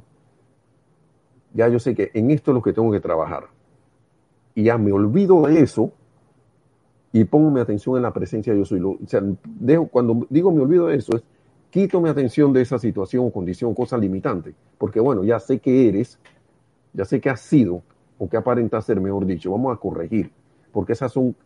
ya 1.52 1.68
yo 1.68 1.78
sé 1.78 1.94
que 1.94 2.10
en 2.14 2.30
esto 2.30 2.50
es 2.50 2.54
lo 2.54 2.62
que 2.62 2.72
tengo 2.72 2.90
que 2.90 3.00
trabajar. 3.00 3.48
Y 4.54 4.64
ya 4.64 4.78
me 4.78 4.92
olvido 4.92 5.42
de 5.42 5.60
eso 5.60 5.92
y 7.12 7.24
pongo 7.24 7.50
mi 7.50 7.60
atención 7.60 7.96
en 7.96 8.02
la 8.02 8.12
presencia 8.12 8.52
de 8.52 8.58
yo 8.60 8.64
soy. 8.64 8.80
O 8.80 8.98
sea, 9.06 9.22
dejo, 9.44 9.86
cuando 9.86 10.26
digo 10.28 10.52
me 10.52 10.60
olvido 10.60 10.88
de 10.88 10.96
eso, 10.96 11.16
es 11.16 11.22
quito 11.70 12.00
mi 12.00 12.08
atención 12.08 12.52
de 12.52 12.62
esa 12.62 12.78
situación 12.78 13.26
o 13.26 13.30
condición, 13.30 13.74
cosa 13.74 13.98
limitante. 13.98 14.54
Porque 14.78 15.00
bueno, 15.00 15.24
ya 15.24 15.38
sé 15.38 15.58
que 15.58 15.88
eres, 15.88 16.18
ya 16.92 17.04
sé 17.04 17.20
que 17.20 17.30
has 17.30 17.40
sido, 17.40 17.82
o 18.18 18.28
que 18.28 18.36
aparenta 18.36 18.80
ser, 18.80 19.00
mejor 19.00 19.26
dicho. 19.26 19.50
Vamos 19.50 19.76
a 19.76 19.80
corregir. 19.80 20.32
Porque 20.72 20.92
esas 20.92 21.12
son, 21.12 21.36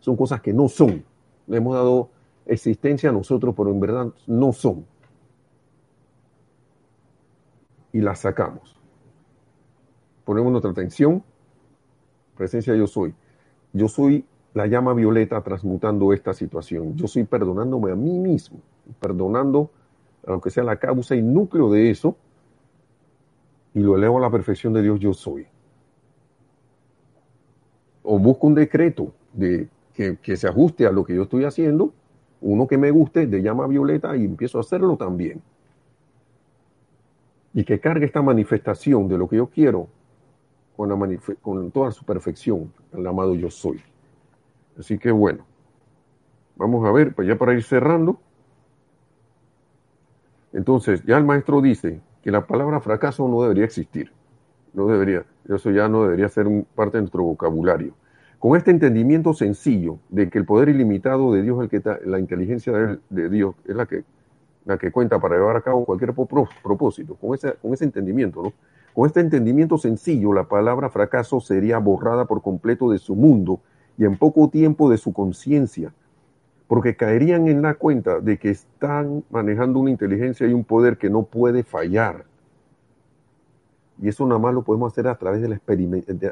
son 0.00 0.16
cosas 0.16 0.40
que 0.40 0.52
no 0.52 0.68
son. 0.68 1.04
Le 1.46 1.56
hemos 1.56 1.74
dado 1.74 2.10
existencia 2.46 3.10
a 3.10 3.12
nosotros, 3.12 3.54
pero 3.56 3.70
en 3.70 3.80
verdad 3.80 4.12
no 4.26 4.52
son. 4.52 4.84
Y 7.92 8.00
las 8.00 8.20
sacamos. 8.20 8.76
Ponemos 10.24 10.52
nuestra 10.52 10.70
atención, 10.70 11.24
presencia 12.36 12.74
yo 12.76 12.86
soy. 12.86 13.14
Yo 13.72 13.88
soy 13.88 14.24
la 14.54 14.66
llama 14.66 14.94
violeta 14.94 15.40
transmutando 15.42 16.12
esta 16.12 16.32
situación. 16.34 16.96
Yo 16.96 17.06
estoy 17.06 17.24
perdonándome 17.24 17.92
a 17.92 17.94
mí 17.94 18.18
mismo, 18.18 18.60
perdonando, 18.98 19.70
aunque 20.26 20.50
sea 20.50 20.64
la 20.64 20.76
causa 20.76 21.14
y 21.14 21.22
núcleo 21.22 21.70
de 21.70 21.90
eso, 21.90 22.16
y 23.74 23.80
lo 23.80 23.96
elevo 23.96 24.18
a 24.18 24.22
la 24.22 24.30
perfección 24.30 24.72
de 24.72 24.82
Dios 24.82 24.98
yo 24.98 25.14
soy. 25.14 25.46
O 28.02 28.18
busco 28.18 28.48
un 28.48 28.54
decreto 28.54 29.12
de, 29.32 29.68
que, 29.94 30.16
que 30.16 30.36
se 30.36 30.48
ajuste 30.48 30.86
a 30.86 30.90
lo 30.92 31.04
que 31.04 31.14
yo 31.14 31.22
estoy 31.22 31.44
haciendo, 31.44 31.92
uno 32.40 32.66
que 32.66 32.78
me 32.78 32.90
guste 32.90 33.26
de 33.26 33.42
llama 33.42 33.66
violeta 33.66 34.16
y 34.16 34.24
empiezo 34.24 34.58
a 34.58 34.62
hacerlo 34.62 34.96
también. 34.96 35.40
Y 37.52 37.64
que 37.64 37.78
cargue 37.78 38.06
esta 38.06 38.22
manifestación 38.22 39.06
de 39.08 39.18
lo 39.18 39.28
que 39.28 39.36
yo 39.36 39.46
quiero 39.48 39.88
con, 40.76 40.88
la 40.88 41.18
con 41.42 41.70
toda 41.70 41.90
su 41.92 42.04
perfección, 42.04 42.72
el 42.92 43.06
amado 43.06 43.34
yo 43.34 43.50
soy. 43.50 43.80
Así 44.80 44.98
que 44.98 45.10
bueno, 45.10 45.44
vamos 46.56 46.86
a 46.88 46.90
ver, 46.90 47.14
pues 47.14 47.28
ya 47.28 47.36
para 47.36 47.52
ir 47.52 47.62
cerrando. 47.62 48.18
Entonces, 50.54 51.04
ya 51.04 51.18
el 51.18 51.24
maestro 51.24 51.60
dice 51.60 52.00
que 52.22 52.30
la 52.30 52.46
palabra 52.46 52.80
fracaso 52.80 53.28
no 53.28 53.42
debería 53.42 53.64
existir. 53.64 54.10
No 54.72 54.86
debería, 54.86 55.24
eso 55.48 55.70
ya 55.70 55.86
no 55.88 56.04
debería 56.04 56.30
ser 56.30 56.46
parte 56.74 56.96
de 56.96 57.02
nuestro 57.02 57.22
vocabulario. 57.24 57.92
Con 58.38 58.56
este 58.56 58.70
entendimiento 58.70 59.34
sencillo 59.34 59.98
de 60.08 60.30
que 60.30 60.38
el 60.38 60.46
poder 60.46 60.70
ilimitado 60.70 61.34
de 61.34 61.42
Dios, 61.42 61.62
el 61.62 61.68
que 61.68 61.82
la 62.06 62.18
inteligencia 62.18 62.98
de, 63.10 63.28
Dios 63.28 63.54
es 63.66 63.76
la 63.76 63.84
que, 63.84 64.04
la 64.64 64.78
que 64.78 64.90
cuenta 64.90 65.20
para 65.20 65.36
llevar 65.36 65.56
a 65.56 65.60
cabo 65.60 65.84
cualquier 65.84 66.14
propósito, 66.14 67.16
con 67.16 67.34
ese, 67.34 67.52
con 67.60 67.74
ese 67.74 67.84
entendimiento, 67.84 68.42
¿no? 68.42 68.52
Con 68.94 69.06
este 69.06 69.20
entendimiento 69.20 69.76
sencillo, 69.76 70.32
la 70.32 70.44
palabra 70.44 70.88
fracaso 70.88 71.38
sería 71.40 71.78
borrada 71.78 72.24
por 72.24 72.40
completo 72.40 72.90
de 72.90 72.98
su 72.98 73.14
mundo 73.14 73.60
y 73.98 74.04
en 74.04 74.16
poco 74.16 74.48
tiempo 74.48 74.90
de 74.90 74.98
su 74.98 75.12
conciencia, 75.12 75.92
porque 76.66 76.96
caerían 76.96 77.48
en 77.48 77.62
la 77.62 77.74
cuenta 77.74 78.20
de 78.20 78.38
que 78.38 78.50
están 78.50 79.24
manejando 79.30 79.80
una 79.80 79.90
inteligencia 79.90 80.46
y 80.46 80.52
un 80.52 80.64
poder 80.64 80.98
que 80.98 81.10
no 81.10 81.24
puede 81.24 81.64
fallar. 81.64 82.24
Y 84.00 84.08
eso 84.08 84.26
nada 84.26 84.38
más 84.38 84.54
lo 84.54 84.62
podemos 84.62 84.92
hacer 84.92 85.08
a 85.08 85.16
través 85.16 85.42
de 85.42 85.48
la, 85.48 85.60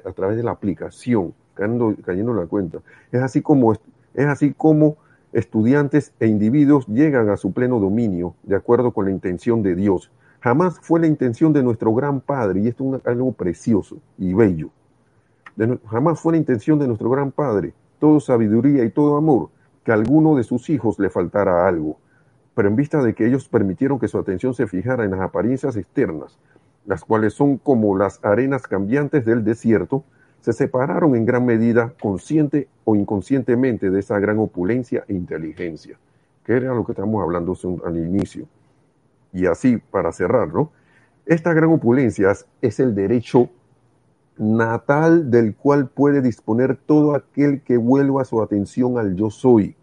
a 0.04 0.12
través 0.12 0.36
de 0.36 0.42
la 0.42 0.52
aplicación 0.52 1.34
cayendo, 1.54 1.94
cayendo 2.04 2.32
en 2.32 2.38
la 2.38 2.46
cuenta. 2.46 2.78
Es 3.12 3.20
así 3.20 3.42
como, 3.42 3.72
es 3.72 4.26
así 4.26 4.54
como 4.54 4.96
estudiantes 5.32 6.14
e 6.20 6.26
individuos 6.26 6.86
llegan 6.86 7.28
a 7.28 7.36
su 7.36 7.52
pleno 7.52 7.78
dominio, 7.80 8.34
de 8.44 8.56
acuerdo 8.56 8.92
con 8.92 9.06
la 9.06 9.10
intención 9.10 9.62
de 9.62 9.74
Dios. 9.74 10.10
Jamás 10.40 10.78
fue 10.80 11.00
la 11.00 11.06
intención 11.06 11.52
de 11.52 11.62
nuestro 11.62 11.92
gran 11.94 12.20
Padre, 12.20 12.60
y 12.60 12.68
esto 12.68 12.96
es 12.96 13.06
algo 13.06 13.32
precioso 13.32 13.98
y 14.16 14.32
bello. 14.34 14.70
Jamás 15.90 16.20
fue 16.20 16.32
la 16.32 16.38
intención 16.38 16.78
de 16.78 16.86
nuestro 16.86 17.10
gran 17.10 17.32
Padre, 17.32 17.72
todo 17.98 18.20
sabiduría 18.20 18.84
y 18.84 18.90
todo 18.90 19.16
amor, 19.16 19.50
que 19.84 19.90
a 19.90 19.94
alguno 19.94 20.36
de 20.36 20.44
sus 20.44 20.70
hijos 20.70 20.98
le 20.98 21.10
faltara 21.10 21.66
algo. 21.66 21.98
Pero 22.54 22.68
en 22.68 22.76
vista 22.76 23.02
de 23.02 23.14
que 23.14 23.26
ellos 23.26 23.48
permitieron 23.48 23.98
que 23.98 24.08
su 24.08 24.18
atención 24.18 24.54
se 24.54 24.66
fijara 24.66 25.04
en 25.04 25.12
las 25.12 25.20
apariencias 25.20 25.76
externas, 25.76 26.38
las 26.86 27.04
cuales 27.04 27.34
son 27.34 27.58
como 27.58 27.96
las 27.96 28.24
arenas 28.24 28.66
cambiantes 28.66 29.24
del 29.24 29.44
desierto, 29.44 30.04
se 30.40 30.52
separaron 30.52 31.16
en 31.16 31.26
gran 31.26 31.44
medida, 31.44 31.92
consciente 32.00 32.68
o 32.84 32.94
inconscientemente, 32.94 33.90
de 33.90 34.00
esa 34.00 34.18
gran 34.18 34.38
opulencia 34.38 35.04
e 35.08 35.14
inteligencia, 35.14 35.98
que 36.44 36.52
era 36.52 36.72
lo 36.74 36.84
que 36.84 36.92
estamos 36.92 37.22
hablando 37.22 37.56
al 37.84 37.96
inicio. 37.96 38.46
Y 39.32 39.46
así, 39.46 39.76
para 39.76 40.12
cerrar, 40.12 40.52
¿no? 40.52 40.70
Esta 41.26 41.52
gran 41.52 41.70
opulencia 41.70 42.32
es 42.62 42.80
el 42.80 42.94
derecho 42.94 43.50
natal 44.38 45.30
del 45.30 45.54
cual 45.54 45.88
puede 45.88 46.22
disponer 46.22 46.76
todo 46.76 47.14
aquel 47.14 47.62
que 47.62 47.76
vuelva 47.76 48.24
su 48.24 48.40
atención 48.40 48.98
al 48.98 49.16
yo 49.16 49.30
soy, 49.30 49.76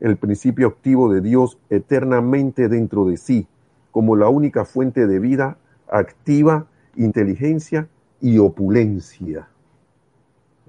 el 0.00 0.16
principio 0.16 0.66
activo 0.66 1.12
de 1.12 1.20
Dios 1.20 1.58
eternamente 1.70 2.68
dentro 2.68 3.04
de 3.06 3.16
sí, 3.16 3.46
como 3.92 4.16
la 4.16 4.28
única 4.28 4.64
fuente 4.64 5.06
de 5.06 5.18
vida 5.20 5.56
activa, 5.88 6.66
inteligencia 6.96 7.88
y 8.20 8.38
opulencia. 8.38 9.48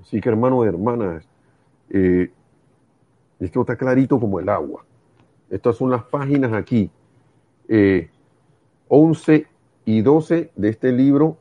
Así 0.01 0.21
que 0.21 0.29
hermanos 0.29 0.65
y 0.65 0.67
hermanas, 0.67 1.27
eh, 1.89 2.31
esto 3.39 3.61
está 3.61 3.75
clarito 3.75 4.19
como 4.19 4.39
el 4.39 4.49
agua. 4.49 4.85
Estas 5.49 5.77
son 5.77 5.89
las 5.89 6.03
páginas 6.03 6.53
aquí, 6.53 6.91
11 8.87 9.35
eh, 9.35 9.47
y 9.85 10.01
12 10.01 10.51
de 10.55 10.69
este 10.69 10.91
libro, 10.91 11.37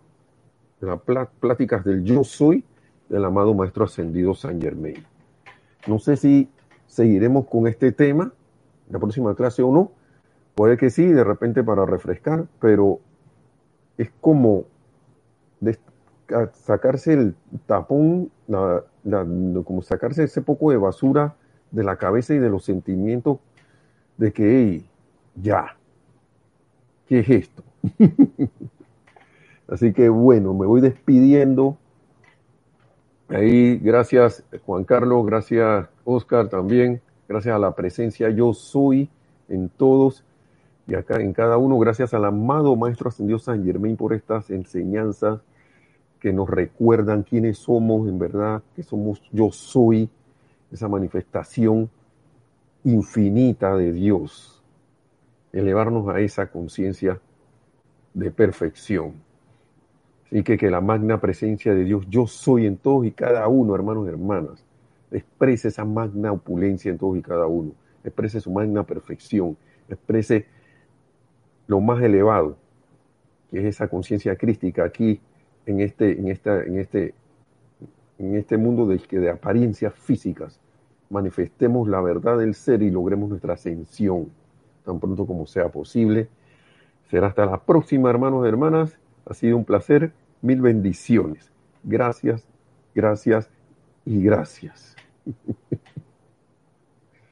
las 0.82 1.28
pláticas 1.40 1.84
del 1.84 2.04
yo 2.04 2.24
soy 2.24 2.64
del 3.08 3.24
amado 3.24 3.54
Maestro 3.54 3.84
Ascendido 3.84 4.34
San 4.34 4.60
Germain. 4.60 5.04
No 5.86 5.98
sé 5.98 6.16
si 6.16 6.48
seguiremos 6.86 7.46
con 7.46 7.66
este 7.66 7.92
tema 7.92 8.32
la 8.90 8.98
próxima 8.98 9.34
clase 9.34 9.62
o 9.62 9.72
no. 9.72 9.92
Puede 10.54 10.76
que 10.76 10.90
sí, 10.90 11.06
de 11.06 11.24
repente 11.24 11.62
para 11.62 11.86
refrescar, 11.86 12.46
pero 12.60 13.00
es 13.96 14.10
como 14.20 14.64
sacarse 16.52 17.12
el 17.14 17.34
tapón, 17.66 18.30
como 19.64 19.82
sacarse 19.82 20.24
ese 20.24 20.42
poco 20.42 20.70
de 20.70 20.76
basura 20.76 21.36
de 21.70 21.84
la 21.84 21.96
cabeza 21.96 22.34
y 22.34 22.38
de 22.38 22.50
los 22.50 22.64
sentimientos 22.64 23.38
de 24.16 24.32
que, 24.32 24.84
ya, 25.36 25.76
¿qué 27.06 27.20
es 27.20 27.30
esto? 27.30 27.62
Así 29.68 29.92
que 29.92 30.08
bueno, 30.08 30.54
me 30.54 30.66
voy 30.66 30.80
despidiendo. 30.80 31.78
Ahí, 33.28 33.78
gracias 33.78 34.44
Juan 34.66 34.84
Carlos, 34.84 35.24
gracias 35.24 35.88
Oscar 36.04 36.48
también, 36.48 37.00
gracias 37.28 37.54
a 37.54 37.58
la 37.58 37.74
presencia 37.74 38.28
yo 38.28 38.52
soy 38.52 39.08
en 39.48 39.70
todos 39.70 40.22
y 40.86 40.94
acá 40.94 41.20
en 41.20 41.32
cada 41.32 41.56
uno, 41.56 41.78
gracias 41.78 42.12
al 42.12 42.26
amado 42.26 42.76
Maestro 42.76 43.08
Ascendido 43.08 43.38
San 43.38 43.64
Germain 43.64 43.96
por 43.96 44.12
estas 44.12 44.50
enseñanzas 44.50 45.40
que 46.20 46.32
nos 46.32 46.48
recuerdan 46.48 47.22
quiénes 47.22 47.58
somos 47.58 48.08
en 48.08 48.18
verdad, 48.18 48.62
que 48.76 48.82
somos 48.82 49.22
yo 49.32 49.50
soy, 49.50 50.10
esa 50.70 50.88
manifestación 50.88 51.90
infinita 52.84 53.76
de 53.76 53.92
Dios, 53.92 54.62
elevarnos 55.52 56.08
a 56.08 56.20
esa 56.20 56.48
conciencia 56.50 57.20
de 58.14 58.30
perfección. 58.30 59.14
Así 60.32 60.42
que 60.44 60.56
que 60.56 60.70
la 60.70 60.80
magna 60.80 61.20
presencia 61.20 61.74
de 61.74 61.84
Dios, 61.84 62.06
yo 62.08 62.26
soy 62.26 62.64
en 62.64 62.78
todos 62.78 63.04
y 63.04 63.10
cada 63.10 63.46
uno, 63.48 63.74
hermanos 63.74 64.06
y 64.06 64.08
hermanas, 64.08 64.64
exprese 65.10 65.68
esa 65.68 65.84
magna 65.84 66.32
opulencia 66.32 66.90
en 66.90 66.96
todos 66.96 67.18
y 67.18 67.20
cada 67.20 67.46
uno, 67.46 67.72
exprese 68.02 68.40
su 68.40 68.50
magna 68.50 68.82
perfección, 68.82 69.58
exprese 69.90 70.46
lo 71.66 71.80
más 71.80 72.02
elevado, 72.02 72.56
que 73.50 73.58
es 73.58 73.66
esa 73.66 73.88
conciencia 73.88 74.34
crística 74.36 74.84
aquí 74.84 75.20
en 75.66 75.80
este, 75.80 76.18
en 76.18 76.28
esta, 76.28 76.62
en 76.62 76.78
este, 76.78 77.12
en 78.18 78.34
este 78.34 78.56
mundo 78.56 78.86
de, 78.86 78.98
de 79.10 79.28
apariencias 79.28 79.92
físicas, 79.92 80.58
manifestemos 81.10 81.86
la 81.88 82.00
verdad 82.00 82.38
del 82.38 82.54
ser 82.54 82.80
y 82.82 82.90
logremos 82.90 83.28
nuestra 83.28 83.52
ascensión 83.52 84.30
tan 84.82 84.98
pronto 84.98 85.26
como 85.26 85.46
sea 85.46 85.68
posible. 85.68 86.30
Será 87.10 87.26
hasta 87.26 87.44
la 87.44 87.60
próxima, 87.60 88.08
hermanos 88.08 88.46
y 88.46 88.48
hermanas. 88.48 88.98
Ha 89.26 89.34
sido 89.34 89.58
un 89.58 89.66
placer. 89.66 90.14
Mil 90.42 90.60
bendiciones. 90.60 91.50
Gracias, 91.82 92.44
gracias 92.94 93.48
y 94.04 94.22
gracias. 94.22 94.96